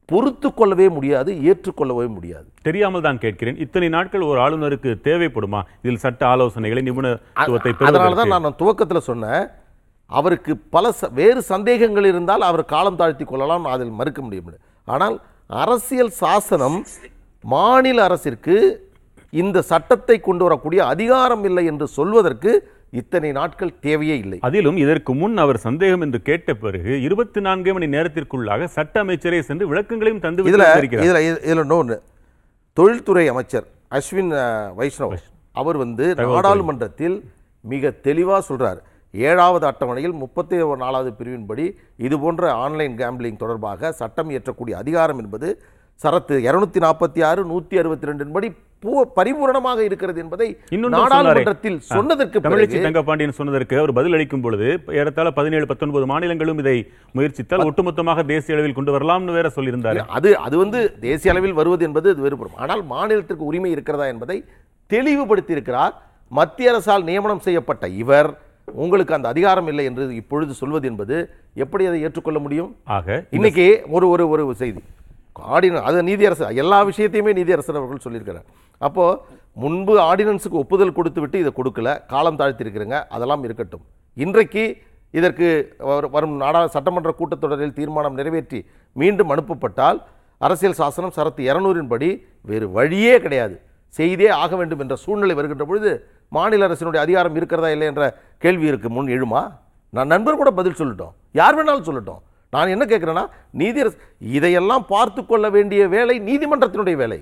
பொறுத்து 0.04 0.54
கொள்ளவே 0.54 0.88
முடியாது 0.88 1.32
ஏற்றுக்கொள்ளவே 1.34 2.06
முடியாது. 2.08 2.46
தெரியாமல் 2.62 3.00
தான் 3.00 3.18
கேட்கிறேன். 3.18 3.56
இத்தனை 3.56 3.88
நாட்கள் 3.88 4.20
ஒரு 4.20 4.40
ஆளுநருக்கு 4.40 4.96
தேவைப்படுமா? 5.04 5.62
இதில் 5.82 5.96
சட்ட 5.96 6.26
ஆலோசனைகளை 6.26 6.82
நிபுணத்துவத்தை 6.82 7.84
அதனால 7.84 8.14
தான் 8.14 8.40
நான் 8.40 8.56
துவக்கத்தில் 8.56 9.00
சொன்னேன். 9.00 9.48
அவருக்கு 10.06 10.56
பல 10.56 10.92
ச- 11.00 11.12
வேறு 11.12 11.42
சந்தேகங்கள் 11.42 12.04
இருந்தால் 12.04 12.40
அவர் 12.40 12.64
காலம் 12.64 12.96
தாழ்த்தி 12.96 13.24
கொள்ளலாம் 13.24 13.64
அதில் 13.64 13.90
மறுக்க 13.90 14.22
முடியும் 14.22 14.54
ஆனால் 14.84 15.20
அரசியல் 15.46 16.10
சாசனம் 16.10 16.84
மாநில 17.52 17.98
அரசிற்கு 18.08 18.56
இந்த 19.32 19.58
சட்டத்தை 19.70 20.16
கொண்டு 20.20 20.42
வரக்கூடிய 20.46 20.80
அதிகாரம் 20.94 21.44
இல்லை 21.48 21.64
என்று 21.70 21.86
சொல்வதற்கு 21.98 22.52
இத்தனை 23.00 23.30
நாட்கள் 23.38 23.72
தேவையே 23.86 24.16
இல்லை. 24.24 24.38
அதிலும் 24.48 24.76
இதற்கு 24.82 25.12
முன் 25.20 25.36
அவர் 25.44 25.58
சந்தேகம் 25.66 26.04
என்று 26.06 26.18
கேட்ட 26.28 26.54
பிறகு 26.54 26.92
இருபத்தி 27.06 27.40
நான்கு 27.46 27.72
மணி 27.76 27.86
நேரத்திற்குள்ளாக 27.94 28.68
சட்ட 28.76 29.02
அமைச்சரே 29.04 29.40
சென்று 29.48 29.64
விளக்கங்களையும் 29.72 30.24
தந்து 30.26 30.48
இதுல. 30.50 30.68
இதுல 31.06 31.20
இதுல 31.28 31.64
இன்னொன்று 31.64 31.96
தொழில்துறை 32.76 33.26
அமைச்சர் 33.34 33.66
அஸ்வின் 33.98 34.32
வைஷ்ணவ் 34.80 35.16
அவர் 35.62 35.78
வந்து 35.84 36.04
நாடாளுமன்றத்தில் 36.14 37.16
மிக 37.72 37.92
தெளிவா 38.06 38.38
சொல்றார். 38.48 38.80
ஏழாவது 39.14 39.64
அட்டவணையில் 39.66 40.14
முப்பத்தி 40.22 40.56
நாலாவது 40.84 41.10
பிரிவின்படி 41.18 41.66
இது 42.06 42.16
போன்ற 42.22 42.52
ஆன்லைன் 42.64 42.94
கேம்பிளிங் 43.02 43.42
தொடர்பாக 43.42 43.92
சட்டம் 44.00 44.30
இயற்றக்கூடிய 44.30 44.74
அதிகாரம் 44.82 45.20
என்பது 45.24 45.48
சரத்து 46.00 46.34
இருநூத்தி 46.44 46.78
நாற்பத்தி 46.82 47.20
ஆறு 47.24 47.42
நூத்தி 47.44 47.74
அறுபத்தி 47.78 48.06
ரெண்டின் 48.06 48.32
படி 48.32 48.48
பூ- 48.82 49.04
பரிபூரணமாக 49.16 49.78
இருக்கிறது 49.80 50.20
என்பதை 50.20 50.46
நாடாளுமன்றத்தில். 50.96 51.76
சொன்னதற்கு 51.90 52.38
தமிழச்சி 52.38 52.78
தங்கப்பாண்டியன் 52.80 53.32
சொன்னதற்கு 53.32 53.78
அவர் 53.78 53.92
பதில் 53.92 54.12
அளிக்கும் 54.12 54.40
பொழுது 54.40 54.66
ஏறத்தாழ 54.94 55.30
பதினேழு 55.30 55.66
பத்தொன்பது 55.66 56.06
மாநிலங்களும் 56.06 56.58
இதை 56.58 56.74
முயற்சித்தால் 57.14 57.64
ஒட்டுமொத்தமாக 57.64 58.24
தேசிய 58.26 58.56
அளவில் 58.56 58.74
கொண்டு 58.74 58.92
வரலாம்னு 58.92 59.32
வேற 59.32 59.50
சொல்லியிருந்தாரு. 59.56 60.00
அது 60.10 60.38
அது 60.38 60.58
வந்து 60.58 60.80
தேசிய 61.00 61.32
அளவில் 61.32 61.52
வருவது 61.52 61.84
என்பது 61.84 62.10
அது 62.10 62.22
வேறுபடும். 62.22 62.56
ஆனால் 62.56 62.82
மாநிலத்திற்கு 62.90 63.44
உரிமை 63.44 63.70
இருக்கிறதா 63.70 64.06
என்பதை 64.06 64.38
தெளிவுபடுத்தி 64.90 65.52
இருக்கிறார் 65.52 65.94
மத்திய 66.32 66.70
அரசால் 66.70 67.04
நியமனம் 67.04 67.40
செய்யப்பட்ட 67.40 67.84
இவர் 67.98 68.30
உங்களுக்கு 68.74 69.14
அந்த 69.14 69.28
அதிகாரம் 69.28 69.66
இல்லை 69.66 69.84
என்று 69.84 70.14
இப்பொழுது 70.14 70.54
சொல்வது 70.54 70.86
என்பது 70.86 71.16
எப்படி 71.56 71.86
அதை 71.86 72.02
ஏற்றுக்கொள்ள 72.02 72.38
முடியும்? 72.38 72.70
ஆக 72.90 73.08
இன்னைக்கு 73.30 73.66
ஒரு 73.90 74.08
ஒரு 74.08 74.24
ஒரு 74.28 74.54
செய்தி. 74.54 74.82
ஆர்டினன்ஸ் 75.54 75.86
அது 75.88 75.98
நீதியரசு 76.08 76.48
எல்லா 76.62 76.78
விஷயத்தையுமே 76.90 77.32
நீதியரசர் 77.38 77.78
அவர்கள் 77.80 78.04
சொல்லியிருக்கிறார். 78.06 78.46
அப்போது 78.86 79.18
முன்பு 79.62 79.94
ஆர்டினன்ஸுக்கு 80.08 80.60
ஒப்புதல் 80.62 80.96
கொடுத்து 80.98 81.20
விட்டு 81.22 81.36
இதை 81.42 81.52
கொடுக்கல 81.58 81.88
காலம் 82.12 82.38
தாழ்த்திருக்கிறேங்க 82.40 82.98
அதெல்லாம் 83.16 83.44
இருக்கட்டும். 83.46 83.84
இன்றைக்கு 84.24 84.64
இதற்கு 85.18 85.48
வரும் 86.14 86.36
நாடா 86.42 86.60
சட்டமன்ற 86.76 87.10
கூட்டத்தொடரில் 87.18 87.76
தீர்மானம் 87.78 88.18
நிறைவேற்றி 88.20 88.60
மீண்டும் 89.00 89.32
அனுப்பப்பட்டால் 89.34 89.98
அரசியல் 90.46 90.78
சாசனம் 90.80 91.14
சரத்து 91.18 91.42
இரநூறின் 91.50 91.90
படி 91.92 92.08
வேறு 92.50 92.66
வழியே 92.76 93.14
கிடையாது. 93.24 93.56
செய்தே 93.98 94.28
ஆக 94.42 94.52
வேண்டும் 94.60 94.82
என்ற 94.84 94.94
சூழ்நிலை 95.02 95.34
வருகின்ற 95.38 95.64
பொழுது 95.70 95.90
மாநில 96.36 96.66
அரசினுடைய 96.68 97.00
அதிகாரம் 97.06 97.36
இருக்கிறதா 97.38 97.68
இல்லை 97.74 97.86
என்ற 97.92 98.04
கேள்வி 98.44 98.66
இருக்கு. 98.70 98.88
முன் 98.96 99.12
எழுமா? 99.16 99.42
நான் 99.96 100.12
நண்பர் 100.14 100.40
கூட 100.40 100.50
பதில் 100.60 100.78
சொல்லட்டும். 100.80 101.12
யார் 101.40 101.56
வேணாலும் 101.58 101.86
சொல்லட்டும். 101.88 102.22
நான் 102.54 102.72
என்ன 102.74 102.84
கேட்குறேன்னா 102.90 103.24
நீதியரசு 103.60 103.98
இதையெல்லாம் 104.36 104.84
பார்த்து 104.94 105.20
கொள்ள 105.30 105.46
வேண்டிய 105.56 105.82
வேலை 105.94 106.16
நீதிமன்றத்தினுடைய 106.28 106.96
வேலை. 107.02 107.20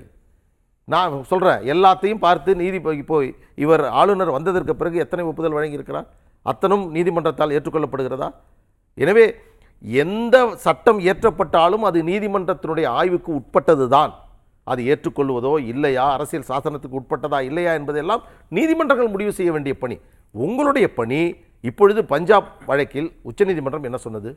நான் 0.87 1.13
சொல்கிறேன் 1.31 1.61
எல்லாத்தையும் 1.73 2.23
பார்த்து 2.25 2.51
நீதி 2.61 2.79
போய் 3.11 3.29
இவர் 3.63 3.83
ஆளுநர் 3.99 4.35
வந்ததற்கு 4.37 4.73
பிறகு 4.81 4.97
எத்தனை 5.03 5.23
ஒப்புதல் 5.29 5.55
வழங்கியிருக்கிறார்? 5.57 6.07
அத்தனும் 6.45 6.85
நீதிமன்றத்தால் 6.95 7.53
ஏற்றுக்கொள்ளப்படுகிறதா? 7.57 8.27
எனவே 8.97 9.25
எந்த 10.03 10.35
சட்டம் 10.65 10.99
இயற்றப்பட்டாலும் 11.05 11.85
அது 11.89 11.99
நீதிமன்றத்தினுடைய 12.09 12.87
ஆய்வுக்கு 12.99 13.31
உட்பட்டது 13.39 13.85
தான் 13.95 14.11
அது 14.67 14.81
ஏற்றுக்கொள்வதோ 14.91 15.53
இல்லையா? 15.71 16.03
அரசியல் 16.15 16.49
சாசனத்துக்கு 16.49 16.99
உட்பட்டதா 16.99 17.39
இல்லையா 17.47 17.71
என்பதெல்லாம் 17.79 18.21
நீதிமன்றங்கள் 18.57 19.13
முடிவு 19.15 19.31
செய்ய 19.39 19.51
வேண்டிய 19.55 19.73
பணி. 19.83 19.97
உங்களுடைய 20.35 20.87
பணி 20.99 21.21
இப்பொழுது 21.69 22.01
பஞ்சாப் 22.13 22.51
வழக்கில் 22.69 23.09
உச்சநீதிமன்றம் 23.29 23.87
என்ன 23.89 23.97
சொன்னது? 24.05 24.31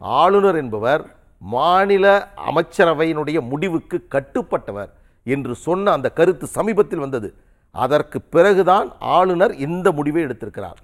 ஆளுநர் 0.00 0.56
என்பவர் 0.56 1.02
மாநில 1.38 2.32
அமைச்சரவையினுடைய 2.48 3.40
முடிவுக்கு 3.40 4.06
கட்டுப்பட்டவர் 4.10 4.90
என்று 5.24 5.54
சொன்ன 5.54 5.90
அந்த 5.90 6.10
கருத்து 6.10 6.46
சமீபத்தில் 6.46 6.98
வந்தது. 6.98 7.34
அதற்கு 7.70 8.20
பிறகுதான் 8.20 8.92
ஆளுநர் 8.98 9.54
இந்த 9.54 9.92
முடிவை 9.92 10.24
எடுத்திருக்கிறார். 10.24 10.78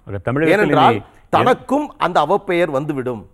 ஏனென்றால் 0.47 1.03
தனக்கும் 1.29 1.95
அந்த 1.99 2.21
அவப்பெயர் 2.21 2.71
வந்துவிடும். 2.71 3.27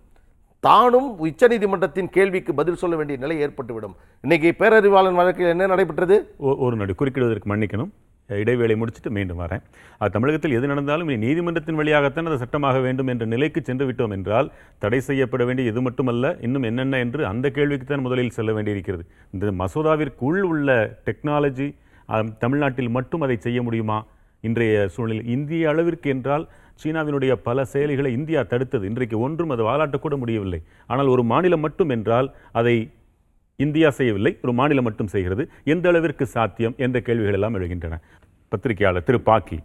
தானும் 0.59 1.25
உச்சநீதிமன்றத்தின் 1.25 2.09
கேள்விக்கு 2.09 2.53
பதில் 2.53 2.75
சொல்ல 2.75 2.95
வேண்டிய 2.95 3.19
நிலை 3.19 3.47
ஏற்பட்டுவிடும். 3.47 3.95
இன்னைக்கு 4.21 4.55
பேரறிவாளன் 4.59 5.13
வழக்கில் 5.13 5.45
என்ன 5.45 5.65
நடைபெற்றது? 5.65 6.35
ஒரு 6.37 6.75
நொடி 6.75 6.93
குறுக்கிடுவதற்கு 6.93 7.55
மன்னிக்கணும். 7.55 7.89
இடைவேளை 8.29 8.75
முடிச்சுட்டு 8.81 9.11
மீண்டும் 9.17 9.41
வரேன். 9.43 9.63
அது 9.99 10.13
தமிழகத்தில் 10.15 10.55
எது 10.57 10.65
நடந்தாலும் 10.71 11.09
இனி 11.09 11.19
நீதிமன்றத்தின் 11.25 11.79
வழியாகத்தான் 11.79 12.29
அது 12.29 12.37
சட்டமாக 12.43 12.79
வேண்டும் 12.85 13.09
என்ற 13.13 13.25
நிலைக்கு 13.33 13.61
சென்று 13.69 13.85
விட்டோம் 13.89 14.15
என்றால் 14.17 14.49
தடை 14.83 14.99
செய்யப்பட 15.09 15.43
வேண்டிய 15.49 15.71
இது 15.71 15.81
மட்டுமல்ல 15.87 16.31
இன்னும் 16.47 16.67
என்னென்ன 16.69 16.99
என்று 17.05 17.21
அந்த 17.31 17.49
கேள்விக்கு 17.57 17.87
தான் 17.91 18.05
முதலில் 18.07 18.35
செல்ல 18.37 18.53
வேண்டியிருக்கிறது. 18.57 19.05
இந்த 19.35 19.53
மசோதாவிற்குள் 19.61 20.41
உள்ள 20.51 20.77
டெக்னாலஜி 21.07 21.69
தமிழ்நாட்டில் 22.43 22.95
மட்டும் 22.97 23.25
அதை 23.27 23.37
செய்ய 23.47 23.59
முடியுமா? 23.67 23.99
இன்றைய 24.47 24.75
சூழ்நிலை 24.95 25.23
இந்திய 25.35 25.69
அளவிற்கு 25.71 26.07
என்றால் 26.13 26.45
சீனாவினுடைய 26.81 27.33
பல 27.47 27.63
செயலிகளை 27.73 28.09
இந்தியா 28.17 28.41
தடுத்தது. 28.51 28.83
இன்றைக்கு 28.91 29.17
ஒன்றும் 29.25 29.51
அது 29.55 29.63
வாலாட்டக்கூட 29.67 30.15
முடியவில்லை. 30.21 30.59
ஆனால் 30.91 31.11
ஒரு 31.13 31.23
மாநிலம் 31.31 31.63
மட்டும் 31.65 31.93
என்றால் 31.95 32.27
அதை 32.59 32.75
இந்தியா 33.55 33.89
செய்யவில்லை 33.97 34.31
ஒரு 34.43 34.53
மாநிலம் 34.59 34.87
மட்டும் 34.87 35.11
செய்கிறது. 35.13 35.43
எந்த 35.73 35.85
அளவிற்கு 35.89 36.25
சாத்தியம் 36.35 36.75
என்ற 36.85 36.99
கேள்விகள் 37.07 37.37
எல்லாம் 37.39 37.55
எழுகின்றன. 37.59 37.97
பத்திரிகையாளர் 38.51 39.07
திரு 39.09 39.19
பாக்கி 39.29 39.57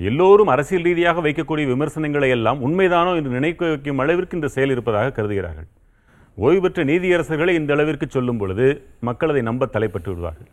எல்லோரும் 0.00 0.50
அரசியல் 0.54 0.86
ரீதியாக 0.88 1.20
வைக்கக்கூடிய 1.26 1.66
விமர்சனங்களை 1.72 2.28
எல்லாம் 2.36 2.60
உண்மைதானோ 2.66 3.10
என்று 3.18 3.30
நினைக்க 3.30 3.68
வைக்கும் 3.72 4.02
அளவிற்கு 4.04 4.36
இந்த 4.38 4.48
செயல் 4.48 4.72
இருப்பதாக 4.74 5.12
கருதுகிறார்கள். 5.18 5.68
ஓய்வு 6.38 6.60
பெற்ற 6.64 6.84
நீதியரசர்களை 6.84 7.52
இந்த 7.60 7.72
அளவிற்கு 7.76 8.06
சொல்லும் 8.08 8.38
பொழுது 8.42 8.66
மக்கள் 9.08 9.32
அதை 9.32 9.42
நம்ப 9.42 9.66
தலைப்பட்டு 9.66 10.10
விடுவார்கள். 10.10 10.50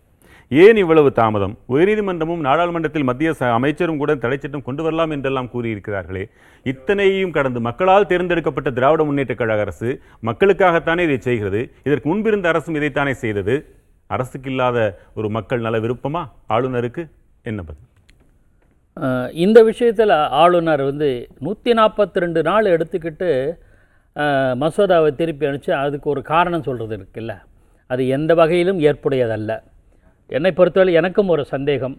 ஏன் 0.49 0.75
இவ்வளவு 0.75 1.12
தாமதம்? 1.12 1.57
உயர்நீதிமன்றமும் 1.69 2.38
நாடாளுமன்றத்தில் 2.38 3.03
மத்திய 3.03 3.33
ச- 3.39 3.51
அமைச்சரும் 3.51 3.97
கூட 3.97 4.15
தடைச்சட்டம் 4.15 4.63
கொண்டு 4.63 4.83
வரலாம் 4.83 5.09
என்றெல்லாம் 5.09 5.49
கூறியிருக்கிறார்களே. 5.53 6.29
இத்தனையும் 6.63 7.31
கடந்து 7.31 7.59
மக்களால் 7.59 8.05
தேர்ந்தெடுக்கப்பட்ட 8.05 8.71
திராவிட 8.71 9.03
முன்னேற்ற 9.03 9.33
கழக 9.35 9.62
அரசு 9.62 10.01
மக்களுக்காகத்தானே 10.24 10.99
இதை 10.99 11.19
செய்கிறது? 11.19 11.71
இதற்கு 11.84 12.09
முன்பிருந்த 12.09 12.47
அரசும் 12.49 12.76
இதைத்தானே 12.76 13.11
செய்தது? 13.11 13.65
அரசுக்கு 14.07 14.49
இல்லாத 14.49 14.99
ஒரு 15.15 15.30
மக்கள் 15.30 15.59
நல 15.59 15.80
விருப்பமா? 15.80 16.24
ஆளுநருக்கு 16.49 17.09
என்ன 17.43 17.63
பதில்? 17.63 17.88
இந்த 19.34 19.63
விஷயத்தில் 19.63 20.09
ஆளுநர் 20.43 20.82
வந்து 20.82 21.28
நூற்றி 21.39 21.71
நாற்பத்தி 21.71 22.19
ரெண்டு 22.24 22.41
நாள் 22.41 22.65
எடுத்துக்கிட்டு 22.65 23.53
மசோதாவை 24.63 25.15
திருப்பி 25.15 25.45
அனுப்பிச்சு 25.45 25.71
அதுக்கு 25.71 26.09
ஒரு 26.09 26.21
காரணம் 26.21 26.63
சொல்கிறது 26.63 26.95
இருக்குல்ல 26.97 27.41
அது 27.88 28.07
எந்த 28.07 28.34
வகையிலும் 28.34 28.80
ஏற்புடையதல்ல. 28.80 29.59
என்னை 30.38 30.51
பொறுத்தவரை 30.57 30.91
எனக்கும் 30.99 31.32
ஒரு 31.34 31.43
சந்தேகம். 31.53 31.95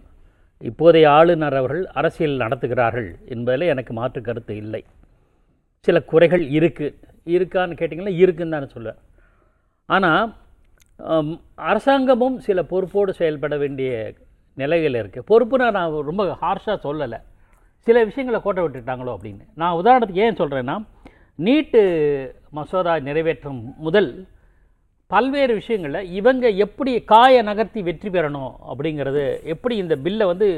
இப்போதைய 0.69 1.07
ஆளுநர் 1.19 1.57
அவர்கள் 1.61 1.85
அரசியல் 2.01 2.43
நடத்துகிறார்கள் 2.43 3.09
என்பதில் 3.35 3.71
எனக்கு 3.75 3.93
மாற்று 3.99 4.21
கருத்து 4.29 4.55
இல்லை. 4.63 4.83
சில 5.87 5.97
குறைகள் 6.13 6.45
இருக்குது 6.59 6.97
இருக்கான்னு 7.37 7.79
கேட்டிங்கன்னா 7.81 8.15
இருக்குன்னு 8.23 8.57
தான் 8.57 8.75
சொல்லுவேன். 8.75 9.01
ஆனால் 9.89 10.25
அரசாங்கமும் 11.71 12.37
சில 12.47 12.63
பொறுப்போடு 12.73 13.13
செயல்பட 13.21 13.55
வேண்டிய 13.63 13.91
நிலையில் 14.63 14.99
இருக்குது 15.03 15.29
பொறுப்புனா 15.31 15.67
நான் 15.77 15.97
ரொம்ப 16.11 16.25
ஹார்ஷாக 16.43 16.77
சொல்லலை. 16.87 17.19
சில 17.87 17.97
விஷயங்களை 18.09 18.39
கோட்டை 18.45 18.63
விட்டுட்டாங்களோ 18.65 19.13
அப்படின்னு. 19.17 19.45
நான் 19.61 19.79
உதாரணத்துக்கு 19.81 20.25
ஏன் 20.27 20.41
சொல்கிறேன்னா 20.41 20.77
நீட்டு 21.47 21.81
மசோதா 22.57 22.95
நிறைவேற்றும் 23.09 23.61
முதல் 23.87 24.11
பல்வேறு 25.13 25.53
விஷயங்களில் 25.61 26.11
இவங்க 26.19 26.47
எப்படி 26.65 26.93
காய 27.13 27.43
நகர்த்தி 27.49 27.81
வெற்றி 27.89 28.11
பெறணும் 28.17 28.53
அப்படிங்கிறது 28.71 29.25
எப்படி 29.55 29.75
இந்த 29.85 29.95
பில்லை 30.05 30.27
வந்து 30.33 30.49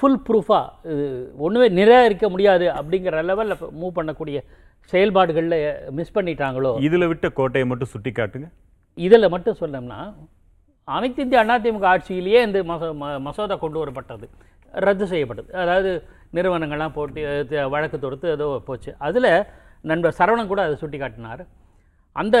ஃபுல் 0.00 0.22
ப்ரூஃபாக 0.26 0.94
ஒன்றுமே 1.44 1.68
நிராகரிக்க 1.78 2.26
முடியாது 2.34 2.66
அப்படிங்கிற 2.78 3.22
லெவலில் 3.30 3.62
மூவ் 3.80 3.96
பண்ணக்கூடிய 3.98 4.38
செயல்பாடுகளில் 4.92 5.56
மிஸ் 5.98 6.16
பண்ணிட்டாங்களோ? 6.16 6.72
இதுல 6.88 7.06
விட்ட 7.12 7.28
கோட்டையை 7.38 7.66
மட்டும் 7.70 7.92
சுட்டி 7.94 8.10
காட்டுங்க. 8.18 8.48
இதில் 9.06 9.32
மட்டும் 9.34 9.58
சொன்னோம்னா 9.62 10.00
அனைத்து 10.96 11.24
இந்திய 11.24 11.40
அதிமுக 11.54 11.86
ஆட்சியிலேயே 11.92 12.40
இந்த 12.48 12.58
மசோ 12.70 12.86
மசோதா 13.26 13.56
கொண்டு 13.64 13.78
வரப்பட்டது 13.82 14.26
ரத்து 14.86 15.06
செய்யப்பட்டது. 15.12 15.50
அதாவது 15.62 15.90
நிறுவனங்கள்லாம் 16.36 16.94
போட்டு 16.96 17.20
வழக்கு 17.74 17.98
தொடுத்து 18.04 18.28
ஏதோ 18.36 18.46
போச்சு. 18.68 18.90
அதில் 19.08 19.30
நண்பர் 19.90 20.16
சரவணன் 20.20 20.50
கூட 20.52 20.62
அதை 20.66 20.76
சுட்டி 20.82 20.98
காட்டினார். 21.02 21.42
அந்த 22.20 22.36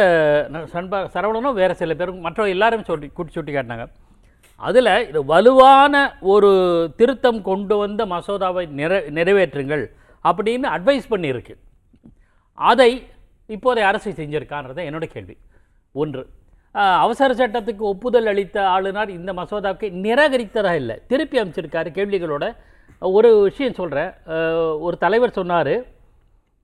சண்பா 0.52 0.68
சண்ப 0.74 1.00
சரவணனும் 1.14 1.58
வேறு 1.60 1.74
சில 1.80 1.94
பேரும் 2.00 2.24
மற்ற 2.26 2.48
எல்லாரும் 2.54 2.86
சொல்லி 2.90 3.08
குட்டி 3.16 3.32
சுட்டி 3.36 3.52
காட்டினாங்க. 3.54 3.86
அதில் 4.68 4.92
இது 5.08 5.20
வலுவான 5.32 5.94
ஒரு 6.32 6.50
திருத்தம் 6.98 7.40
கொண்டு 7.48 7.74
வந்த 7.82 8.02
மசோதாவை 8.12 8.64
நிறை 8.78 8.98
நிறைவேற்றுங்கள் 9.18 9.84
அப்படின்னு 10.24 10.66
அட்வைஸ் 10.76 11.12
பண்ணியிருக்கு. 11.12 11.54
அதை 12.58 12.90
இப்போதைய 13.56 13.90
அரசு 13.90 14.10
செஞ்சிருக்கான்றது 14.20 14.80
என்னோட 14.88 15.06
கேள்வி. 15.12 15.36
ஒன்று 15.94 16.22
அவசர 17.04 17.30
சட்டத்துக்கு 17.38 17.84
ஒப்புதல் 17.90 18.30
அளித்த 18.32 18.56
ஆளுநர் 18.72 19.10
இந்த 19.18 19.30
மசோதாவுக்கு 19.38 19.86
நிராகரித்ததாக 20.04 20.80
இல்லை? 20.82 20.96
திருப்பி 21.10 21.36
அமைச்சிருக்காரு. 21.42 21.88
கேள்விகளோட 21.98 22.44
ஒரு 23.16 23.30
விஷயம் 23.46 23.78
சொல்கிறேன் 23.78 24.10
ஒரு 24.86 24.96
தலைவர் 25.04 25.36
சொன்னார் 25.38 25.72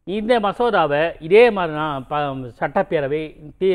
இந்த 0.06 0.40
மசோதாவை 0.40 1.02
இதே 1.20 1.50
மாதிரி 1.50 1.74
நான் 1.74 2.06
ப 2.06 2.14
சட்டப்பேரவை 2.58 3.20
தீ 3.58 3.68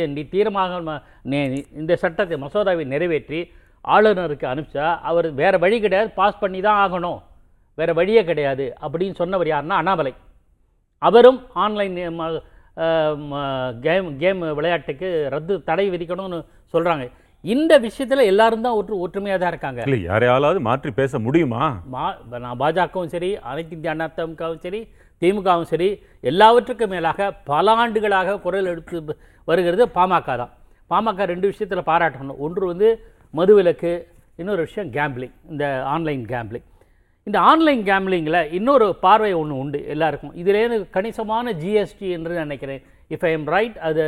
நே- 1.31 1.65
இந்த 1.73 1.93
சட்டத்தை 1.95 2.37
மசோதாவை 2.37 2.83
நிறைவேற்றி 2.85 3.39
ஆளுநருக்கு 3.85 4.45
அனுப்பிச்சா 4.47 4.99
அவர் 5.01 5.27
வேறு 5.31 5.57
வழி 5.59 5.79
கிடையாது 5.79 6.09
பாஸ் 6.11 6.39
பண்ணி 6.39 6.59
தான் 6.61 6.79
ஆகணும். 6.83 7.19
வேறு 7.77 7.93
வழியே 7.93 8.23
கிடையாது 8.23 8.65
அப்படின்னு 8.81 9.15
சொன்னவர் 9.15 9.47
யாருன்னா 9.47 9.77
அண்ணாமலை. 9.79 10.13
அவரும் 11.01 11.39
ஆன்லைன் 11.55 11.95
கேம் 13.81 14.07
கேம் 14.17 14.41
விளையாட்டுக்கு 14.57 15.07
ரத்து 15.29 15.63
தடை 15.63 15.89
விதிக்கணும்னு 15.89 16.39
சொல்கிறாங்க 16.73 17.05
இந்த 17.43 17.73
விஷயத்தில் 17.77 18.29
எல்லாரும் 18.29 18.61
தான் 18.61 18.77
ஒற்று 18.79 18.99
ஒற்றுமையாக 18.99 19.39
தான் 19.39 19.51
இருக்காங்க. 19.51 19.81
இல்லை 19.87 19.99
யாரையாவது 20.03 20.59
மாற்றி 20.61 20.91
பேச 20.91 21.19
முடியுமா? 21.19 21.63
மா 21.87 22.05
நான் 22.45 22.59
பாஜகவும் 22.59 23.13
சரி 23.15 23.29
அனைத்து 23.43 23.75
இந்திய 23.75 23.91
அண்ணா 23.91 24.07
திமுகவும் 24.17 24.63
சரி 24.65 24.81
திமுகவும் 25.21 25.69
சரி 25.71 25.89
எல்லாவற்றுக்கும் 26.21 26.89
மேலாக 26.89 27.31
பல 27.31 27.71
ஆண்டுகளாக 27.71 28.39
குரல் 28.39 28.65
எடுத்து 28.65 29.17
வருகிறது 29.45 29.85
பாமக 29.85 30.37
தான். 30.41 30.53
பாமக 30.89 31.23
ரெண்டு 31.23 31.47
விஷயத்தில் 31.47 31.87
பாராட்டணும். 31.93 32.37
ஒன்று 32.37 32.65
வந்து 32.65 32.89
மதுவிலக்கு 33.37 33.91
இன்னொரு 34.35 34.61
விஷயம் 34.61 34.91
கேம்பிளிங் 34.91 35.33
இந்த 35.49 35.83
ஆன்லைன் 35.83 36.25
கேம்பிளிங் 36.25 36.67
இந்த 37.23 37.39
ஆன்லைன் 37.39 37.83
கேம்பிளிங்கில் 37.83 38.51
இன்னொரு 38.51 38.95
பார்வை 38.95 39.33
ஒன்று 39.33 39.57
உண்டு 39.57 39.87
எல்லாருக்கும். 39.87 40.35
இதுலேருந்து 40.35 40.89
கணிசமான 40.89 41.51
ஜிஎஸ்டி 41.51 42.07
என்று 42.11 42.33
நினைக்கிறேன். 42.33 42.81
இஃப் 43.09 43.25
ஐ 43.25 43.31
எம் 43.31 43.45
ரைட் 43.45 43.77
அது 43.77 44.03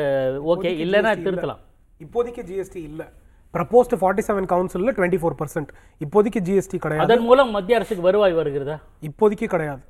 ஓகே 0.46 0.72
இல்லைன்னா 0.84 1.12
திருத்தலாம். 1.26 1.62
இப்போதைக்கு 2.06 2.44
ஜிஎஸ்டி 2.50 2.82
இல்ல. 2.90 3.12
ப்ரப்போஸ்ட் 3.54 3.96
ஃபார்ட்டி 4.02 4.24
செவன் 4.28 4.50
கவுன்சிலில் 4.54 4.96
டுவெண்ட்டி 4.98 5.20
ஃபோர் 5.22 5.38
பர்சன்ட் 5.42 5.72
இப்போதைக்கு 6.04 6.42
ஜிஎஸ்டி 6.48 6.78
கிடையாது. 6.78 7.14
அதன் 7.14 7.26
மூலம் 7.26 7.50
மத்திய 7.50 7.78
அரசுக்கு 7.78 8.04
வருவாய் 8.04 8.34
வருகிறதா? 8.34 8.80
இப்போதைக்கு 9.10 9.48
கிடையாது. 9.48 9.82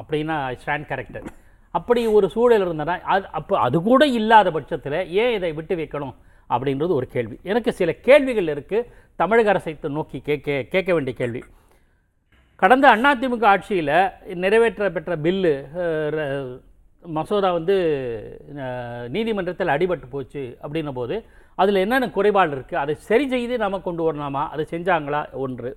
அப்படின்னா 0.00 0.36
ஸ்டாண்ட் 0.62 0.86
கரெக்டட் 0.92 1.28
அப்படி 1.74 2.00
ஒரு 2.16 2.26
சூழல் 2.34 2.64
இருந்தனா 2.66 2.94
அது 3.14 3.26
அப்போ 3.38 3.54
அது 3.66 3.76
கூட 3.88 4.02
இல்லாத 4.18 4.48
பட்சத்தில் 4.56 4.98
ஏன் 5.22 5.34
இதை 5.36 5.50
விட்டு 5.58 5.74
வைக்கணும் 5.80 6.14
அப்படின்றது 6.54 6.92
ஒரு 6.98 7.06
கேள்வி. 7.14 7.36
எனக்கு 7.50 7.70
சில 7.78 7.90
கேள்விகள் 8.08 8.48
இருக்குது 8.54 8.88
தமிழக 9.20 9.50
அரசை 9.52 9.72
நோக்கி 9.98 10.18
கேட்க 10.28 10.58
கேட்க 10.74 10.90
வேண்டிய 10.96 11.16
கேள்வி. 11.20 11.40
கடந்த 12.62 12.88
அதிமுக 13.12 13.44
ஆட்சியில் 13.52 13.94
நிறைவேற்ற 14.42 14.90
பெற்ற 14.96 15.16
பில்லு 15.24 15.54
மசோதா 17.16 17.48
வந்து 17.52 17.76
நீதிமன்றத்தில் 19.14 19.72
அடிபட்டு 19.74 20.06
போச்சு 20.10 20.42
அப்படின்னும் 20.64 20.98
போது 20.98 21.16
அதில் 21.62 21.82
என்னென்ன 21.84 22.10
குறைபாடு 22.16 22.52
இருக்குது 22.56 22.82
அதை 22.82 22.94
சரி 23.08 23.26
செய்து 23.32 23.54
நாம் 23.62 23.86
கொண்டு 23.86 24.02
வரலாமா 24.06 24.42
அதை 24.52 24.64
செஞ்சாங்களா? 24.70 25.22
ஒன்று. 25.44 25.70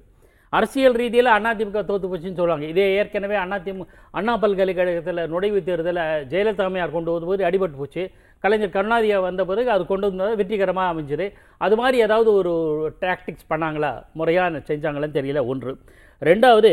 அரசியல் 0.57 0.97
ரீதியில் 1.01 1.29
அதிமுக 1.35 1.81
தோத்து 1.89 2.09
போச்சுன்னு 2.11 2.39
சொல்லுவாங்க. 2.41 2.65
இதே 2.73 2.85
ஏற்கனவே 2.97 3.37
அதிமுக 3.43 3.87
அண்ணா 4.17 4.33
பல்கலைக்கழகத்தில் 4.43 5.21
நுழைவுத் 5.33 5.67
தேர்தலில் 5.69 6.03
ஜெயலலிதாமையார் 6.31 6.95
கொண்டு 6.97 7.13
வந்தபோது 7.15 7.47
அடிபட்டு 7.49 7.79
போச்சு. 7.81 8.03
கலைஞர் 8.43 8.75
கருணாநிதியா 8.75 9.19
வந்த 9.27 9.45
பிறகு 9.51 9.69
அது 9.75 9.83
கொண்டு 9.91 10.07
வந்தது 10.09 10.35
வெற்றிகரமாக 10.41 10.93
அமைஞ்சது. 10.93 11.25
அது 11.57 11.75
மாதிரி 11.81 11.97
ஏதாவது 12.07 12.29
ஒரு 12.39 12.53
டாக்டிக்ஸ் 13.03 13.49
பண்ணாங்களா? 13.53 13.91
முறையாக 14.19 14.61
செஞ்சாங்களான்னு 14.69 15.17
தெரியல 15.19 15.43
ஒன்று. 15.53 15.73
ரெண்டாவது 16.29 16.71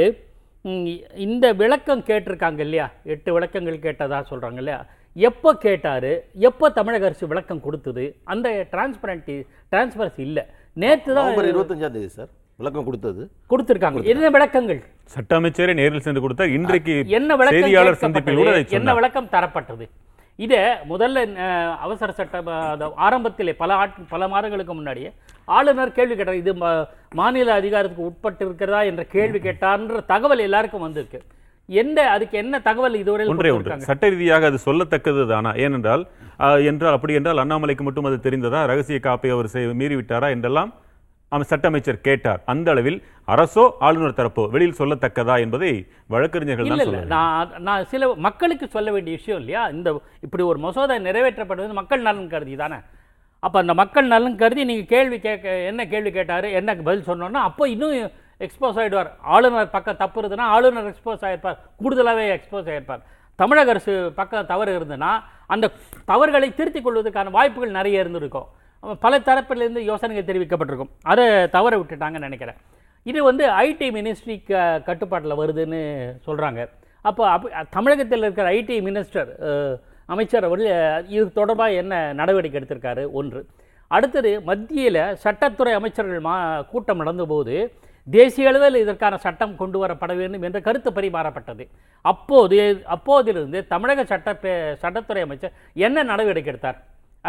இந்த 1.26 1.46
விளக்கம் 1.60 2.02
கேட்டிருக்காங்க 2.08 2.60
இல்லையா? 2.66 2.84
எட்டு 3.12 3.30
விளக்கங்கள் 3.36 3.84
கேட்டதாக 3.86 4.22
சொல்கிறாங்க 4.30 4.60
இல்லையா? 4.62 4.80
எப்போ 5.16 5.50
கேட்டார்? 5.64 6.12
எப்போ 6.48 6.70
தமிழக 6.76 7.06
அரசு 7.08 7.26
விளக்கம் 7.32 7.64
கொடுத்தது? 7.64 8.04
அந்த 8.32 8.48
டிரான்ஸ்பரண்டி 8.72 9.36
டிரான்ஸ்பரன்சி 9.72 10.22
இல்லை. 10.28 10.44
நேற்று 10.82 11.10
தான் 11.14 11.24
நவம்பர் 11.24 11.50
இருபத்தஞ்சாம் 11.52 11.96
தேதி 11.96 12.08
சார். 12.18 12.30
விளக்கம் 12.58 12.84
கொடுத்தது. 12.84 13.22
கொடுத்துருக்காங்க. 13.50 14.04
என்ன 14.04 14.30
விளக்கங்கள்? 14.30 14.80
சட்ட 15.04 15.40
அமைச்சரே 15.40 15.74
நேரில் 15.74 16.00
சென்று 16.00 16.20
கொடுத்தார் 16.20 16.48
இன்றைக்கு 16.48 17.04
என்ன 17.08 17.36
விளக்கம் 17.36 17.60
செய்தியாளர் 17.60 17.94
சந்திப்பில் 17.94 18.36
கூட? 18.36 18.64
என்ன 18.68 18.94
விளக்கம் 18.94 19.26
தரப்பட்டது? 19.26 19.84
இதை 20.38 20.58
முதல்ல 20.88 21.18
அவசர 21.76 22.12
அது 22.70 22.84
ஆரம்பத்திலே 22.98 23.52
பல 23.52 23.74
ஆட் 23.74 24.08
பல 24.08 24.28
மாதங்களுக்கு 24.28 24.74
முன்னாடியே 24.74 25.10
ஆளுநர் 25.48 25.92
கேள்வி 25.92 26.16
கேட்டார். 26.16 26.34
இது 26.34 26.52
மாநில 27.12 27.52
அதிகாரத்துக்கு 27.52 28.04
உட்பட்டு 28.04 28.44
இருக்கிறதா 28.44 28.82
என்ற 28.82 29.04
கேள்வி 29.04 29.38
கேட்டார்ன்ற 29.38 30.04
தகவல் 30.06 30.38
எல்லாருக்கும் 30.38 30.80
வந்திருக்கு. 30.80 31.20
எந்த 31.68 32.10
அதுக்கு 32.10 32.38
என்ன 32.38 32.60
தகவல் 32.60 32.94
இதுவரை 32.94 33.26
ஒன்றே 33.26 33.50
ஒன்று. 33.50 33.80
சட்ட 33.80 34.08
ரீதியாக 34.08 34.46
அது 34.46 34.58
சொல்லத்தக்கது 34.66 35.28
தானா? 35.28 35.52
ஏனென்றால் 35.56 36.04
என்றால் 36.64 36.92
அப்படி 36.92 37.14
என்றால் 37.14 37.36
அண்ணாமலைக்கு 37.36 37.80
மட்டும் 37.80 38.04
அது 38.04 38.18
தெரிந்ததா? 38.22 38.66
ரகசிய 38.66 38.98
காப்பை 39.02 39.30
அவர் 39.30 39.50
செய்- 39.52 39.78
மீறிவிட்டாரா 39.80 40.28
என்றெல்லாம் 40.28 40.72
சட்ட 41.50 41.66
அமைச்சர் 41.70 42.00
கேட்டார். 42.06 42.40
அந்த 42.52 42.68
அளவில் 42.72 42.98
அரசோ 43.34 43.64
ஆளுநர் 43.86 44.16
தரப்போ 44.18 44.42
வெளியில் 44.54 44.78
சொல்லத்தக்கதா 44.80 45.34
என்பதை 45.44 45.70
வழக்கறிஞர்கள் 46.14 47.06
நான் 47.14 47.52
நான் 47.68 47.86
சில 47.92 48.08
மக்களுக்கு 48.26 48.66
சொல்ல 48.76 48.90
வேண்டிய 48.94 49.16
விஷயம் 49.20 49.40
இல்லையா? 49.42 49.62
இந்த 49.76 49.88
இப்படி 50.26 50.42
ஒரு 50.50 50.58
மசோதா 50.66 50.98
நிறைவேற்றப்படுவது 51.08 51.78
மக்கள் 51.80 52.06
நலன் 52.08 52.32
கருதி 52.34 52.56
தானே? 52.62 52.78
அப்போ 53.42 53.58
அந்த 53.62 53.74
மக்கள் 53.82 54.12
நலன் 54.14 54.40
கருதி 54.42 54.64
நீங்கள் 54.70 54.90
கேள்வி 54.94 55.18
கேட்க 55.26 55.54
என்ன 55.70 55.86
கேள்வி 55.92 56.10
கேட்டார் 56.18 56.48
என்ன 56.60 56.76
பதில் 56.88 57.08
சொன்னோன்னா 57.10 57.40
அப்போ 57.48 57.64
இன்னும் 57.74 57.96
எக்ஸ்போஸ் 58.46 58.78
ஆகிடுவார் 58.82 59.10
ஆளுநர் 59.34 59.74
பக்கம் 59.74 60.00
தப்பு 60.02 60.20
இருந்ததுன்னா 60.20 60.46
ஆளுநர் 60.54 60.90
எக்ஸ்போஸ் 60.92 61.24
ஆகிருப்பார் 61.28 61.58
கூடுதலாகவே 61.82 62.24
எக்ஸ்போஸ் 62.38 62.70
ஆகிருப்பார் 62.72 63.02
தமிழக 63.38 63.70
அரசு 63.74 63.92
பக்கம் 64.18 64.50
தவறு 64.50 64.72
இருந்ததுன்னா 64.78 65.12
அந்த 65.54 65.70
தவறுகளை 66.10 66.48
திருத்திக் 66.58 66.84
கொள்வதற்கான 66.86 67.30
வாய்ப்புகள் 67.36 67.76
நிறைய 67.78 68.02
இருந்திருக்கும். 68.02 68.48
பல 69.04 69.18
தரப்பிலிருந்து 69.26 69.80
யோசனைகள் 69.90 70.28
தெரிவிக்கப்பட்டிருக்கும். 70.28 70.92
அதை 71.10 71.24
தவற 71.56 71.72
விட்டுட்டாங்கன்னு 71.80 72.26
நினைக்கிறேன். 72.28 72.58
இது 73.10 73.20
வந்து 73.28 73.44
ஐடி 73.66 73.88
மினிஸ்ட்ரி 73.96 74.36
க 74.48 74.80
கட்டுப்பாட்டில் 74.88 75.40
வருதுன்னு 75.40 75.80
சொல்கிறாங்க 76.26 76.60
அப்போ 77.08 77.22
அப் 77.34 77.46
தமிழகத்தில் 77.76 78.24
இருக்கிற 78.26 78.46
ஐடி 78.58 78.76
மினிஸ்டர் 78.88 79.30
அமைச்சர் 80.12 80.46
அவர் 80.48 80.62
இது 81.14 81.24
தொடர்பாக 81.38 81.78
என்ன 81.82 81.94
நடவடிக்கை 82.20 82.58
எடுத்திருக்காரு? 82.60 83.04
ஒன்று. 83.20 83.40
அடுத்தது 83.96 84.30
மத்தியில் 84.48 85.00
சட்டத்துறை 85.24 85.72
அமைச்சர்கள் 85.78 86.20
மா 86.26 86.34
கூட்டம் 86.72 87.00
நடந்தபோது 87.02 87.54
தேசிய 88.06 88.50
அளவில் 88.50 88.82
இதற்கான 88.84 89.18
சட்டம் 89.24 89.58
கொண்டு 89.60 89.78
வரப்பட 89.82 90.12
வேண்டும் 90.20 90.44
என்ற 90.48 90.60
கருத்து 90.68 90.90
பரிமாறப்பட்டது. 90.90 91.64
அப்போது 92.12 92.58
அப்போதிலிருந்து 92.96 93.60
தமிழக 93.74 94.04
சட்ட 94.12 94.32
சட்டத்துறை 94.82 95.22
அமைச்சர் 95.26 95.56
என்ன 95.86 96.02
நடவடிக்கை 96.10 96.52
எடுத்தார்? 96.52 96.78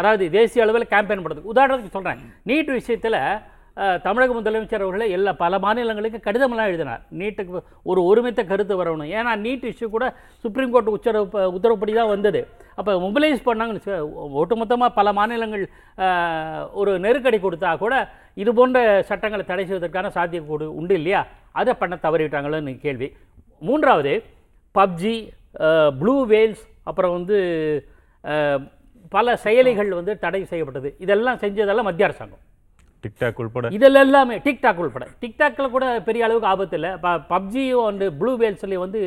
அதாவது 0.00 0.24
தேசிய 0.36 0.64
அளவில் 0.66 0.92
கேம்பெயின் 0.92 1.24
பண்ணுறது 1.24 1.50
உதாரணத்துக்கு 1.54 1.96
சொல்கிறேன் 1.96 2.22
நீட் 2.50 2.70
விஷயத்தில் 2.78 3.20
தமிழக 4.04 4.32
முதலமைச்சர் 4.34 4.82
அவர்களே 4.84 5.06
எல்லா 5.14 5.30
பல 5.40 5.54
மாநிலங்களுக்கு 5.62 6.18
கடிதமெல்லாம் 6.26 6.68
எழுதினார். 6.70 7.00
நீட்டுக்கு 7.20 7.60
ஒரு 7.90 8.00
ஒருமித்த 8.10 8.42
கருத்து 8.50 8.74
வரணும். 8.80 9.08
ஏன்னா 9.18 9.32
நீட் 9.44 9.64
இஷ்யூ 9.70 9.86
கூட 9.94 10.04
சுப்ரீம் 10.42 10.72
கோர்ட் 10.74 10.90
உத்தரவு 10.96 11.26
உத்தரவுப்படி 11.56 11.92
தான் 11.96 12.12
வந்தது. 12.12 12.40
அப்போ 12.78 12.92
மொபிலைஸ் 13.04 13.42
பண்ணாங்கன்னு 13.48 13.96
ஒட்டுமொத்தமாக 14.42 14.96
பல 14.98 15.12
மாநிலங்கள் 15.18 15.64
ஒரு 16.82 16.92
நெருக்கடி 17.06 17.40
கொடுத்தா 17.46 17.72
கூட 17.82 17.96
இது 18.42 18.52
போன்ற 18.58 18.78
சட்டங்களை 19.10 19.46
தடை 19.50 19.64
செய்வதற்கான 19.70 20.12
சாத்தியக்கூடு 20.18 20.68
உண்டு 20.80 20.94
இல்லையா? 21.00 21.22
அதை 21.62 21.74
பண்ண 21.82 21.98
தவறிவிட்டாங்களோன்னு 22.06 22.76
கேள்வி. 22.86 23.10
மூன்றாவது 23.62 24.14
பப்ஜி 24.74 25.16
ப்ளூ 26.02 26.16
வேல்ஸ் 26.34 26.64
அப்புறம் 26.90 27.16
வந்து 27.18 27.38
பல 29.16 29.36
செயலிகள் 29.44 29.90
வந்து 29.98 30.12
தடை 30.24 30.42
செய்யப்பட்டது. 30.50 30.90
இதெல்லாம் 31.04 31.40
செஞ்சதெல்லாம் 31.44 31.88
மத்திய 31.88 32.08
அரசாங்கம். 32.08 32.42
டிக்டாக் 33.04 33.38
உள்பட. 33.42 33.70
இதில் 33.76 34.00
எல்லாமே 34.02 34.36
டிக்டாக் 34.46 34.80
உள்பட. 34.82 35.04
டிக்டாக்ல 35.22 35.66
கூட 35.76 35.86
பெரிய 36.08 36.24
அளவுக்கு 36.26 36.50
ஆபத்து 36.52 36.76
இல்லை. 36.78 36.90
ப 37.04 37.08
பப்ஜியும் 37.32 37.86
வந்து 37.90 38.06
ப்ளூ 38.20 38.32
வேல்ஸ்லேயும் 38.42 38.84
வந்து 38.86 39.00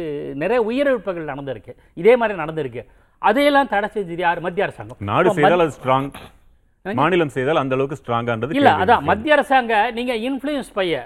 நிறைய 0.43 0.59
உயிரிழப்புகள் 0.69 1.29
நடந்திருக்கு. 1.31 1.73
இதே 2.01 2.13
மாதிரி 2.21 2.35
நடந்திருக்கு. 2.43 2.83
அதையெல்லாம் 3.29 3.69
தடை 3.73 3.87
செஞ்சது 3.95 4.23
யார்? 4.25 4.41
மத்திய 4.47 4.65
அரசாங்கம். 4.67 4.99
நாடு 5.11 5.33
செய்தால் 5.37 5.73
ஸ்ட்ராங் 5.77 6.09
மாநிலம் 6.97 7.31
செய்தால் 7.35 7.61
அந்த 7.61 7.75
அளவுக்கு 7.75 7.99
ஸ்ட்ராங்கான்றது 8.01 8.57
இல்ல. 8.57 8.71
அதான் 8.83 9.07
மத்திய 9.07 9.35
அரசாங்க 9.35 9.73
நீங்க 9.97 10.13
இன்ஃப்ளூயன்ஸ் 10.27 10.71
பைய 10.77 11.01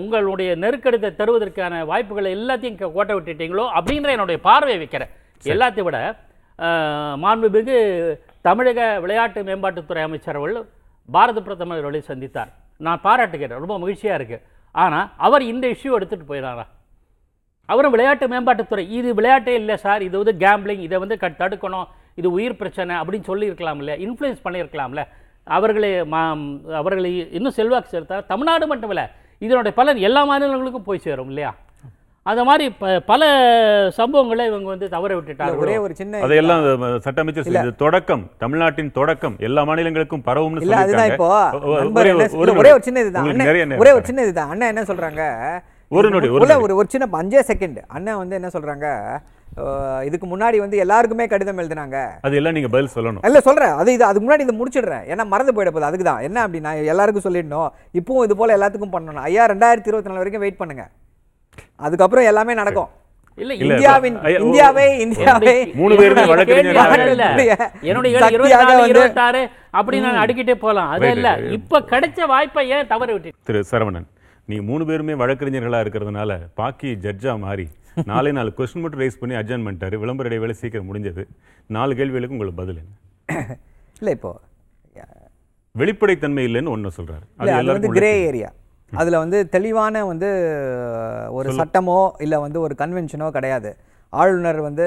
உங்களுடைய 0.00 0.50
நெருக்கடித்தை 0.64 1.10
தருவதற்கான 1.20 1.80
வாய்ப்புகளை 1.90 2.30
எல்லாத்தையும் 2.38 2.78
கோட்டை 2.98 3.14
விட்டுட்டீங்களோ 3.16 3.64
அப்படின்ற 3.78 4.10
என்னுடைய 4.16 4.40
பார்வையை 4.48 4.78
வைக்கிறேன். 4.82 5.12
எல்லாத்தையும் 5.54 5.88
விட 5.90 6.00
மாண்புமிகு 6.58 8.18
தமிழக 8.40 9.00
விளையாட்டு 9.00 9.42
மேம்பாட்டுத்துறை 9.42 10.02
அமைச்சர் 10.02 10.36
அவர்கள் 10.36 10.64
பாரத 11.12 11.42
பிரதமர் 11.42 11.78
அவர்களை 11.78 12.00
சந்தித்தார். 12.00 12.48
நான் 12.76 13.00
பாராட்டுகிறேன். 13.00 13.58
ரொம்ப 13.58 13.78
மகிழ்ச்சியாக 13.78 14.22
இருக்குது 14.22 14.42
ஆனால் 14.72 15.10
அவர் 15.16 15.42
இந்த 15.42 15.66
இஷ்யூ 15.66 15.86
எடுத்துகிட்டு 15.86 16.24
போயிடாரா 16.28 16.66
அவரும் 17.66 17.90
விளையாட்டு 17.90 18.28
மேம்பாட்டுத்துறை 18.28 18.90
இது 18.90 19.14
விளையாட்டே 19.14 19.46
இல்லை 19.46 19.76
சார். 19.76 20.02
இது 20.02 20.24
வந்து 20.24 20.46
கேம்பிளிங் 20.46 20.80
இதை 20.80 20.98
வந்து 20.98 21.18
க- 21.18 21.28
தடுக்கணும். 21.28 21.84
இது 22.14 22.30
உயிர் 22.30 22.56
பிரச்சனை 22.56 22.96
அப்படின்னு 22.96 23.28
சொல்லியிருக்கலாம்ல 23.28 23.92
இன்ஃப்ளூயன்ஸ் 24.06 24.44
பண்ணியிருக்கலாம்ல. 24.44 25.04
அவர்களை 25.44 26.04
மா 26.04 26.36
அவர்களை 26.72 27.32
இன்னும் 27.32 27.52
செல்வாக்கு 27.52 27.88
சேர்த்தார் 27.88 28.26
தமிழ்நாடு 28.26 28.66
மட்டும் 28.66 28.88
இல்லை 28.88 29.04
இதனுடைய 29.38 29.76
பலன் 29.76 29.96
எல்லா 29.96 30.28
மாநிலங்களுக்கும் 30.28 30.84
போய் 30.84 30.98
சேரும் 30.98 31.26
இல்லையா? 31.26 31.54
அந்த 32.26 32.44
மாதிரி 32.44 32.70
ப- 32.70 33.00
பல 33.00 33.26
சம்பவங்களை 33.96 34.46
இவங்க 34.46 34.68
வந்து 34.68 34.88
தவற 34.88 35.14
விட்டுட்டாங்க. 35.14 35.56
ஒரே 35.56 35.76
ஒரு 35.78 35.94
சின்ன 35.94 36.18
அதையெல்லாம் 36.18 36.64
அஹ், 36.64 36.98
சட்ட 36.98 37.20
அமைச்சர் 37.20 37.46
இது 37.46 37.74
தொடக்கம் 37.74 38.30
தமிழ்நாட்டின் 38.38 38.92
தொடக்கம். 38.92 39.36
எல்லா 39.38 39.62
மாநிலங்களுக்கும் 39.62 40.22
பரவும்னு 40.26 40.60
இல்ல 40.60 40.76
அதுதான் 40.76 41.10
இப்போ 41.10 41.50
ஒரே- 41.52 42.72
ஒரு 42.72 42.82
சின்ன 42.82 43.00
இதுதான் 43.00 43.24
ஒரே 43.78 43.92
ஒரு. 43.92 44.04
சின்ன 44.04 44.22
இதுதான் 44.22 44.48
அண்ணன் 44.48 44.68
என்ன 44.68 44.82
சொல்றாங்க? 44.82 45.60
ஒரு 45.88 46.10
நொடி, 46.10 46.28
ஒரு. 46.28 46.74
ஒரு 46.74 46.86
சின்ன 46.88 47.22
அஞ்சே 47.22 47.42
செகண்ட். 47.46 47.76
அண்ணன் 47.86 48.16
வந்து 48.16 48.34
என்ன 48.34 48.48
சொல்றாங்க? 48.52 49.18
இதுக்கு 50.04 50.26
முன்னாடி 50.26 50.56
வந்து 50.56 50.76
எல்லாருக்குமே 50.76 51.26
கடிதம் 51.26 51.58
எழுதினாங்க. 51.58 52.10
அது 52.20 52.36
எல்லாம் 52.36 52.52
நீங்க 52.52 52.68
பதில் 52.68 52.88
சொல்லணும். 52.94 53.26
இல்ல 53.26 53.40
சொல்றேன். 53.40 53.68
அது 53.68 53.92
இது 53.92 54.04
அதுக்கு 54.04 54.30
முன்னாடி 54.30 54.40
இதை 54.40 54.60
முடிச்சிடுறேன். 54.60 55.02
ஏன்னா 55.10 55.26
மறந்து 55.26 55.52
போயிட 55.52 55.70
போகுது. 55.70 55.84
அதுக்கு 55.84 56.04
தான். 56.04 56.20
என்ன 56.20 56.48
அப்படின்னா 56.48 56.84
எல்லாருக்கும் 56.84 57.34
சொல்லிடணும். 57.34 57.68
இப்பவும் 57.92 58.22
இது 58.22 58.36
போல 58.36 58.56
எல்லாத்துக்கும் 58.56 58.92
பண்ணணும். 58.92 59.14
ஐயா 59.14 59.44
ரெண்டாயிரத்தி 59.44 59.56
இருபத்தி 59.56 60.10
நாலு 60.10 60.12
வரைக்கும் 60.12 60.40
வெயிட் 60.40 60.56
பண்ணுங்க. 60.56 60.88
அதுக்கப்புறம் 61.80 62.28
எல்லாமே 62.30 62.52
நடக்கும். 62.60 62.90
இல்ல 63.38 63.54
இந்தியாவின் 63.64 64.14
இந்தியாவை 64.44 64.84
இந்தியாவை 65.04 65.54
மூணு 65.80 65.94
பேருமே 66.00 66.22
என்னுடைய 67.90 68.14
வழக்கறிஞர் 68.20 69.40
அப்படி 69.78 69.96
நான் 70.04 70.20
அடிக்கிட்டே 70.24 70.54
போலாம் 70.64 70.90
அது 70.94 71.08
இல்ல. 71.16 71.30
இப்ப 71.56 71.80
கிடைச்ச 71.92 72.28
வாய்ப்பை 72.32 72.64
ஏன் 72.76 72.90
தவற 72.92 73.08
விட்டு 73.16 73.32
திரு 73.48 73.60
சரவணன் 73.72 74.08
நீ 74.48 74.58
மூணு 74.70 74.82
பேருமே 74.90 75.14
வழக்கறிஞர்களா 75.22 75.78
இருக்கிறதுனால 75.84 76.30
பாக்கி 76.60 76.90
ஜட்ஜா 77.04 77.34
மாறி 77.44 77.66
நாலே 78.10 78.30
நாலு 78.38 78.50
கொஸ்டின் 78.56 78.82
மட்டும் 78.84 79.02
ரைஸ் 79.02 79.20
பண்ணி 79.20 79.34
அட்ஜன் 79.40 79.64
பண்ணிட்டாரு. 79.66 79.94
விளம்பர 80.02 80.28
இடைவேளை 80.28 80.54
சீக்கிரம் 80.60 80.88
முடிஞ்சது. 80.88 81.22
நாலு 81.70 81.92
கேள்விகளுக்கு 81.98 82.36
உங்களுக்கு 82.36 82.60
பதில் 82.62 82.80
என்ன? 82.82 82.92
இல்ல 84.00 84.10
இப்போ 84.16 84.32
வெளிப்படைத்தன்மை 85.74 86.42
இல்லைன்னு 86.48 86.74
ஒண்ணு 86.74 86.90
சொல்றாரு. 86.98 87.24
அது 87.40 87.88
கிரே 87.98 88.12
ஏரியா 88.28 88.50
அதுல 88.92 89.18
வந்து 89.18 89.48
தெளிவான 89.48 90.04
வந்து 90.04 90.26
ஒரு 91.30 91.50
சட்டமோ 91.52 92.10
இல்ல 92.18 92.40
வந்து 92.40 92.60
ஒரு 92.60 92.74
கன்வென்ஷனோ 92.78 93.30
கிடையாது. 93.30 93.76
ஆளுநர் 94.10 94.60
வந்து 94.60 94.86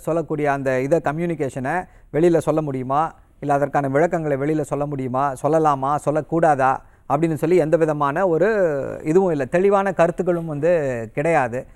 சொல்லக்கூடிய 0.00 0.52
அந்த 0.52 0.80
இதை 0.80 1.00
கம்யூனிகேஷனை 1.04 1.84
வெளியில 2.12 2.38
சொல்ல 2.38 2.62
முடியுமா? 2.62 3.14
இல்ல 3.40 3.54
அதற்கான 3.54 3.88
விளக்கங்களை 3.88 4.36
வெளியில 4.36 4.60
சொல்ல 4.60 4.86
முடியுமா? 4.86 5.32
சொல்லலாமா? 5.42 5.94
சொல்லக்கூடாதா? 6.04 6.76
அப்படின்னு 7.08 7.34
சொல்லி 7.34 7.56
எந்த 7.56 7.76
விதமான 7.76 8.28
ஒரு 8.28 8.48
இதுவும் 9.02 9.30
இல்லை. 9.30 9.46
தெளிவான 9.46 9.92
கருத்துக்களும் 9.92 10.46
வந்து 10.46 11.10
கிடையாது. 11.14 11.66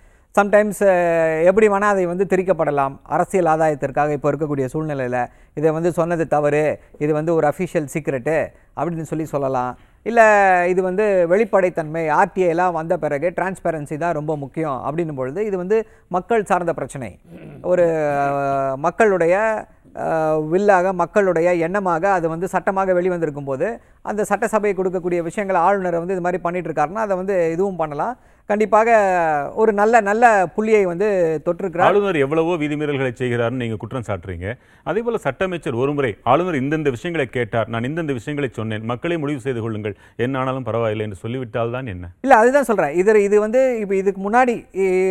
சம்டைம்ஸ் 0.40 0.82
எப்படி 1.44 1.68
வேணால் 1.68 1.92
அதை 1.94 2.06
வந்து 2.06 2.26
திரிக்கப்படலாம். 2.30 2.98
அரசியல் 3.02 3.58
ஆதாயத்திற்காக 3.58 4.12
இப்போ 4.12 4.32
இருக்கக்கூடிய 4.32 4.64
சூழ்நிலையில் 4.64 5.26
இதை 5.54 5.70
வந்து 5.70 5.92
சொன்னது 5.92 6.28
தவறு 6.28 6.78
இது 6.98 7.12
வந்து 7.12 7.34
ஒரு 7.34 7.46
அஃபிஷியல் 7.48 7.88
சீக்ரெட்டு 7.94 8.46
அப்படின்னு 8.76 9.02
சொல்லி 9.02 9.24
சொல்லலாம். 9.24 9.78
இல்லை 10.10 10.24
இது 10.72 10.80
வந்து 10.88 11.04
வெளிப்படைத்தன்மை 11.32 12.02
ஆர்டிஐலாம் 12.20 12.76
வந்த 12.78 12.94
பிறகு 13.02 13.28
டிரான்ஸ்பெரன்சி 13.36 13.96
தான் 14.04 14.16
ரொம்ப 14.18 14.32
முக்கியம் 14.44 14.78
அப்படின்னும் 14.86 15.20
பொழுது 15.20 15.40
இது 15.48 15.56
வந்து 15.62 15.76
மக்கள் 16.16 16.48
சார்ந்த 16.50 16.72
பிரச்சனை. 16.78 17.10
ஒரு 17.72 17.86
மக்களுடைய 18.86 19.36
வில்லாக 20.52 20.92
மக்களுடைய 21.02 21.48
எண்ணமாக 21.66 22.04
அது 22.16 22.26
வந்து 22.34 22.46
சட்டமாக 22.54 22.92
வெளிவந்திருக்கும் 22.98 23.48
போது 23.50 23.66
அந்த 24.10 24.24
சட்டசபை 24.30 24.72
கொடுக்கக்கூடிய 24.76 25.20
விஷயங்களை 25.28 25.60
ஆளுநர் 25.68 26.00
வந்து 26.02 26.14
இது 26.16 26.24
மாதிரி 26.26 26.40
பண்ணிட்டு 26.46 26.68
இருக்காருன்னா 26.70 27.02
அதை 27.06 27.16
வந்து 27.22 27.34
இதுவும் 27.54 27.80
பண்ணலாம். 27.82 28.14
கண்டிப்பாக 28.50 28.88
ஒரு 29.62 29.72
நல்ல 29.80 29.94
நல்ல 30.08 30.24
புள்ளியை 30.54 30.80
வந்து 30.90 31.08
தொற்றிருக்கிறார் 31.46 31.88
ஆளுநர் 31.88 32.18
எவ்வளவோ 32.24 32.54
விதிமீறல்களை 32.62 33.12
செய்கிறார்னு 33.20 33.60
நீங்க 33.62 33.76
குற்றம் 33.82 34.06
சாட்டுறீங்க. 34.08 34.46
அதே 34.90 35.00
போல 35.06 35.20
சட்ட 35.26 35.48
அமைச்சர் 35.48 35.78
ஒருமுறை 35.82 36.10
ஆளுநர் 36.32 36.60
இந்தந்த 36.62 36.90
விஷயங்களை 36.96 37.26
கேட்டார். 37.38 37.70
நான் 37.74 37.88
இந்தந்த 37.90 38.14
விஷயங்களை 38.18 38.50
சொன்னேன். 38.58 38.84
மக்களை 38.92 39.18
முடிவு 39.22 39.44
செய்து 39.46 39.62
கொள்ளுங்கள். 39.64 39.96
என்ன 40.26 40.40
ஆனாலும் 40.42 40.68
பரவாயில்லை 40.68 41.06
என்று 41.08 41.22
சொல்லிவிட்டால் 41.24 41.74
தான் 41.76 41.90
என்ன? 41.94 42.10
இல்லை 42.26 42.38
அதுதான் 42.42 42.68
சொல்கிறேன் 42.70 42.94
இது 43.02 43.18
இது 43.28 43.38
வந்து 43.46 43.62
இப்போ 43.82 43.96
இதுக்கு 44.02 44.22
முன்னாடி 44.26 44.56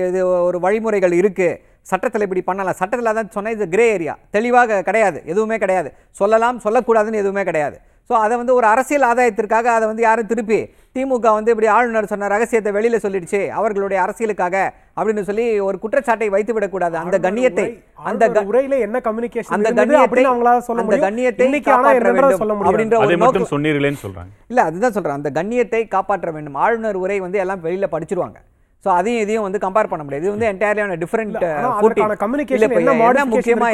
இது 0.09 0.21
ஒரு 0.47 0.59
வழிமுறைகள் 0.65 1.15
இருக்குது 1.21 1.59
சட்டத்தில் 1.91 2.25
இப்படி 2.25 2.43
பண்ணலாம். 2.49 2.79
சட்டத்தில் 2.82 3.17
தான் 3.19 3.32
சொன்னேன் 3.38 3.55
இது 3.57 3.67
கிரே 3.75 3.86
ஏரியா 3.93 4.13
தெளிவாக 4.36 4.82
கிடையாது. 4.89 5.19
எதுவுமே 5.32 5.57
கிடையாது. 5.63 5.89
சொல்லலாம் 6.19 6.59
சொல்லக்கூடாதுன்னு 6.65 7.21
எதுவுமே 7.23 7.45
கிடையாது. 7.49 7.77
ஸோ 8.09 8.13
அதை 8.25 8.36
வந்து 8.39 8.53
ஒரு 8.59 8.67
அரசியல் 8.73 9.05
ஆதாயத்திற்காக 9.09 9.67
அதை 9.77 9.86
வந்து 9.89 10.03
யாரும் 10.05 10.29
திருப்பி 10.32 10.57
திமுக 10.96 11.28
வந்து 11.36 11.52
இப்படி 11.54 11.68
ஆளுநர் 11.74 12.10
சொன்ன 12.12 12.30
ரகசியத்தை 12.34 12.72
வெளியில் 12.78 13.04
சொல்லிடுச்சு 13.04 13.39
அவர்களுடைய 13.58 13.98
அரசியலுக்காக 14.06 14.56
அப்படின்னு 14.98 15.24
சொல்லி 15.30 15.46
ஒரு 15.68 15.78
குற்றச்சாட்டை 15.84 16.28
வைத்து 16.34 16.54
விடக்கூடாது. 16.56 16.96
அந்த 17.02 17.18
கண்ணியத்தை 17.26 17.66
அந்த 18.10 18.44
உரையில 18.50 18.80
என்ன 18.88 19.00
கம்யூனிகேஷன் 19.08 19.56
அந்த 19.58 19.70
கண்ணியத்தை 19.78 20.04
அப்படின்னு 20.08 20.32
அவங்களால 20.34 20.66
சொல்ல 20.68 20.82
அந்த 20.82 20.88
முடியும்? 20.89 21.06
கண்ணியத்தை 21.08 21.48
காப்பாற்ற 21.70 22.12
வேண்டும் 22.16 22.42
சொல்ல 22.44 22.54
முடியும்? 22.54 22.70
அப்படின்ற 22.72 22.96
ஒரு 23.02 23.08
அதை 23.08 23.18
நோக்கம் 23.18 23.26
மட்டும் 23.26 23.54
சொன்னீர்களேன்னு 23.56 24.04
சொல்றாங்க. 24.06 24.32
இல்ல 24.52 24.68
அதுதான் 24.70 24.96
சொல்றேன். 24.98 25.18
அந்த 25.20 25.32
கண்ணியத்தை 25.39 25.82
காப்பாற்ற 25.96 26.32
வேண்டும். 26.38 26.62
ஆளுநர் 26.66 27.02
உரை 27.04 27.20
வந்து 27.26 27.42
எல்லாம் 27.46 27.64
வெளியில 27.68 27.88
படிச்சிருவாங்க. 27.96 28.38
சோ 28.86 28.89
அதையும் 29.00 29.24
இதையும் 29.24 29.46
வந்து 29.48 29.60
கம்பேர் 29.66 29.92
பண்ண 29.92 30.04
முடியாது. 30.06 30.24
இது 30.26 30.36
வந்து 30.36 30.50
என்டையர்லியான 30.52 30.96
டிஃபரெண்ட் 31.02 31.44
அதற்கான 31.80 32.16
communication 32.24 32.72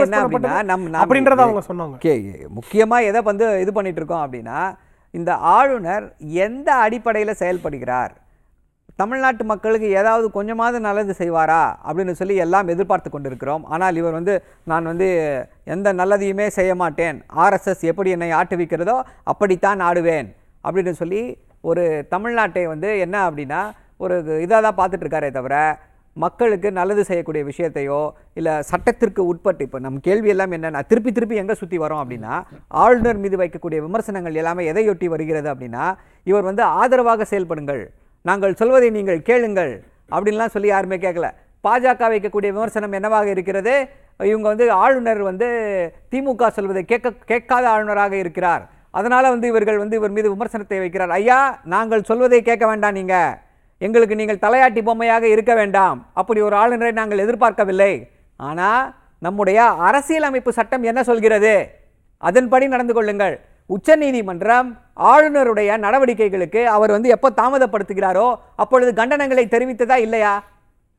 என்ன 0.05 0.19
அப்படின்னா? 0.23 0.57
நம் 0.71 0.89
அப்படின்றத 1.03 1.41
அவங்க 1.45 1.63
சொன்னாங்க. 1.71 1.95
ஓகே 1.99 2.15
முக்கியமா 2.59 2.99
எதை 3.11 3.21
வந்து 3.31 3.47
இது 3.65 3.73
பண்ணிட்டு 3.77 4.01
இருக்கோம் 4.01 4.25
அப்படின்னா 4.25 4.59
இந்த 5.17 5.31
ஆளுநர் 5.57 6.05
எந்த 6.45 6.69
அடிப்படையில் 6.85 7.39
செயல்படுகிறார்? 7.41 8.13
தமிழ்நாட்டு 9.01 9.43
மக்களுக்கு 9.51 9.87
ஏதாவது 9.99 10.27
கொஞ்சமாவது 10.35 10.77
நல்லது 10.85 11.13
செய்வாரா? 11.19 11.63
அப்படின்னு 11.87 12.13
சொல்லி 12.19 12.35
எல்லாம் 12.45 12.71
எதிர்பார்த்து 12.73 13.09
கொண்டிருக்கிறோம். 13.11 13.65
ஆனால் 13.73 13.97
இவர் 14.01 14.17
வந்து 14.19 14.33
நான் 14.71 14.89
வந்து 14.91 15.09
எந்த 15.75 15.87
நல்லதையுமே 15.99 16.47
செய்ய 16.57 16.71
மாட்டேன். 16.83 17.17
ஆர்எஸ்எஸ் 17.43 17.83
எப்படி 17.91 18.11
என்னை 18.15 18.29
ஆட்டுவிக்கிறதோ 18.39 18.97
அப்படித்தான் 19.31 19.83
ஆடுவேன். 19.89 20.29
அப்படின்னு 20.63 20.93
சொல்லி 21.01 21.21
ஒரு 21.69 21.83
தமிழ்நாட்டை 22.13 22.63
வந்து 22.73 22.89
என்ன 23.05 23.17
அப்படின்னா 23.27 23.61
ஒரு 24.03 24.15
இதாக 24.45 24.61
தான் 24.65 24.79
பார்த்துட்ருக்காரே 24.79 25.29
தவிர 25.37 25.55
மக்களுக்கு 26.23 26.69
நல்லது 26.79 27.03
செய்யக்கூடிய 27.09 27.43
விஷயத்தையோ 27.49 28.01
இல்லை 28.39 28.53
சட்டத்திற்கு 28.71 29.21
உட்பட்டு 29.31 29.65
இப்போ 29.67 29.79
நம் 29.85 29.99
கேள்வி 30.07 30.29
எல்லாம் 30.33 30.53
என்னென்னா 30.57 30.81
திருப்பி 30.91 31.11
திருப்பி 31.17 31.41
எங்கே 31.41 31.55
சுற்றி 31.61 31.79
வரோம் 31.83 32.01
அப்படின்னா 32.03 32.35
ஆளுநர் 32.83 33.21
மீது 33.23 33.37
வைக்கக்கூடிய 33.43 33.81
விமர்சனங்கள் 33.87 34.39
எல்லாமே 34.41 34.65
எதையொட்டி 34.71 35.09
வருகிறது 35.15 35.49
அப்படின்னா 35.53 35.85
இவர் 36.31 36.47
வந்து 36.49 36.63
ஆதரவாக 36.81 37.27
செயல்படுங்கள் 37.33 37.83
நாங்கள் 38.25 38.57
சொல்வதை 38.61 38.89
நீங்கள் 38.97 39.21
கேளுங்கள் 39.29 39.73
அப்படின்லாம் 40.11 40.55
சொல்லி 40.55 40.69
யாருமே 40.71 40.97
கேட்கல 41.05 41.29
பாஜக 41.63 42.07
வைக்கக்கூடிய 42.13 42.49
விமர்சனம் 42.55 42.95
என்னவாக 42.97 43.27
இருக்கிறது? 43.35 43.73
இவங்க 44.19 44.47
வந்து 44.51 44.65
ஆளுநர் 44.83 45.21
வந்து 45.29 45.47
திமுக 46.11 46.49
சொல்வதை 46.57 46.83
கேட்க 46.91 47.13
கேட்காத 47.31 47.65
ஆளுநராக 47.73 48.13
இருக்கிறார். 48.23 48.63
அதனால் 48.99 49.33
வந்து 49.33 49.47
இவர்கள் 49.51 49.81
வந்து 49.81 49.97
இவர் 49.99 50.15
மீது 50.17 50.29
விமர்சனத்தை 50.35 50.79
வைக்கிறார். 50.83 51.13
ஐயா 51.19 51.39
நாங்கள் 51.73 52.07
சொல்வதை 52.09 52.39
கேட்க 52.49 52.65
வேண்டாம் 52.71 52.97
நீங்கள் 52.97 53.33
எங்களுக்கு 53.85 54.15
நீங்கள் 54.19 54.43
தலையாட்டி 54.45 54.81
பொம்மையாக 54.87 55.25
இருக்க 55.33 55.51
வேண்டாம். 55.55 55.97
அப்படி 56.19 56.39
ஒரு 56.47 56.55
ஆளுநரை 56.61 56.93
நாங்கள் 56.99 57.23
எதிர்பார்க்கவில்லை. 57.25 57.93
ஆனால் 58.49 58.85
நம்முடைய 59.25 59.59
அரசியலமைப்பு 59.87 60.51
சட்டம் 60.59 60.87
என்ன 60.89 61.01
சொல்கிறது? 61.09 61.53
அதன்படி 62.17 62.65
நடந்து 62.73 62.93
கொள்ளுங்கள். 62.97 63.35
உச்சநீதிமன்றம் 63.75 64.67
ஆளுநருடைய 65.11 65.71
நடவடிக்கைகளுக்கு 65.85 66.61
அவர் 66.75 66.91
வந்து 66.95 67.09
எப்போ 67.15 67.29
தாமதப்படுத்துகிறாரோ 67.39 68.27
அப்பொழுது 68.63 68.91
கண்டனங்களை 68.99 69.45
தெரிவித்ததா 69.55 69.97
இல்லையா? 70.05 70.33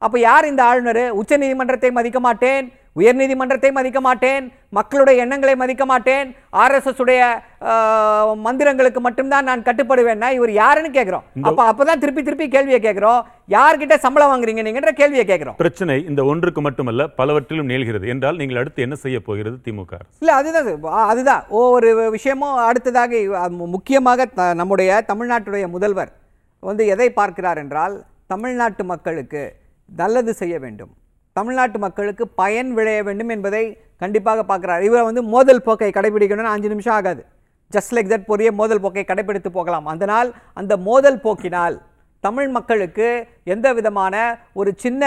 அப்போ 0.03 0.16
யார் 0.29 0.51
இந்த 0.51 0.62
ஆளுநர்? 0.70 1.05
உச்சநீதிமன்றத்தை 1.20 1.91
மதிக்க 1.99 2.20
மாட்டேன். 2.26 2.66
உயர்நீதிமன்றத்தை 2.99 3.72
மதிக்க 3.72 4.01
மாட்டேன் 4.01 4.44
மக்களுடைய 4.68 5.22
எண்ணங்களை 5.22 5.57
மதிக்க 5.57 5.86
மாட்டேன் 5.86 6.28
ஆர்எஸ்எஸ் 6.53 7.01
உடைய 7.01 7.22
மந்திரங்களுக்கு 8.44 9.01
மட்டும்தான் 9.01 9.44
நான் 9.44 9.62
கட்டுப்படுவேன்னா 9.62 10.30
இவர் 10.30 10.53
யாருன்னு 10.53 10.90
கேட்கிறோம் 10.90 11.24
அப்ப 11.42 11.66
அப்பதான் 11.72 11.99
திருப்பி 11.99 12.22
திருப்பி 12.22 12.49
கேள்வியை 12.49 12.80
கேட்கிறோம் 12.80 13.20
யார்கிட்ட 13.49 13.96
சம்பளம் 13.96 14.32
வாங்குறீங்க 14.32 14.62
நீங்கன்ற 14.66 14.92
கேள்வியை 14.92 15.24
கேட்கிறோம் 15.24 15.57
பிரச்சனை 15.57 16.05
இந்த 16.09 16.24
ஒன்றுக்கு 16.24 16.61
மட்டுமல்ல 16.61 17.07
பலவற்றிலும் 17.07 17.66
நீள்கிறது. 17.66 18.09
என்றால் 18.09 18.36
நீங்கள் 18.36 18.57
அடுத்து 18.57 18.82
என்ன 18.82 18.94
செய்ய 18.94 19.20
போகிறது 19.20 19.57
திமுக? 19.64 19.92
இல்ல 20.18 20.34
அதுதான் 20.34 20.82
அதுதான். 20.82 21.44
ஒவ்வொரு 21.49 22.11
விஷயமும் 22.11 22.57
அடுத்ததாக 22.70 23.20
முக்கியமாக 23.49 24.24
த- 24.24 24.55
நம்முடைய 24.55 25.05
தமிழ்நாட்டுடைய 25.09 25.66
முதல்வர் 25.66 26.12
வந்து 26.62 26.86
எதை 26.86 27.11
பார்க்கிறார் 27.11 27.59
என்றால் 27.59 28.05
தமிழ்நாட்டு 28.26 28.84
மக்களுக்கு 28.84 29.42
நல்லது 29.96 30.32
செய்ய 30.34 30.59
வேண்டும். 30.59 30.92
தமிழ்நாட்டு 31.39 31.78
மக்களுக்கு 31.78 32.24
பயன் 32.41 32.70
விளைய 32.76 33.01
வேண்டும் 33.09 33.32
என்பதை 33.36 33.64
கண்டிப்பாக 33.97 34.43
பார்க்கிறார் 34.45 34.82
இவர் 34.82 35.09
வந்து 35.09 35.22
மோதல் 35.32 35.64
போக்கை 35.66 35.91
கடைபிடிக்கணும்னு 35.93 36.55
அஞ்சு 36.55 36.68
நிமிஷம் 36.68 36.97
ஆகாது 36.99 37.22
ஜஸ்ட் 37.70 37.95
லைக் 37.95 38.12
தட் 38.12 38.28
பொரிய 38.28 38.51
மோதல் 38.61 38.82
போக்கை 38.84 39.05
கடைபிடித்து 39.05 39.51
போகலாம் 39.53 39.89
அதனால் 39.89 40.28
அந்த 40.55 40.72
மோதல் 40.86 41.22
போக்கினால் 41.24 41.76
தமிழ் 42.24 42.49
மக்களுக்கு 42.49 43.09
எந்த 43.47 43.66
விதமான 43.72 44.14
ஒரு 44.53 44.70
சின்ன 44.76 45.03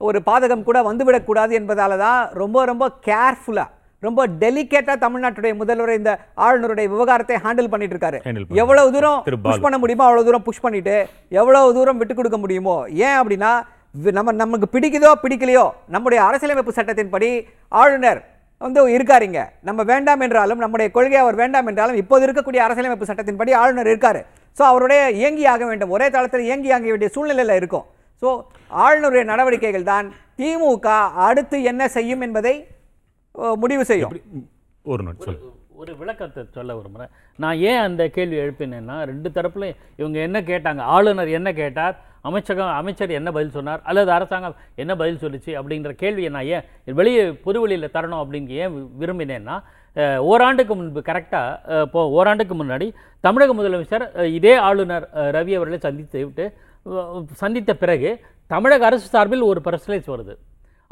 ஒரு 0.00 0.18
பாதகம் 0.28 0.66
கூட 0.66 0.78
வந்துவிடக்கூடாது 0.82 1.52
என்பதால 1.58 1.96
தான் 1.98 2.20
ரொம்ப 2.34 2.64
ரொம்ப 2.64 2.84
கேர்ஃபுல்லாக 3.08 3.70
ரொம்ப 4.02 4.22
டெலிகேட்டா 4.40 4.94
தமிழ்நாட்டுடைய 4.96 5.52
முதல்வர் 5.54 5.98
இந்த 5.98 6.12
ஆளுநருடைய 6.38 6.86
விவகாரத்தை 6.88 7.36
ஹேண்டில் 7.44 7.70
பண்ணிட்டு 7.72 7.94
இருக்காரு. 7.94 8.18
எவ்வளவு 8.62 8.88
தூரம் 8.96 9.20
திரு 9.22 9.38
புஷ். 9.38 9.62
பண்ண 9.64 9.76
முடியுமோ 9.78 10.06
அவ்வளவு 10.06 10.26
தூரம் 10.28 10.44
புஷ் 10.48 10.60
பண்ணிட்டு 10.60 10.96
எவ்வளவு 11.32 11.70
தூரம் 11.74 12.00
விட்டு 12.00 12.14
கொடுக்க 12.14 12.38
முடியுமோ 12.38 12.76
ஏன் 13.06 13.16
அப்படின்னா 13.20 13.52
நம்ம 14.18 14.32
நமக்கு 14.42 14.66
பிடிக்குதோ 14.74 15.10
பிடிக்கலையோ 15.24 15.64
நம்முடைய 15.94 16.20
அரசியலமைப்பு 16.28 16.72
சட்டத்தின்படி 16.78 17.28
ஆளுநர் 17.80 18.20
வந்து 18.60 18.80
இருக்காருங்க. 18.96 19.40
நம்ம 19.68 19.80
வேண்டாம் 19.90 20.22
என்றாலும் 20.26 20.62
நம்முடைய 20.64 20.88
கொள்கை 20.96 21.18
அவர் 21.22 21.36
வேண்டாம் 21.42 21.68
என்றாலும் 21.70 21.98
இப்போது 22.02 22.24
இருக்கக்கூடிய 22.26 22.60
அரசியலமைப்பு 22.66 23.08
சட்டத்தின்படி 23.10 23.52
ஆளுநர் 23.62 23.90
இருக்காரு. 23.92 24.20
ஸோ 24.56 24.62
அவருடைய 24.70 25.00
இயங்கி 25.20 25.44
ஆக 25.54 25.62
வேண்டும். 25.70 25.92
ஒரே 25.96 26.06
தளத்தில் 26.14 26.46
இயங்கி 26.48 26.70
ஆக 26.76 26.86
வேண்டிய 26.92 27.10
சூழ்நிலையில் 27.16 27.58
இருக்கும். 27.60 27.86
ஸோ 28.22 28.28
ஆளுநருடைய 28.84 29.24
நடவடிக்கைகள் 29.32 29.90
தான் 29.92 30.06
திமுக 30.40 30.88
அடுத்து 31.26 31.56
என்ன 31.70 31.82
செய்யும் 31.96 32.24
என்பதை 32.26 32.54
முடிவு 33.62 33.84
செய்யும். 33.90 34.14
ஒரு 34.92 35.02
நோட் 35.06 35.26
சொல்லு. 35.26 35.50
ஒரு 35.82 35.92
விளக்கத்தை 36.00 36.42
சொல்ல 36.56 36.74
விரும்புகிறேன் 36.78 37.12
நான் 37.38 37.60
ஏன் 37.70 37.80
அந்த 37.86 38.02
கேள்வி 38.16 38.36
எழுப்பினேன்னா 38.42 38.96
ரெண்டு 39.10 39.28
தரப்புலையும் 39.36 39.80
இவங்க 40.00 40.18
என்ன 40.26 40.38
கேட்டாங்க 40.50 40.82
ஆளுநர் 40.96 41.30
என்ன 41.38 41.50
கேட்டார் 41.62 41.94
அமைச்சகம் 42.28 42.74
அமைச்சர் 42.80 43.16
என்ன 43.18 43.28
பதில் 43.36 43.54
சொன்னார்? 43.56 43.80
அல்லது 43.90 44.10
அரசாங்கம் 44.16 44.58
என்ன 44.82 44.92
பதில் 45.00 45.22
சொல்லிச்சு? 45.24 45.50
அப்படிங்கிற 45.60 45.92
கேள்வியை 46.02 46.30
நான் 46.36 46.50
ஏன் 46.56 46.66
வெளியே 47.00 47.24
பொதுவெளியில் 47.46 47.94
தரணும் 47.96 48.22
அப்படின்னு 48.22 48.60
ஏன் 48.64 48.76
விரும்பினேன்னா 49.02 49.56
ஓராண்டுக்கு 50.30 50.74
முன்பு 50.78 51.00
கரெக்டாக 51.08 51.80
இப்போ 51.86 52.00
ஓராண்டுக்கு 52.18 52.54
முன்னாடி 52.60 52.86
தமிழக 53.26 53.52
முதலமைச்சர் 53.58 54.04
இதே 54.38 54.54
ஆளுநர் 54.68 55.06
ரவி 55.36 55.52
அவர்களை 55.58 55.78
சந்தித்து 55.86 56.24
விட்டு 56.26 56.46
சந்தித்த 57.42 57.72
பிறகு 57.82 58.10
தமிழக 58.54 58.84
அரசு 58.88 59.06
சார்பில் 59.12 59.48
ஒரு 59.50 59.60
பிரஸ்லைஸ் 59.66 60.08
வருது. 60.14 60.34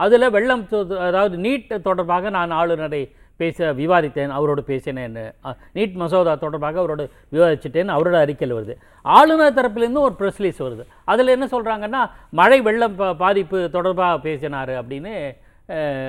அதில் 0.05 0.33
வெள்ளம் 0.37 0.63
அதாவது 1.09 1.37
நீட் 1.47 1.73
தொடர்பாக 1.89 2.31
நான் 2.37 2.55
ஆளுநரை 2.61 3.03
பேச 3.41 3.73
விவாதித்தேன் 3.73 4.31
அவரோடு 4.31 4.63
பேசினேன்னு 4.67 5.25
அ, 5.47 5.53
நீட் 5.75 5.95
மசோதா 5.95 6.35
தொடர்பாக 6.37 6.79
அவரோடு 6.79 7.05
விவாதிச்சிட்டேன்னு 7.33 7.95
அவரோட 7.95 8.17
அறிக்கையில் 8.21 8.57
வருது. 8.57 8.75
ஆளுநர் 9.05 9.57
தரப்புலேருந்து 9.57 10.03
ஒரு 10.03 10.15
ப்ரெஸ் 10.19 10.39
ரிலீஸ் 10.39 10.61
வருது. 10.63 10.85
அதில் 11.05 11.29
என்ன 11.29 11.47
சொல்கிறாங்கன்னா 11.47 12.03
மழை 12.33 12.61
வெள்ளம் 12.61 12.95
பாதிப்பு 13.19 13.59
தொடர்பாக 13.71 14.21
பேசினார் 14.21 14.73
அப்படின்னு 14.81 15.15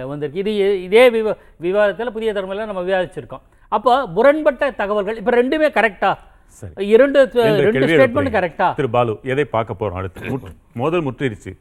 வந்திருக்கு. 0.08 0.40
இது 0.40 0.52
இதே 0.84 1.04
விவ 1.10 1.28
விவாதத்தில் 1.60 2.12
புதிய 2.12 2.34
தலைமையில் 2.34 2.70
நம்ம 2.72 2.84
விவாதிச்சிருக்கோம். 2.84 3.44
அப்போ 3.72 3.92
முரண்பட்ட 4.16 4.72
தகவல்கள் 4.74 5.18
இப்போ 5.18 5.32
ரெண்டுமே 5.38 5.70
கரெக்டா 5.72 6.12
சரி. 6.62 6.74
இரண்டு 6.88 7.20
ரெண்டு 7.38 7.70
ஸ்டேட்மெண்ட் 7.84 7.94
எழுப்புறீங்க. 7.98 8.34
கரெக்டா 8.38 8.68
திரு 8.74 8.90
பாலு 8.90 9.14
எதை 9.26 9.46
பார்க்க 9.48 9.80
போறோம் 9.80 10.00
அடுத்து? 10.00 10.52
மோதல் 10.76 11.06
முற்றிருச்சு. 11.06 11.52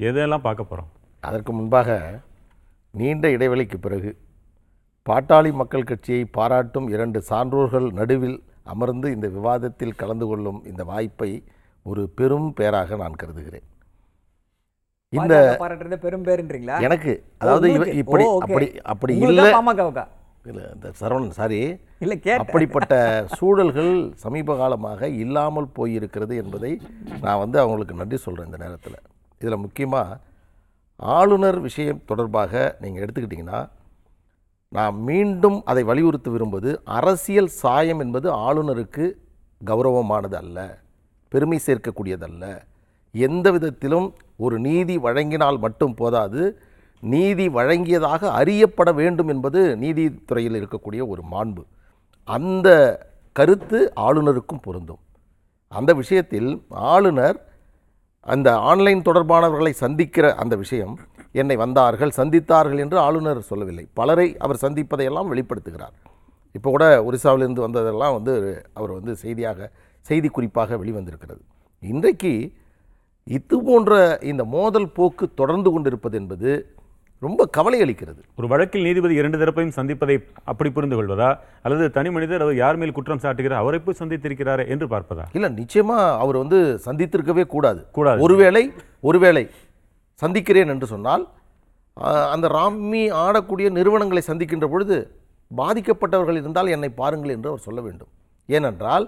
எதெல்லாம் 0.00 0.44
பார்க்க 0.44 0.70
போறோம்? 0.70 0.90
அதற்கு 1.22 1.52
முன்பாக 1.52 1.90
நீண்ட 2.94 3.26
இடைவெளிக்கு 3.28 3.78
பிறகு 3.78 4.10
பாட்டாளி 5.06 5.50
மக்கள் 5.60 5.88
கட்சியை 5.88 6.22
பாராட்டும் 6.36 6.86
இரண்டு 6.94 7.18
சான்றோர்கள் 7.28 7.86
நடுவில் 7.98 8.38
அமர்ந்து 8.72 9.08
இந்த 9.16 9.26
விவாதத்தில் 9.36 9.98
கலந்து 10.00 10.26
கொள்ளும் 10.26 10.60
இந்த 10.70 10.82
வாய்ப்பை 10.84 11.30
ஒரு 11.86 12.02
பெரும் 12.18 12.48
பேராக 12.58 12.96
நான் 13.02 13.18
கருதுகிறேன். 13.20 13.66
இந்த 15.12 15.34
பெரும் 16.04 16.26
பேருன்றீங்களா? 16.28 16.76
எனக்கு 16.86 17.12
அதாவது 17.42 17.68
இப்படி. 18.02 18.24
அப்படி 18.46 18.68
அப்படி 18.94 19.14
இல்லை 19.16 19.46
இல்லை 20.50 20.64
இந்த 20.74 20.88
சரவணன் 21.00 21.36
சாரி. 21.38 21.60
இல்ல 22.04 22.16
அப்படிப்பட்ட 22.42 22.94
சூழல்கள் 23.38 23.92
சமீப 24.24 24.56
காலமாக 24.56 25.08
இல்லாமல் 25.22 25.72
போயிருக்கிறது 25.78 26.34
என்பதை 26.42 26.72
நான் 27.24 27.42
வந்து 27.44 27.58
அவங்களுக்கு 27.62 28.00
நன்றி 28.00 28.18
சொல்கிறேன் 28.26 28.50
இந்த 28.50 28.60
நேரத்தில். 28.64 28.98
இதில் 29.40 29.62
முக்கியமாக 29.64 30.18
ஆளுநர் 31.00 31.58
விஷயம் 31.60 32.04
தொடர்பாக 32.10 32.52
நீங்கள் 32.82 33.04
எடுத்துக்கிட்டிங்கன்னா 33.04 33.60
நான் 34.76 34.96
மீண்டும் 35.08 35.58
அதை 35.70 35.82
வலியுறுத்த 35.90 36.28
விரும்புவது 36.34 36.70
அரசியல் 36.98 37.52
சாயம் 37.62 38.00
என்பது 38.04 38.28
ஆளுநருக்கு 38.46 39.04
கௌரவமானது 39.60 40.36
அல்ல 40.42 40.58
பெருமை 41.32 41.58
சேர்க்கக்கூடியதல்ல. 41.66 42.44
எந்த 43.14 43.46
விதத்திலும் 43.56 44.08
ஒரு 44.44 44.56
நீதி 44.66 44.94
வழங்கினால் 45.06 45.58
மட்டும் 45.64 45.94
போதாது 46.00 46.42
நீதி 47.02 47.46
வழங்கியதாக 47.58 48.30
அறியப்பட 48.40 48.90
வேண்டும் 49.00 49.30
என்பது 49.34 49.60
நீதித்துறையில் 49.84 50.56
இருக்கக்கூடிய 50.60 51.02
ஒரு 51.12 51.22
மாண்பு. 51.32 51.62
அந்த 52.28 52.68
கருத்து 53.38 53.78
ஆளுநருக்கும் 54.06 54.64
பொருந்தும். 54.66 55.02
அந்த 55.72 55.90
விஷயத்தில் 56.00 56.50
ஆளுநர் 56.92 57.38
அந்த 58.34 58.48
ஆன்லைன் 58.70 59.02
தொடர்பானவர்களை 59.08 59.72
சந்திக்கிற 59.84 60.26
அந்த 60.42 60.54
விஷயம் 60.62 60.94
என்னை 61.42 61.56
வந்தார்கள் 61.62 62.16
சந்தித்தார்கள் 62.18 62.82
என்று 62.84 62.98
ஆளுநர் 63.06 63.48
சொல்லவில்லை. 63.50 63.84
பலரை 63.98 64.28
அவர் 64.44 64.62
சந்திப்பதையெல்லாம் 64.64 65.30
வெளிப்படுத்துகிறார். 65.32 65.96
இப்போ 66.58 66.68
கூட 66.70 66.86
ஒரிசாவிலிருந்து 67.08 67.64
வந்ததெல்லாம் 67.66 68.14
வந்து 68.18 68.34
அவர் 68.78 68.92
வந்து 68.98 69.14
செய்தியாக 69.24 69.68
செய்தி 70.06 70.28
குறிப்பாக 70.28 70.76
வெளிவந்திருக்கிறது. 70.82 71.42
இன்றைக்கு 71.92 72.32
இது 73.36 73.56
போன்ற 73.68 73.92
இந்த 74.30 74.42
மோதல் 74.56 74.88
போக்கு 74.98 75.24
தொடர்ந்து 75.40 75.70
கொண்டிருப்பது 75.70 76.16
என்பது 76.20 76.50
ரொம்ப 77.22 77.42
கவலை 77.56 77.78
அளிக்கிறது. 77.82 78.20
ஒரு 78.38 78.46
வழக்கில் 78.52 78.86
நீதிபதி 78.86 79.14
இரண்டு 79.20 79.38
தரப்பையும் 79.38 79.76
சந்திப்பதை 79.76 80.16
அப்படி 80.50 80.70
புரிந்து 80.70 80.96
கொள்வதா? 80.96 81.28
அல்லது 81.62 81.84
தனி 81.90 82.10
மனிதர் 82.10 82.44
அவர் 82.44 82.56
யார் 82.56 82.78
மேல் 82.80 82.96
குற்றம் 82.96 83.22
சாட்டுகிறார் 83.22 83.62
அவரை 83.62 83.78
போய் 83.78 84.00
சந்தித்திருக்கிறாரே 84.00 84.64
என்று 84.74 84.86
பார்ப்பதா? 84.86 85.24
இல்லை 85.36 85.48
நிச்சயமா 85.60 85.98
அவர் 86.24 86.38
வந்து 86.42 86.58
சந்தித்திருக்கவே 86.86 87.44
கூடாது. 87.54 87.80
கூடாது. 87.98 88.20
ஒருவேளை 88.26 88.64
ஒருவேளை 89.08 89.44
சந்திக்கிறேன் 90.22 90.72
என்று 90.74 90.86
சொன்னால் 90.92 91.24
அந்த 92.34 92.46
ராமி 92.56 93.02
ஆடக்கூடிய 93.24 93.66
நிறுவனங்களை 93.76 94.22
சந்திக்கின்ற 94.30 94.66
பொழுது 94.72 94.96
பாதிக்கப்பட்டவர்கள் 95.50 96.38
இருந்தால் 96.40 96.72
என்னை 96.74 96.90
பாருங்கள் 97.00 97.34
என்று 97.34 97.50
அவர் 97.52 97.66
சொல்ல 97.66 97.80
வேண்டும். 97.86 98.10
ஏனென்றால் 98.56 99.04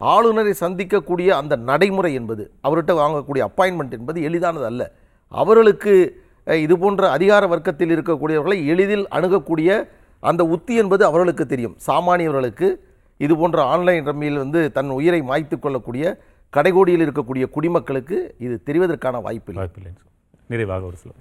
ஆளுநரை 0.00 0.52
சந்திக்கக்கூடிய 0.64 1.28
அந்த 1.40 1.54
நடைமுறை 1.70 2.12
என்பது 2.20 2.44
அவர்கிட்ட 2.66 2.94
வாங்கக்கூடிய 3.00 3.42
அப்பாயின்மெண்ட் 3.48 3.96
என்பது 3.98 4.18
எளிதானது 4.28 4.66
அல்ல. 4.70 4.82
அவர்களுக்கு 5.42 5.92
இது 6.64 6.74
போன்ற 6.82 7.02
அதிகார 7.16 7.42
வர்க்கத்தில் 7.52 7.92
இருக்கக்கூடியவர்களை 7.96 8.56
எளிதில் 8.72 9.06
அணுகக்கூடிய 9.18 9.68
அந்த 10.30 10.42
உத்தி 10.54 10.74
என்பது 10.82 11.02
அவர்களுக்கு 11.10 11.44
தெரியும். 11.52 11.76
சாமானியவர்களுக்கு 11.88 12.68
இது 13.24 13.34
போன்ற 13.42 13.58
ஆன்லைன் 13.74 14.08
ரம்மியில் 14.10 14.42
வந்து 14.44 14.60
தன் 14.76 14.96
உயிரை 14.98 15.20
மாய்த்து 15.30 15.58
கொள்ளக்கூடிய 15.58 16.04
கடைகோடியில் 16.56 17.04
இருக்கக்கூடிய 17.06 17.44
குடிமக்களுக்கு 17.54 18.18
இது 18.46 18.56
தெரிவதற்கான 18.68 19.20
வாய்ப்பில்லை. 19.26 19.60
வாய்ப்பில்லை. 19.62 19.92
நிறைவாக 20.52 20.84
ஒரு 20.90 20.98
சில 21.02 21.12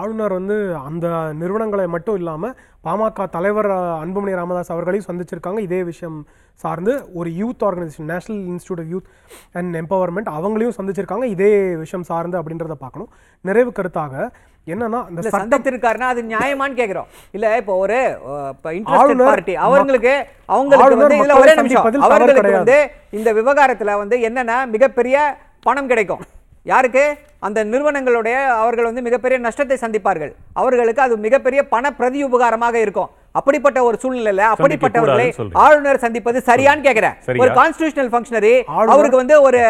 ஆளுநர் 0.00 0.32
வந்து 0.36 0.56
அந்த 0.86 1.06
நிறுவனங்களை 1.40 1.84
மட்டும் 1.92 2.16
இல்லாமல் 2.20 2.56
பாமக 2.86 3.26
தலைவர் 3.36 3.68
அன்புமணி 4.02 4.32
ராமதாஸ் 4.40 4.72
அவர்களையும் 4.74 5.06
சந்திச்சிருக்காங்க. 5.08 5.60
இதே 5.66 5.80
விஷயம் 5.90 6.18
சார்ந்து 6.62 6.92
ஒரு 7.18 7.30
youth 7.40 7.64
organisation 7.68 8.10
national 8.12 8.42
institute 8.50 8.82
of 8.82 8.90
youth 8.92 9.08
and 9.58 9.78
empowerment 9.80 10.28
அவங்களையும் 10.36 10.76
சந்திச்சிருக்காங்க. 10.78 11.26
இதே 11.34 11.50
விஷயம் 11.82 12.06
சார்ந்து 12.10 12.38
அப்படின்றத 12.40 12.76
பார்க்கணும். 12.84 13.10
நிறைவு 13.48 13.72
கருத்தாக 13.78 14.14
என்னன்னா 14.72 15.00
இந்த 15.10 15.28
சந்தித்திருக்காருன்னா 15.38 16.08
அது 16.14 16.22
நியாயமான்னு 16.32 16.80
கேக்குறோம். 16.80 17.10
இல்ல 17.36 17.56
இப்போ 17.62 17.76
ஒரு 17.84 17.98
பார்ட்டி 18.64 19.54
அவங்களுக்கு 19.66 20.16
அவங்களுக்கு 20.56 21.02
வந்து 21.02 21.20
இல்ல 21.22 21.34
மக்களை 21.34 21.44
ஒரே 21.44 21.54
நிமிஷம் 21.60 21.86
அவர்களுக்கு. 22.08 22.58
வந்து 22.60 22.80
இந்த 23.18 23.32
விவகாரத்துல 23.38 23.96
வந்து 24.02 24.18
என்னன்னா 24.30 24.58
மிகப்பெரிய 24.74 25.16
பணம் 25.68 25.90
கிடைக்கும். 25.92 26.24
யாருக்கு? 26.70 27.04
அந்த 27.46 27.58
நிறுவனங்களுடைய 27.72 28.36
அவர்கள் 28.62 28.86
வந்து 28.88 29.02
மிகப்பெரிய 29.06 29.36
நஷ்டத்தை 29.44 29.76
சந்திப்பார்கள். 29.82 30.32
அவர்களுக்கு 30.60 31.02
அது 31.04 31.14
மிகப்பெரிய 31.26 31.60
பண 31.74 31.90
பிரதி 31.98 32.20
உபகாரமாக 32.28 32.76
இருக்கும். 32.84 33.10
அப்படிப்பட்ட 33.38 33.78
ஒரு 33.88 33.96
சூழ்நிலையில 34.02 34.42
அப்படிப்பட்டவர்களை. 34.54 35.26
ஆளுநர் 35.64 36.02
சந்திப்பது 36.04 36.38
சரியான்னு 36.50 36.86
கேக்குறேன்? 36.86 37.16
ஒரு 37.42 37.50
கான்ஸ்டிடியூஷனல் 37.60 38.10
ஃபங்க்ஷனரி 38.12 38.54
அவருக்கு 38.94 39.22
வந்து 39.22 39.36
ஒரு 39.48 39.60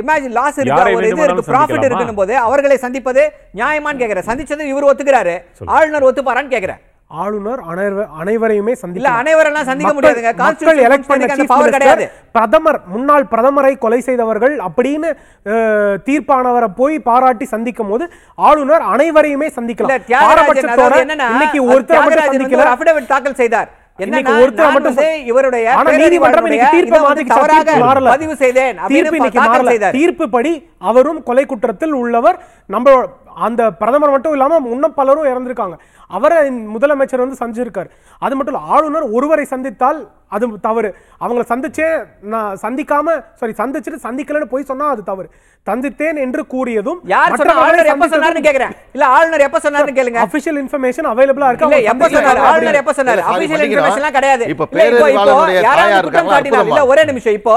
இமேஜின் 0.00 0.36
லாஸ் 0.38 0.58
இருக்கு 0.62 0.96
ஒரு 0.98 1.10
இது 1.12 1.22
இருக்கு 1.26 1.50
ப்ராஃபிட்? 1.52 1.86
இருக்குன்னு 1.88 2.20
போது 2.22 2.34
அவர்களை 2.46 2.78
சந்திப்பது 2.86 3.24
நியாயமான்னு 3.60 4.02
கேக்குறேன். 4.02 4.28
சந்திச்சது 4.30 4.72
இவர் 4.72 4.90
ஒத்துக்கிறாரு. 4.90 5.36
ஆளுநர் 5.76 6.08
ஒத்துப்பாரான்னு 6.10 6.54
கேக்குறேன். 6.56 6.82
ஆளுநர் 7.10 7.60
அனைவர- 7.70 8.06
அனைவரையுமே 8.22 8.72
இல்ல 8.72 8.76
சந்திக்கலாம் 8.82 9.18
அனைவரெல்லாம் 9.22 9.62
சந்திக்க 9.62 9.92
முடியாதுங்க 9.92 10.30
மக்கள் 10.36 10.78
பண்ண 11.06 11.26
பவர் 11.46 11.64
minister, 11.64 11.72
கிடையாது. 11.72 12.04
பிரதமர் 12.32 12.80
முன்னாள் 12.86 13.26
பிரதமரை 13.30 13.78
கொலை 13.78 14.00
செய்தவர்கள் 14.00 14.58
அப்படின்னு 14.66 15.10
தீர்ப்பானவரை 16.06 16.66
போய் 16.76 16.98
பாராட்டி 17.00 17.44
சந்திக்கும் 17.44 17.88
போது 17.88 18.06
ஆளுநர் 18.34 18.82
அனைவரையுமே 18.86 19.48
சந்திக்கலாம். 19.56 19.92
பாரபட்சத்தோட 20.24 20.94
இன்னைக்கு 21.30 21.60
ஒருத்தர் 21.66 21.96
மட்டும் 22.00 22.24
சந்திக்கல. 22.30 22.74
affidavit 22.74 23.06
தாக்கல் 23.06 23.34
செய்தார். 23.34 23.70
இவருடைய 25.24 25.66
தீர்ப்பை. 26.70 27.00
பதிவு 28.08 28.36
செய்தேன் 28.36 28.78
தீர்ப்பு 28.88 29.16
அப்படின்னு 30.26 30.52
அவரும் 30.90 31.20
கொலை 31.28 31.44
குற்றத்தில் 31.52 31.94
உள்ளவர். 32.02 32.38
நம்ம 32.74 32.96
அந்த 33.46 33.62
பிரதமர் 33.78 34.14
மட்டும் 34.14 34.34
இல்லாம 34.36 34.58
இன்னும் 34.74 34.98
பலரும் 34.98 35.30
இறந்திருக்காங்க. 35.30 35.76
அவரை 36.16 36.38
முதலமைச்சர் 36.74 37.24
வந்து 37.24 37.40
சந்திச்சிருக்காரு. 37.40 37.88
அது 38.24 38.34
மட்டும் 38.36 38.54
இல்ல 38.54 38.72
ஆளுநர் 38.74 39.06
ஒருவரை 39.16 39.44
சந்தித்தால் 39.52 39.98
அது 40.34 40.44
தவறு. 40.66 40.90
அவங்கள 41.24 41.42
சந்திச்சே 41.52 41.88
நான் 42.32 42.58
சந்திக்காம 42.62 43.16
சாரி 43.40 43.52
சந்திச்சுட்டு 43.62 44.04
சந்திக்கலன்னு 44.06 44.52
போய் 44.52 44.70
சொன்னா 44.70 44.86
அது 44.94 45.02
தவறு. 45.10 45.28
சந்தித்தேன் 45.66 46.18
என்று 46.24 46.42
கூறியதும் 46.52 46.98
யார் 47.12 47.36
சொன்னா 47.40 47.54
ஆளுநர் 47.64 47.90
எப்ப 47.92 48.06
சொன்னாருன்னு 48.14 48.44
கேக்குறேன். 48.46 48.72
இல்ல 48.96 49.04
ஆளுநர் 49.16 49.44
எப்ப 49.46 49.60
சொன்னாருன்னு 49.66 49.96
கேளுங்க. 49.98 50.20
அபிஷியல் 50.26 50.58
இன்ஃபர்மேஷன் 50.62 51.08
அவைலபிளா 51.12 51.48
இருக்கு? 51.50 51.68
இல்ல 51.68 51.78
எப்ப 51.92 52.08
சொன்னாரு? 52.14 52.40
ஆளுநர் 52.50 52.80
எப்ப 52.82 52.94
சொன்னாரு? 52.98 53.22
அபிஷியல். 53.30 53.64
இன்ஃபர்மேஷன்லாம் 53.68 54.16
கிடையாது. 54.18 54.46
இப்ப 54.54 54.68
யாராவது 54.84 55.64
தாயார் 55.68 56.06
குற்றம் 56.06 56.28
இருக்காங்க, 56.30 56.34
சாட்டினாங்க 56.34 56.72
இல்ல. 56.72 56.82
ஒரே 56.92 57.04
நிமிஷம். 57.10 57.36
இப்போ 57.40 57.54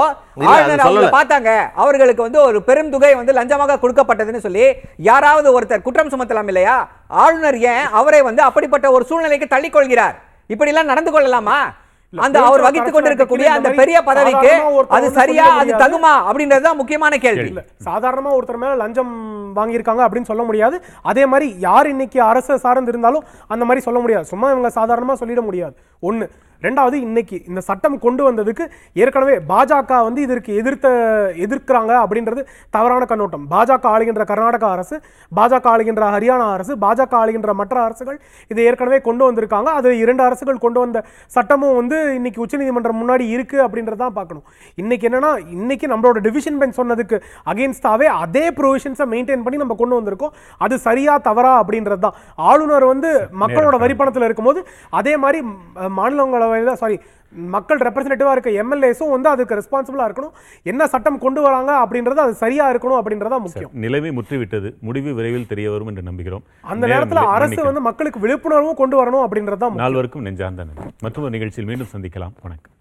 ஆளுநர் 0.54 0.84
அவங்க. 0.86 1.10
பார்த்தாங்க. 1.18 1.50
அவர்களுக்கு 1.84 2.26
வந்து 2.26 2.40
ஒரு 2.48 2.58
பெரும் 2.68 2.92
தொகை 2.94 3.12
வந்து 3.20 3.36
லஞ்சமாக 3.38 3.78
கொடுக்கப்பட்டதுன்னு 3.82 4.44
சொல்லி 4.46 4.64
யாராவது 5.10 5.48
ஒருத்தர் 5.56 5.84
குற்றம் 5.88 6.12
சுமத்தலாம் 6.14 6.50
இல்லையா? 6.52 6.76
ஆளுநர் 7.24 7.58
ஏன் 7.74 7.86
அவரை 8.00 8.22
வந்து 8.28 8.42
அப்படிப்பட்ட 8.48 8.86
ஒரு 8.96 9.06
சூழ்நிலைக்கு 9.10 9.52
தள்ளிக் 9.54 9.76
கொள்கிறார் 9.76 10.16
இப்படி 10.54 10.72
எல்லாம் 10.72 10.90
நடந்து 10.92 11.12
கொள்ளலாமா? 11.12 11.58
அந்த 12.12 12.38
அவர் 12.48 12.62
வகித்துக் 12.64 12.94
கொண்டிருக்கக்கூடிய 12.96 13.48
அந்த 13.54 13.70
பெரிய 13.80 13.98
பதவிக்கு 14.06 14.52
அது 14.96 15.06
சரியா 15.18 15.46
அது. 15.62 15.72
தகுமா 15.82 16.12
அப்படின்றதுதான் 16.28 16.78
முக்கியமான 16.80 17.16
கேள்வி. 17.24 17.50
சாதாரணமா 17.86 18.30
ஒருத்தர் 18.36 18.60
மேல 18.62 18.78
லஞ்சம் 18.82 19.12
வாங்கியிருக்காங்க 19.58 20.02
அப்படின்னு 20.04 20.30
சொல்ல 20.30 20.44
முடியாது. 20.50 20.76
அதே 21.10 21.24
மாதிரி 21.32 21.48
யார் 21.66 21.88
இன்னைக்கு 21.94 22.20
அரசு 22.30 22.56
சார்ந்து 22.64 22.92
இருந்தாலும் 22.94 23.26
அந்த 23.54 23.64
மாதிரி 23.64 23.84
சொல்ல 23.86 24.00
முடியாது. 24.04 24.26
சும்மா 24.32 24.48
இவங்க 24.54 24.70
சாதாரணமா 24.78 25.16
சொல்லிட 25.22 25.42
முடியாது. 25.48 25.76
ஒண்ணு 26.10 26.28
ரெண்டாவது 26.62 26.96
இன்னைக்கு 27.06 27.36
இந்த 27.50 27.60
சட்டம் 27.66 27.96
கொண்டு 28.04 28.22
வந்ததுக்கு 28.26 28.64
ஏற்கனவே 28.96 29.34
பாஜக 29.50 29.98
வந்து 30.06 30.20
இதற்கு 30.26 30.50
எதிர்த்த 30.60 30.88
எதிர்க்கிறாங்க 31.44 31.92
அப்படின்றது 32.02 32.40
தவறான 32.76 33.02
கண்ணோட்டம். 33.10 33.44
பாஜக 33.52 33.86
ஆளுகின்ற 33.92 34.22
கர்நாடகா 34.30 34.68
அரசு 34.76 34.96
பாஜக 35.32 35.68
ஆளுகின்ற 35.72 36.04
ஹரியானா 36.14 36.46
அரசு 36.56 36.72
பாஜக 36.84 37.14
ஆளுகின்ற 37.20 37.52
மற்ற 37.60 37.76
அரசுகள் 37.84 38.18
இதை 38.50 38.64
ஏற்கனவே 38.68 38.98
கொண்டு 39.08 39.22
வந்திருக்காங்க. 39.28 39.46
அது 39.78 39.92
இரண்டு 40.02 40.24
அரசுகள் 40.28 40.62
கொண்டு 40.64 40.80
வந்த 40.84 40.98
சட்டமும் 41.36 41.76
வந்து 41.80 41.98
இன்னைக்கு 42.18 42.42
உச்சநீதிமன்றம் 42.44 43.00
முன்னாடி 43.02 43.24
இருக்கு 43.36 43.60
அப்படின்றத 43.66 44.00
தான் 44.04 44.16
பார்க்கணும். 44.18 44.44
இன்னைக்கு 44.78 45.06
என்னன்னா 45.10 45.30
இன்னைக்கு 45.58 45.86
நம்மளோட 45.92 46.18
டிவிஷன் 46.26 46.58
பெஞ்ச் 46.62 46.78
சொன்னதுக்கு 46.80 47.16
அகேன்ஸ்டாவே 47.52 48.08
அதே 48.24 48.44
ப்ரொவிஷன்ஸை 48.58 49.08
மெயின்டைன் 49.14 49.46
பண்ணி 49.46 49.62
நம்ம 49.62 49.78
கொண்டு 49.80 49.98
வந்திருக்கோம். 49.98 50.34
அது 50.60 50.74
சரியா 50.86 51.16
தவறா 51.28 51.54
அப்படின்றது 51.62 52.02
தான். 52.06 52.18
ஆளுநர் 52.50 52.90
வந்து 52.92 53.12
மக்களோட 53.42 53.76
வரி 53.78 53.96
பணத்தில் 53.98 54.28
இருக்கும்போது 54.28 54.60
அதே 54.98 55.16
மாதிரி 55.24 55.38
ம், 55.44 55.56
மாநிலங்களவையில் 55.98 56.46
சாரி 56.82 56.98
மக்கள் 57.54 57.80
ரெப்ரசன்டேட்டிவாக 57.86 58.34
இருக்க 58.36 58.50
எம்எல்ஏஸும் 58.62 59.12
வந்து 59.14 59.28
அதுக்கு 59.32 59.56
ரெஸ்பான்சிபிளாக 59.58 60.06
இருக்கணும். 60.08 60.34
என்ன 60.70 60.82
சட்டம் 60.92 61.18
கொண்டு 61.24 61.40
வராங்க 61.46 61.72
அப்படின்றது 61.84 62.20
அது 62.24 62.34
சரியா 62.42 62.64
இருக்கணும் 62.72 62.98
அப்படின்றதா 63.00 63.38
முக்கியம். 63.46 63.72
நிலைமை 63.84 64.10
முற்றிவிட்டது. 64.18 64.70
முடிவு 64.88 65.12
விரைவில் 65.18 65.50
தெரிய 65.52 65.66
வரும் 65.74 65.90
என்று 65.92 66.04
நம்புகிறோம். 66.10 66.44
அந்த 66.72 66.84
நேரத்துல 66.94 67.22
அரசு. 67.36 67.60
வந்து 67.68 67.82
மக்களுக்கு 67.88 68.22
விழிப்புணர்வும் 68.24 68.80
கொண்டு 68.82 68.96
வரணும் 69.00 69.24
அப்படின்றது 69.26 69.60
தான் 69.62 69.72
முக்கியம். 69.72 69.84
நால்வருக்கும் 69.84 70.26
நெஞ்சார்ந்த 70.28 70.68
நன்றி. 70.70 70.90
மற்றொரு 71.06 71.34
நிகழ்ச்சியில் 71.36 71.70
மீண்டும் 71.72 71.92
சந்திக்கலாம். 71.94 72.34
வணக்கம். 72.46 72.74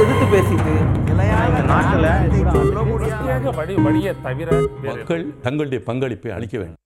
எதிர்த்து 0.00 0.26
பேசிட்டு 0.34 0.74
மக்கள் 4.88 5.24
தங்களுடைய 5.46 5.80
பங்களிப்பை 5.88 6.30
அளிக்க 6.36 6.56
வேண்டும். 6.60 6.78